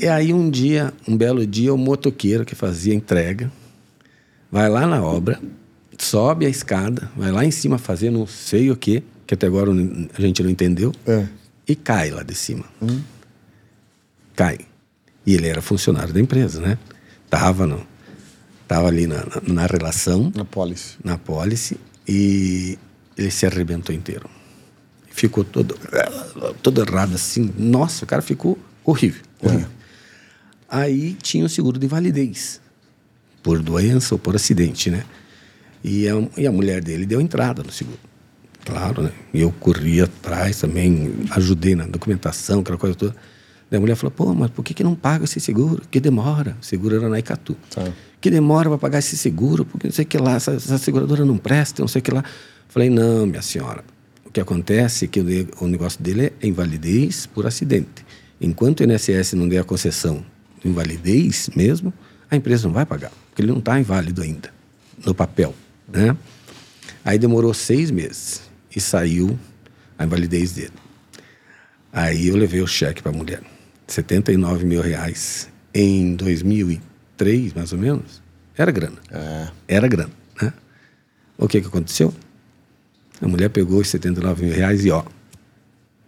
E 0.00 0.06
aí 0.06 0.32
um 0.32 0.50
dia, 0.50 0.92
um 1.06 1.16
belo 1.16 1.46
dia, 1.46 1.72
o 1.74 1.78
motoqueiro 1.78 2.44
que 2.44 2.54
fazia 2.54 2.94
entrega 2.94 3.50
vai 4.50 4.68
lá 4.68 4.86
na 4.86 5.02
obra, 5.02 5.40
sobe 5.98 6.46
a 6.46 6.48
escada, 6.48 7.10
vai 7.16 7.32
lá 7.32 7.44
em 7.44 7.50
cima 7.50 7.76
fazer 7.78 8.10
não 8.10 8.26
sei 8.26 8.70
o 8.70 8.76
quê, 8.76 9.02
que 9.26 9.34
até 9.34 9.46
agora 9.46 9.70
a 10.16 10.20
gente 10.20 10.42
não 10.42 10.50
entendeu, 10.50 10.92
É. 11.06 11.26
e 11.66 11.74
cai 11.74 12.10
lá 12.10 12.22
de 12.22 12.34
cima. 12.34 12.64
Cai. 14.36 14.58
E 15.26 15.34
ele 15.34 15.48
era 15.48 15.62
funcionário 15.62 16.12
da 16.12 16.20
empresa, 16.20 16.60
né? 16.60 16.78
Tava, 17.30 17.66
no, 17.66 17.84
tava 18.68 18.86
ali 18.88 19.06
na, 19.06 19.24
na, 19.24 19.54
na 19.54 19.66
relação, 19.66 20.30
Na 20.34 20.44
Polis. 20.44 20.98
na 21.02 21.16
pólice, 21.18 21.76
e 22.06 22.78
ele 23.16 23.30
se 23.30 23.46
arrebentou 23.46 23.94
inteiro. 23.94 24.28
Ficou 25.08 25.42
todo, 25.44 25.76
todo 26.62 26.80
errado 26.82 27.14
assim. 27.14 27.52
Nossa, 27.56 28.04
o 28.04 28.06
cara 28.08 28.20
ficou 28.20 28.58
horrível. 28.84 29.22
Horrível. 29.46 29.68
Aí 30.68 31.14
tinha 31.22 31.44
o 31.44 31.48
seguro 31.48 31.78
de 31.78 31.86
invalidez, 31.86 32.60
por 33.42 33.60
doença 33.62 34.14
ou 34.14 34.18
por 34.18 34.34
acidente, 34.34 34.90
né? 34.90 35.04
E 35.82 36.08
a, 36.08 36.14
e 36.36 36.46
a 36.46 36.52
mulher 36.52 36.82
dele 36.82 37.04
deu 37.06 37.20
entrada 37.20 37.62
no 37.62 37.70
seguro. 37.70 37.98
Claro, 38.64 39.02
né? 39.02 39.12
E 39.32 39.42
eu 39.42 39.52
corri 39.52 40.00
atrás 40.00 40.58
também, 40.60 41.12
ajudei 41.30 41.74
na 41.74 41.86
documentação, 41.86 42.60
aquela 42.60 42.78
coisa 42.78 42.96
toda. 42.96 43.14
Daí 43.70 43.78
a 43.78 43.80
mulher 43.80 43.94
falou, 43.94 44.10
pô, 44.10 44.34
mas 44.34 44.50
por 44.50 44.64
que, 44.64 44.72
que 44.72 44.82
não 44.82 44.94
paga 44.94 45.24
esse 45.24 45.40
seguro? 45.40 45.82
Que 45.90 46.00
demora. 46.00 46.56
O 46.60 46.64
seguro 46.64 46.96
era 46.96 47.08
na 47.08 47.18
Icatu. 47.18 47.56
Tá. 47.70 47.86
Que 48.20 48.30
demora 48.30 48.68
para 48.70 48.78
pagar 48.78 48.98
esse 48.98 49.16
seguro, 49.16 49.64
porque 49.64 49.88
não 49.88 49.92
sei 49.92 50.04
o 50.04 50.08
que 50.08 50.16
lá, 50.16 50.36
essa, 50.36 50.52
essa 50.52 50.78
seguradora 50.78 51.24
não 51.24 51.36
presta, 51.36 51.82
não 51.82 51.88
sei 51.88 52.00
o 52.00 52.02
que 52.02 52.10
lá. 52.10 52.24
Falei, 52.68 52.88
não, 52.88 53.26
minha 53.26 53.42
senhora. 53.42 53.84
O 54.24 54.30
que 54.30 54.40
acontece 54.40 55.04
é 55.04 55.08
que 55.08 55.20
o 55.60 55.68
negócio 55.68 56.02
dele 56.02 56.32
é 56.40 56.46
invalidez 56.46 57.26
por 57.26 57.46
acidente. 57.46 58.03
Enquanto 58.44 58.80
o 58.80 58.84
INSS 58.84 59.32
não 59.32 59.48
der 59.48 59.60
a 59.60 59.64
concessão 59.64 60.22
de 60.62 60.68
invalidez 60.68 61.48
mesmo, 61.56 61.94
a 62.30 62.36
empresa 62.36 62.68
não 62.68 62.74
vai 62.74 62.84
pagar, 62.84 63.10
porque 63.30 63.40
ele 63.40 63.50
não 63.50 63.58
está 63.58 63.80
inválido 63.80 64.20
ainda, 64.20 64.52
no 65.02 65.14
papel. 65.14 65.54
Né? 65.88 66.14
Aí 67.02 67.18
demorou 67.18 67.54
seis 67.54 67.90
meses 67.90 68.42
e 68.76 68.78
saiu 68.82 69.38
a 69.98 70.04
invalidez 70.04 70.52
dele. 70.52 70.74
Aí 71.90 72.28
eu 72.28 72.36
levei 72.36 72.60
o 72.60 72.66
cheque 72.66 73.02
para 73.02 73.12
a 73.12 73.14
mulher, 73.14 73.40
79 73.86 74.66
mil 74.66 74.82
reais 74.82 75.48
em 75.72 76.14
2003, 76.14 77.54
mais 77.54 77.72
ou 77.72 77.78
menos. 77.78 78.22
Era 78.58 78.70
grana. 78.70 78.98
É. 79.10 79.48
Era 79.68 79.88
grana, 79.88 80.12
né? 80.42 80.52
O 81.38 81.48
que 81.48 81.62
que 81.62 81.66
aconteceu? 81.66 82.12
A 83.22 83.26
mulher 83.26 83.48
pegou 83.48 83.80
os 83.80 83.88
79 83.88 84.44
mil 84.44 84.54
reais 84.54 84.84
e, 84.84 84.90
ó, 84.90 85.02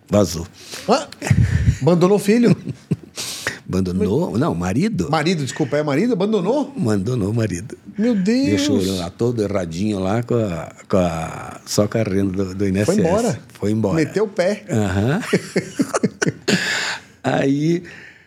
vazou. 0.08 0.46
Ah, 0.88 1.06
abandonou 1.82 2.16
o 2.16 2.20
filho? 2.20 2.56
Abandonou, 3.68 4.38
não, 4.38 4.54
marido. 4.54 5.10
marido, 5.10 5.42
desculpa, 5.42 5.76
é 5.76 5.82
marido? 5.82 6.12
Abandonou? 6.12 6.72
Abandonou 6.76 7.30
o 7.30 7.34
marido. 7.34 7.76
Meu 7.98 8.14
Deus. 8.14 8.46
Deixou 8.46 8.78
ele 8.80 8.92
lá 8.92 9.10
todo 9.10 9.42
erradinho 9.42 9.98
lá, 9.98 10.22
com 10.22 10.36
a, 10.36 10.72
com 10.88 10.96
a- 10.98 11.60
só 11.66 11.88
com 11.88 11.98
a 11.98 12.02
renda 12.04 12.44
do, 12.44 12.54
do 12.54 12.68
INSS. 12.68 12.84
Foi 12.86 12.94
embora. 12.96 13.40
Foi 13.54 13.70
embora. 13.72 13.94
Meteu 13.96 14.24
o 14.24 14.28
pé. 14.28 14.64
Aham. 14.70 15.20
aí, 17.22 17.82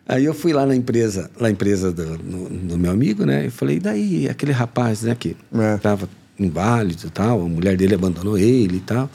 aí 0.08 0.26
eu 0.26 0.34
fui 0.34 0.54
lá 0.54 0.66
na 0.66 0.76
empresa, 0.76 1.30
na 1.40 1.50
empresa 1.50 1.92
do, 1.92 2.18
no- 2.18 2.50
do 2.50 2.78
meu 2.78 2.92
amigo, 2.92 3.26
né? 3.26 3.46
E 3.46 3.50
falei, 3.50 3.78
e 3.78 3.80
daí, 3.80 4.30
aquele 4.30 4.52
rapaz, 4.52 5.04
né, 5.04 5.16
que 5.18 5.36
É. 5.54 5.78
tava 5.78 6.10
inválido 6.40 7.08
e 7.08 7.10
tal, 7.10 7.42
a 7.42 7.46
mulher 7.48 7.76
dele 7.78 7.96
abandonou 7.96 8.38
ele 8.38 8.78
e 8.78 8.82
tal. 8.82 9.10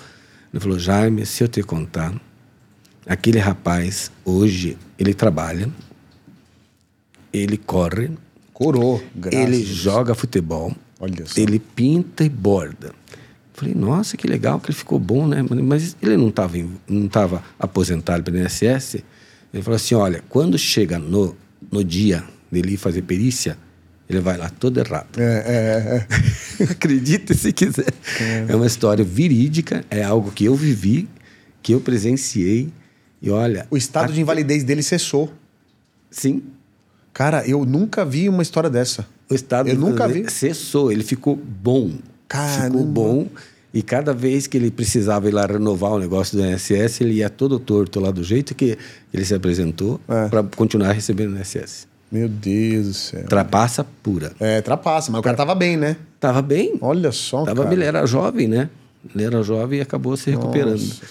Ele 0.53 0.61
falou, 0.61 0.79
Jaime, 0.79 1.27
se 1.27 1.42
eu 1.42 1.48
te 1.48 1.62
contar, 1.62 2.14
aquele 3.07 3.38
rapaz, 3.38 4.11
hoje, 4.25 4.77
ele 4.99 5.14
trabalha, 5.14 5.69
ele 7.33 7.57
corre, 7.57 8.11
Curou. 8.53 9.03
graças 9.14 9.40
ele 9.40 9.64
joga 9.64 10.14
futebol, 10.14 10.75
Olha 11.01 11.27
só. 11.27 11.40
ele 11.40 11.59
pinta 11.59 12.25
e 12.25 12.29
borda. 12.29 12.93
Falei, 13.53 13.75
nossa, 13.75 14.17
que 14.17 14.27
legal, 14.27 14.59
que 14.59 14.67
ele 14.67 14.77
ficou 14.77 14.99
bom, 14.99 15.29
né? 15.29 15.40
Mas 15.43 15.97
ele 16.03 16.17
não 16.17 16.29
estava 16.29 16.57
não 16.88 17.09
tava 17.09 17.43
aposentado 17.59 18.25
pelo 18.25 18.38
INSS. 18.38 18.97
Ele 19.53 19.62
falou 19.62 19.77
assim: 19.77 19.95
olha, 19.95 20.25
quando 20.29 20.59
chega 20.59 20.99
no, 20.99 21.37
no 21.71 21.85
dia 21.85 22.25
dele 22.51 22.75
ir 22.75 22.77
fazer 22.77 23.03
perícia, 23.03 23.57
ele 24.09 24.19
vai 24.19 24.37
lá 24.37 24.51
todo 24.51 24.79
errado. 24.79 25.19
É, 25.19 26.07
é, 26.59 26.64
é. 26.64 26.64
Acredite 26.73 27.33
se 27.35 27.53
quiser. 27.53 27.93
É. 28.49 28.55
uma 28.57 28.67
história 28.67 29.05
verídica, 29.05 29.85
é 29.88 30.03
algo 30.03 30.33
que 30.33 30.44
eu 30.44 30.57
vivi, 30.57 31.09
que 31.63 31.73
eu 31.73 31.81
presenciei. 31.81 32.73
E 33.25 33.31
olha. 33.31 33.66
O 33.70 33.77
estado 33.77 34.12
de 34.12 34.20
invalidez 34.20 34.62
dele 34.64 34.83
cessou. 34.83 35.33
Sim, 36.10 36.42
Cara, 37.12 37.46
eu 37.48 37.64
nunca 37.64 38.04
vi 38.04 38.29
uma 38.29 38.42
história 38.42 38.68
dessa. 38.68 39.06
o 39.31 39.35
estado 39.35 39.68
Eu 39.68 39.77
nunca 39.77 40.08
vi. 40.08 40.29
cessou, 40.29 40.90
ele 40.90 41.04
ficou 41.04 41.37
bom. 41.37 41.92
Caramba. 42.29 42.64
Ficou 42.66 42.85
bom. 42.85 43.29
E 43.72 43.83
cada 43.83 44.12
vez 44.12 44.46
que 44.48 44.56
ele 44.56 44.68
precisava 44.70 45.29
ir 45.29 45.33
lá 45.33 45.46
renovar 45.46 45.92
o 45.92 45.98
negócio 46.00 46.37
do 46.37 46.44
INSS, 46.44 47.00
ele 47.00 47.14
ia 47.14 47.31
todo 47.31 47.58
torto 47.60 48.00
lá 48.00 48.10
do 48.10 48.22
jeito 48.25 48.52
que 48.54 48.77
ele 49.12 49.25
se 49.25 49.33
apresentou 49.35 50.00
É. 50.08 50.27
para 50.29 50.42
continuar 50.42 50.90
recebendo 50.92 51.35
o 51.35 51.38
INSS. 51.38 51.87
Meu 52.10 52.29
Deus 52.29 52.87
do 52.88 52.94
céu. 52.94 53.25
Trapaça 53.27 53.85
pura. 54.02 54.33
É, 54.40 54.60
trapaça, 54.60 55.10
mas 55.12 55.20
o 55.20 55.22
cara 55.22 55.37
tava 55.37 55.54
bem, 55.54 55.77
né? 55.77 55.96
Tava 56.20 56.42
bem, 56.42 56.77
Olha 56.81 57.10
só, 57.12 57.44
tava 57.44 57.56
cara. 57.62 57.68
bem, 57.68 57.79
ele 57.79 57.85
era 57.87 58.04
jovem, 58.06 58.48
né? 58.48 58.68
Ele 59.14 59.25
era 59.25 59.40
jovem 59.42 59.79
e 59.79 59.83
acabou 59.83 60.16
se 60.16 60.31
recuperando. 60.31 60.81
Nossa 60.81 61.02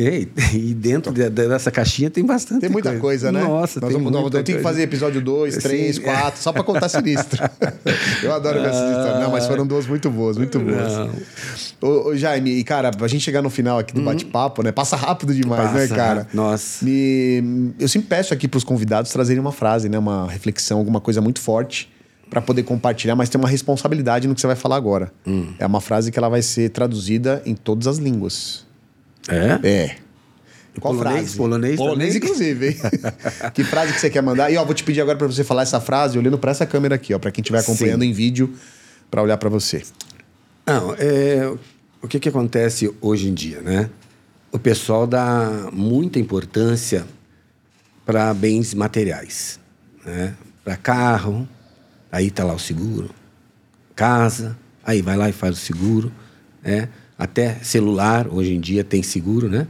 E, 0.00 0.28
e 0.54 0.74
dentro 0.74 1.12
de- 1.12 1.28
dessa 1.28 1.70
caixinha 1.72 2.08
tem 2.08 2.24
bastante 2.24 2.60
Tem 2.60 2.70
muita 2.70 2.96
coisa, 2.98 3.32
né? 3.32 3.42
Nossa, 3.42 3.80
Nós 3.80 3.90
tem 3.92 3.98
vamos, 4.00 4.12
muita 4.20 4.38
Eu 4.38 4.44
tenho 4.44 4.44
que 4.44 4.52
coisa. 4.52 4.68
fazer 4.68 4.82
episódio 4.82 5.20
2, 5.20 5.56
3, 5.56 5.96
Sim. 5.96 6.02
4, 6.02 6.40
só 6.40 6.52
pra 6.52 6.62
contar 6.62 6.88
sinistro. 6.88 7.42
eu 8.22 8.32
adoro 8.32 8.60
ver 8.62 8.68
essas 8.68 8.90
histórias. 8.90 9.20
Não, 9.20 9.32
mas 9.32 9.46
foram 9.46 9.66
duas 9.66 9.86
muito 9.88 10.08
boas, 10.10 10.38
muito 10.38 10.60
boas. 10.60 11.10
Ô, 11.82 12.10
ô, 12.10 12.16
Jaime, 12.16 12.50
e 12.52 12.62
cara, 12.64 12.90
pra 12.92 13.08
gente 13.08 13.22
chegar 13.24 13.42
no 13.42 13.50
final 13.50 13.78
aqui 13.78 13.92
do 13.92 14.02
bate-papo, 14.02 14.62
né? 14.62 14.70
Passa 14.70 14.94
rápido 14.96 15.34
demais, 15.34 15.72
né, 15.72 15.82
Uhum. 15.82 15.88
Passa, 15.88 15.94
cara? 15.94 16.28
Nossa. 16.32 16.84
Me... 16.84 17.72
Eu 17.80 17.88
sempre 17.88 18.08
peço 18.08 18.32
aqui 18.32 18.46
pros 18.46 18.62
convidados 18.64 19.10
trazerem 19.10 19.40
uma 19.40 19.52
frase, 19.52 19.88
né? 19.88 19.98
Uma 19.98 20.28
reflexão, 20.30 20.78
alguma 20.78 21.00
coisa 21.00 21.20
muito 21.20 21.40
forte 21.40 21.90
pra 22.30 22.40
poder 22.42 22.62
compartilhar, 22.62 23.16
mas 23.16 23.28
tem 23.28 23.40
uma 23.40 23.48
responsabilidade 23.48 24.28
no 24.28 24.34
que 24.34 24.40
você 24.40 24.46
vai 24.46 24.54
falar 24.56 24.76
agora. 24.76 25.10
Hum. 25.26 25.54
É 25.58 25.66
uma 25.66 25.80
frase 25.80 26.12
que 26.12 26.18
ela 26.18 26.28
vai 26.28 26.42
ser 26.42 26.68
traduzida 26.70 27.42
em 27.46 27.54
todas 27.54 27.86
as 27.86 27.96
línguas. 27.98 28.67
É? 29.28 29.68
É. 29.68 29.96
Qual 30.80 30.94
Polonês? 30.94 31.18
frase? 31.20 31.36
Polonês 31.36 31.76
Polonês, 31.76 32.14
também? 32.14 32.28
inclusive, 32.28 32.68
hein? 32.68 32.76
que 33.52 33.64
frase 33.64 33.92
que 33.92 34.00
você 34.00 34.10
quer 34.10 34.22
mandar? 34.22 34.50
E 34.50 34.56
ó, 34.56 34.64
vou 34.64 34.74
te 34.74 34.84
pedir 34.84 35.00
agora 35.00 35.18
pra 35.18 35.26
você 35.26 35.42
falar 35.44 35.62
essa 35.62 35.80
frase 35.80 36.18
olhando 36.18 36.38
pra 36.38 36.50
essa 36.50 36.66
câmera 36.66 36.94
aqui, 36.94 37.12
ó, 37.14 37.18
para 37.18 37.30
quem 37.30 37.42
estiver 37.42 37.58
acompanhando 37.58 38.02
Sim. 38.02 38.08
em 38.08 38.12
vídeo, 38.12 38.54
pra 39.10 39.22
olhar 39.22 39.36
pra 39.36 39.48
você. 39.48 39.82
Não, 40.66 40.94
é, 40.94 41.52
o 42.00 42.06
que, 42.06 42.20
que 42.20 42.28
acontece 42.28 42.92
hoje 43.00 43.28
em 43.28 43.34
dia, 43.34 43.60
né? 43.60 43.90
O 44.52 44.58
pessoal 44.58 45.06
dá 45.06 45.68
muita 45.72 46.18
importância 46.18 47.06
para 48.06 48.32
bens 48.32 48.72
materiais, 48.72 49.58
né? 50.04 50.34
Para 50.64 50.76
carro, 50.76 51.48
aí 52.10 52.30
tá 52.30 52.44
lá 52.44 52.54
o 52.54 52.58
seguro, 52.58 53.10
casa, 53.94 54.56
aí 54.84 55.02
vai 55.02 55.16
lá 55.16 55.28
e 55.28 55.32
faz 55.32 55.56
o 55.56 55.60
seguro, 55.60 56.12
né? 56.62 56.88
Até 57.18 57.56
celular 57.56 58.28
hoje 58.28 58.54
em 58.54 58.60
dia 58.60 58.84
tem 58.84 59.02
seguro, 59.02 59.48
né? 59.48 59.66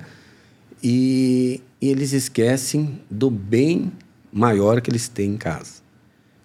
E, 0.82 1.60
e 1.80 1.88
eles 1.88 2.12
esquecem 2.12 3.00
do 3.10 3.30
bem 3.30 3.90
maior 4.32 4.80
que 4.82 4.90
eles 4.90 5.08
têm 5.08 5.30
em 5.32 5.36
casa, 5.36 5.80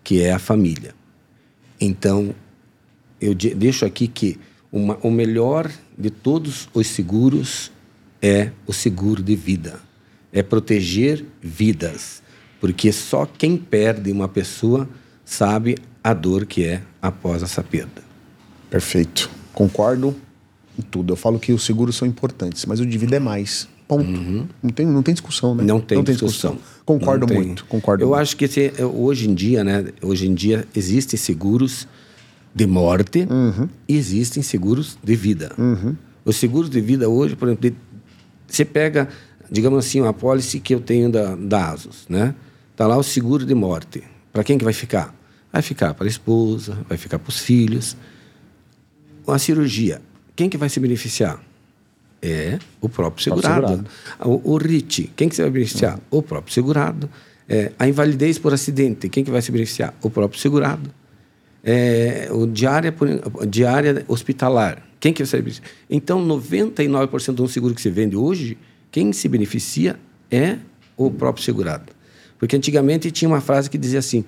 que 0.04 0.22
é 0.22 0.32
a 0.32 0.40
família. 0.40 0.96
Então, 1.80 2.34
eu 3.20 3.34
de- 3.34 3.54
deixo 3.54 3.86
aqui 3.86 4.08
que 4.08 4.40
uma- 4.72 4.98
o 5.04 5.12
melhor 5.12 5.70
de 5.98 6.10
todos 6.10 6.70
os 6.74 6.88
seguros 6.88 7.72
é 8.22 8.52
o 8.66 8.72
seguro 8.74 9.22
de 9.22 9.36
vida. 9.36 9.80
É 10.32 10.42
proteger 10.42 11.26
vidas. 11.42 12.24
Porque 12.60 12.92
só 12.94 13.26
quem 13.26 13.58
perde 13.58 14.10
uma 14.12 14.28
pessoa 14.30 14.90
sabe 15.26 15.78
a 16.02 16.14
dor 16.14 16.46
que 16.46 16.64
é 16.64 16.82
após 17.02 17.44
essa 17.44 17.62
perda. 17.62 18.02
Perfeito. 18.70 19.30
Concordo 19.54 20.16
tudo. 20.82 21.14
Eu 21.14 21.18
falo 21.18 21.40
que 21.40 21.52
os 21.54 21.64
seguros 21.64 21.96
são 21.96 22.08
importantes, 22.08 22.66
mas 22.66 22.80
o 22.80 22.86
de 22.86 22.98
vida 22.98 23.16
é 23.16 23.20
mais. 23.20 23.68
Ponto. 23.88 24.10
Não, 24.10 24.70
tem, 24.72 24.86
não 24.86 25.04
tem 25.04 25.14
discussão, 25.14 25.54
né? 25.54 25.62
Uhum. 25.62 25.68
Não 25.68 25.80
tem, 25.82 26.02
discussão. 26.04 26.58
Concordo 26.86 27.28
Não 27.28 27.36
tem. 27.36 27.38
muito. 27.46 27.66
Concordo 27.66 28.04
Eu 28.04 28.08
muito. 28.10 28.20
acho 28.22 28.38
que 28.38 28.46
esse- 28.46 28.72
hoje 28.82 29.30
em 29.30 29.34
dia, 29.36 29.64
né? 29.64 29.86
Hoje 30.02 30.26
em 30.28 30.34
dia 30.34 30.66
existem 30.76 31.18
seguros 31.20 31.88
de 32.56 32.66
morte 32.66 33.28
Uhum. 33.30 33.68
e 33.88 33.96
existem 33.98 34.42
seguros 34.42 34.98
de 35.04 35.16
vida. 35.16 35.52
Os 36.26 36.38
seguros 36.38 36.70
de 36.70 36.80
vida 36.80 37.10
hoje, 37.10 37.36
por 37.36 37.48
exemplo, 37.50 37.70
de- 37.70 37.76
você 38.48 38.64
pega, 38.64 39.10
digamos 39.52 39.86
assim, 39.86 40.00
uma 40.00 40.14
pólice 40.14 40.60
que 40.60 40.74
eu 40.74 40.80
tenho 40.80 41.12
da, 41.12 41.36
da 41.36 41.72
Asus, 41.72 42.06
né? 42.08 42.34
Tá 42.76 42.88
lá 42.88 42.96
o 42.98 43.04
seguro 43.04 43.46
de 43.46 43.54
morte. 43.54 44.02
Para 44.32 44.44
quem 44.44 44.58
que 44.58 44.64
vai 44.64 44.74
ficar? 44.74 45.14
Vai 45.52 45.62
ficar 45.62 45.94
para 45.94 46.06
a 46.06 46.10
esposa, 46.10 46.78
vai 46.88 46.98
ficar 46.98 47.20
para 47.20 47.30
os 47.30 47.40
filhos. 47.40 47.96
A 49.28 49.38
cirurgia, 49.38 50.02
quem 50.36 50.50
que 50.50 50.58
vai 50.58 50.70
se 50.70 50.80
beneficiar? 50.80 51.42
É 52.22 52.58
o 52.80 52.88
próprio 52.88 53.26
Próprio 53.26 53.44
segurado. 53.44 53.86
O, 54.22 54.54
o 54.54 54.58
RIT, 54.58 55.12
quem 55.16 55.28
que 55.28 55.36
se 55.36 55.42
vai 55.42 55.52
beneficiar? 55.52 56.00
O 56.10 56.22
próprio 56.22 56.54
segurado. 56.54 57.10
É, 57.50 57.74
a 57.78 57.88
invalidez 57.88 58.40
por 58.40 58.54
acidente, 58.54 59.10
quem 59.10 59.24
que 59.24 59.30
vai 59.30 59.42
se 59.42 59.52
beneficiar? 59.52 59.94
O 60.02 60.10
próprio 60.10 60.40
segurado. 60.40 60.90
É, 61.62 62.30
o 62.32 62.48
diária, 62.48 62.92
por, 62.92 63.08
diária 63.46 64.06
hospitalar, 64.08 64.86
quem 65.00 65.14
que 65.14 65.22
vai 65.22 65.28
se 65.28 65.38
beneficiar? 65.38 65.70
Então, 65.90 66.26
99% 66.26 67.34
do 67.34 67.48
seguro 67.48 67.76
que 67.76 67.82
se 67.82 67.90
vende 67.90 68.16
hoje, 68.16 68.58
quem 68.90 69.12
se 69.12 69.28
beneficia 69.28 70.00
é 70.32 70.58
o 70.96 71.12
próprio 71.12 71.44
segurado. 71.44 71.92
Porque 72.40 72.56
antigamente 72.56 73.12
tinha 73.12 73.28
uma 73.28 73.42
frase 73.42 73.70
que 73.70 73.78
dizia 73.78 74.00
assim, 74.00 74.24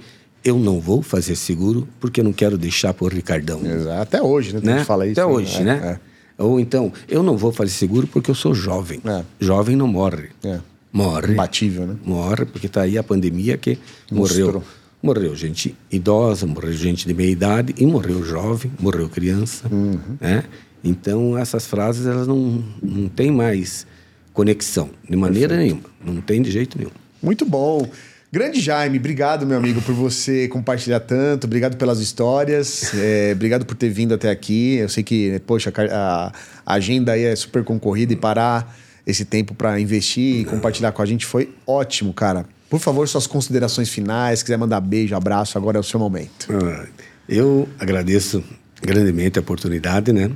eu 0.45 0.59
não 0.59 0.79
vou 0.79 1.01
fazer 1.01 1.35
seguro 1.35 1.87
porque 1.99 2.21
eu 2.21 2.23
não 2.23 2.31
quero 2.31 2.55
deixar 2.55 2.93
por 2.93 3.11
Ricardão 3.11 3.65
Exato. 3.65 4.01
Até 4.01 4.21
hoje, 4.21 4.53
né? 4.53 4.61
Né? 4.63 4.83
fala 4.85 5.07
isso. 5.07 5.19
Até 5.19 5.25
hoje, 5.29 5.61
É, 5.61 5.63
né? 5.63 5.99
Ou 6.37 6.59
então, 6.59 6.91
eu 7.07 7.23
não 7.23 7.35
vou 7.35 7.51
fazer 7.51 7.71
seguro 7.71 8.05
porque 8.07 8.29
eu 8.29 8.35
sou 8.35 8.53
jovem. 8.53 9.01
É. 9.05 9.23
Jovem 9.39 9.75
não 9.75 9.87
morre. 9.87 10.29
É. 10.43 10.49
é. 10.49 10.59
Morre. 10.93 11.33
Imbatível, 11.33 11.87
né? 11.87 11.95
Morre, 12.05 12.45
porque 12.45 12.67
está 12.67 12.81
aí 12.81 12.97
a 12.97 13.03
pandemia 13.03 13.57
que 13.57 13.77
Mostrou. 14.11 14.45
morreu. 14.45 14.63
Morreu 15.01 15.35
gente 15.35 15.75
idosa, 15.91 16.45
morreu 16.45 16.73
gente 16.73 17.07
de 17.07 17.13
meia 17.13 17.29
idade 17.29 17.75
e 17.77 17.85
morreu 17.85 18.23
jovem, 18.23 18.71
morreu 18.79 19.09
criança. 19.09 19.67
Uhum. 19.71 19.99
Né? 20.19 20.43
Então, 20.83 21.37
essas 21.37 21.65
frases 21.65 22.05
elas 22.05 22.27
não, 22.27 22.63
não 22.81 23.07
têm 23.09 23.31
mais 23.31 23.85
conexão, 24.33 24.89
de 25.09 25.15
maneira 25.15 25.57
nenhuma. 25.57 25.83
Não 26.03 26.21
tem 26.21 26.41
de 26.41 26.51
jeito 26.51 26.77
nenhum. 26.77 26.91
Muito 27.21 27.45
bom. 27.45 27.87
Grande 28.35 28.59
Jaime, 28.59 28.97
obrigado, 28.97 29.45
meu 29.45 29.57
amigo, 29.57 29.81
por 29.81 29.95
você 29.95 30.49
compartilhar 30.49 30.99
tanto. 30.99 31.45
Obrigado 31.45 31.77
pelas 31.77 32.01
histórias. 32.01 32.93
é, 32.93 33.31
obrigado 33.31 33.65
por 33.65 33.77
ter 33.77 33.87
vindo 33.87 34.13
até 34.13 34.29
aqui. 34.29 34.75
Eu 34.75 34.89
sei 34.89 35.05
que, 35.05 35.39
poxa, 35.47 35.71
a, 35.89 36.33
a 36.65 36.73
agenda 36.73 37.13
aí 37.13 37.23
é 37.23 37.33
super 37.33 37.63
concorrida 37.63 38.11
e 38.11 38.17
parar 38.17 38.75
esse 39.07 39.23
tempo 39.23 39.55
para 39.55 39.79
investir 39.79 40.41
e 40.41 40.43
compartilhar 40.43 40.91
com 40.91 41.01
a 41.01 41.05
gente 41.05 41.25
foi 41.25 41.55
ótimo, 41.65 42.11
cara. 42.11 42.45
Por 42.69 42.81
favor, 42.81 43.07
suas 43.07 43.25
considerações 43.25 43.87
finais. 43.87 44.39
Se 44.39 44.43
quiser 44.43 44.57
mandar 44.57 44.81
beijo, 44.81 45.15
abraço, 45.15 45.57
agora 45.57 45.77
é 45.77 45.79
o 45.79 45.83
seu 45.83 45.97
momento. 45.97 46.47
Ah, 46.51 46.87
Eu 47.29 47.69
agradeço 47.79 48.43
grandemente 48.81 49.39
a 49.39 49.41
oportunidade, 49.41 50.11
né? 50.11 50.29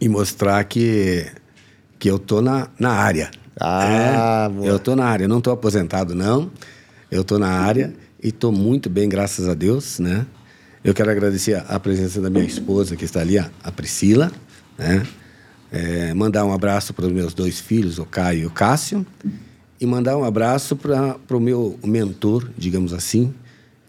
E 0.00 0.08
mostrar 0.08 0.62
que, 0.62 1.26
que 1.98 2.08
eu 2.08 2.20
tô 2.20 2.40
na, 2.40 2.68
na 2.78 2.92
área. 2.92 3.32
Ah, 3.60 4.46
É, 4.48 4.54
boa. 4.54 4.66
eu 4.68 4.78
tô 4.78 4.94
na 4.94 5.06
área, 5.06 5.24
eu 5.24 5.28
não 5.28 5.40
tô 5.40 5.50
aposentado, 5.50 6.14
não. 6.14 6.52
Eu 7.14 7.22
tô 7.22 7.38
na 7.38 7.48
área 7.48 7.94
e 8.20 8.32
tô 8.32 8.50
muito 8.50 8.90
bem, 8.90 9.08
graças 9.08 9.48
a 9.48 9.54
Deus, 9.54 10.00
né? 10.00 10.26
Eu 10.82 10.92
quero 10.92 11.12
agradecer 11.12 11.54
a, 11.68 11.78
presença 11.78 12.20
da 12.20 12.28
minha 12.28 12.44
esposa, 12.44 12.96
que 12.96 13.04
está 13.04 13.20
ali, 13.20 13.38
a, 13.38 13.48
a 13.62 13.70
Priscila, 13.70 14.32
né? 14.76 15.06
É, 15.70 16.12
mandar 16.12 16.44
um 16.44 16.52
abraço 16.52 16.92
para 16.92 17.06
os 17.06 17.12
meus 17.12 17.32
dois 17.32 17.60
filhos, 17.60 18.00
o 18.00 18.04
Caio 18.04 18.40
e 18.40 18.46
o 18.46 18.50
Cássio, 18.50 19.06
e 19.80 19.86
mandar 19.86 20.16
um 20.16 20.24
abraço 20.24 20.74
para 20.74 21.16
o 21.30 21.38
meu 21.38 21.78
mentor, 21.84 22.50
digamos 22.58 22.92
assim, 22.92 23.32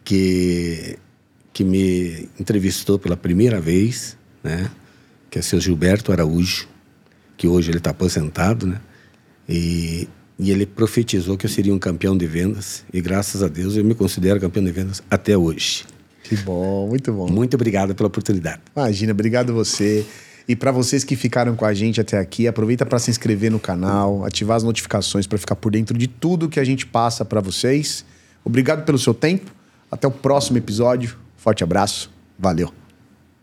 que, 0.03 0.99
que 1.51 1.63
me 1.63 2.29
entrevistou 2.39 2.99
pela 2.99 3.17
primeira 3.17 3.59
vez, 3.59 4.15
né? 4.43 4.69
que 5.31 5.39
é 5.39 5.41
o 5.41 5.43
seu 5.43 5.59
Gilberto 5.59 6.11
Araújo, 6.11 6.67
que 7.35 7.47
hoje 7.47 7.71
ele 7.71 7.79
está 7.79 7.89
aposentado, 7.89 8.67
né? 8.67 8.79
E, 9.49 10.07
e 10.37 10.51
ele 10.51 10.65
profetizou 10.65 11.37
que 11.37 11.45
eu 11.45 11.49
seria 11.49 11.73
um 11.73 11.79
campeão 11.79 12.17
de 12.17 12.27
vendas, 12.27 12.83
e 12.93 13.01
graças 13.01 13.41
a 13.41 13.47
Deus 13.47 13.75
eu 13.75 13.83
me 13.83 13.95
considero 13.95 14.39
campeão 14.39 14.63
de 14.63 14.71
vendas 14.71 15.01
até 15.09 15.37
hoje. 15.37 15.85
Que 16.23 16.35
bom, 16.37 16.87
muito 16.87 17.13
bom. 17.13 17.29
Muito 17.29 17.53
obrigado 17.53 17.93
pela 17.93 18.07
oportunidade. 18.07 18.59
Imagina, 18.75 19.11
obrigado 19.11 19.53
você. 19.53 20.05
E 20.47 20.55
para 20.55 20.71
vocês 20.71 21.03
que 21.03 21.15
ficaram 21.15 21.55
com 21.55 21.65
a 21.65 21.73
gente 21.73 22.01
até 22.01 22.17
aqui, 22.17 22.47
aproveita 22.47 22.85
para 22.85 22.99
se 22.99 23.09
inscrever 23.09 23.51
no 23.51 23.59
canal, 23.59 24.25
ativar 24.25 24.57
as 24.57 24.63
notificações 24.63 25.25
para 25.25 25.37
ficar 25.37 25.55
por 25.55 25.71
dentro 25.71 25.97
de 25.97 26.07
tudo 26.07 26.49
que 26.49 26.59
a 26.59 26.63
gente 26.63 26.85
passa 26.85 27.23
para 27.23 27.41
vocês. 27.41 28.05
Obrigado 28.43 28.85
pelo 28.85 28.97
seu 28.97 29.13
tempo. 29.13 29.51
Até 29.89 30.07
o 30.07 30.11
próximo 30.11 30.57
episódio. 30.57 31.15
Forte 31.37 31.63
abraço. 31.63 32.11
Valeu. 32.37 32.84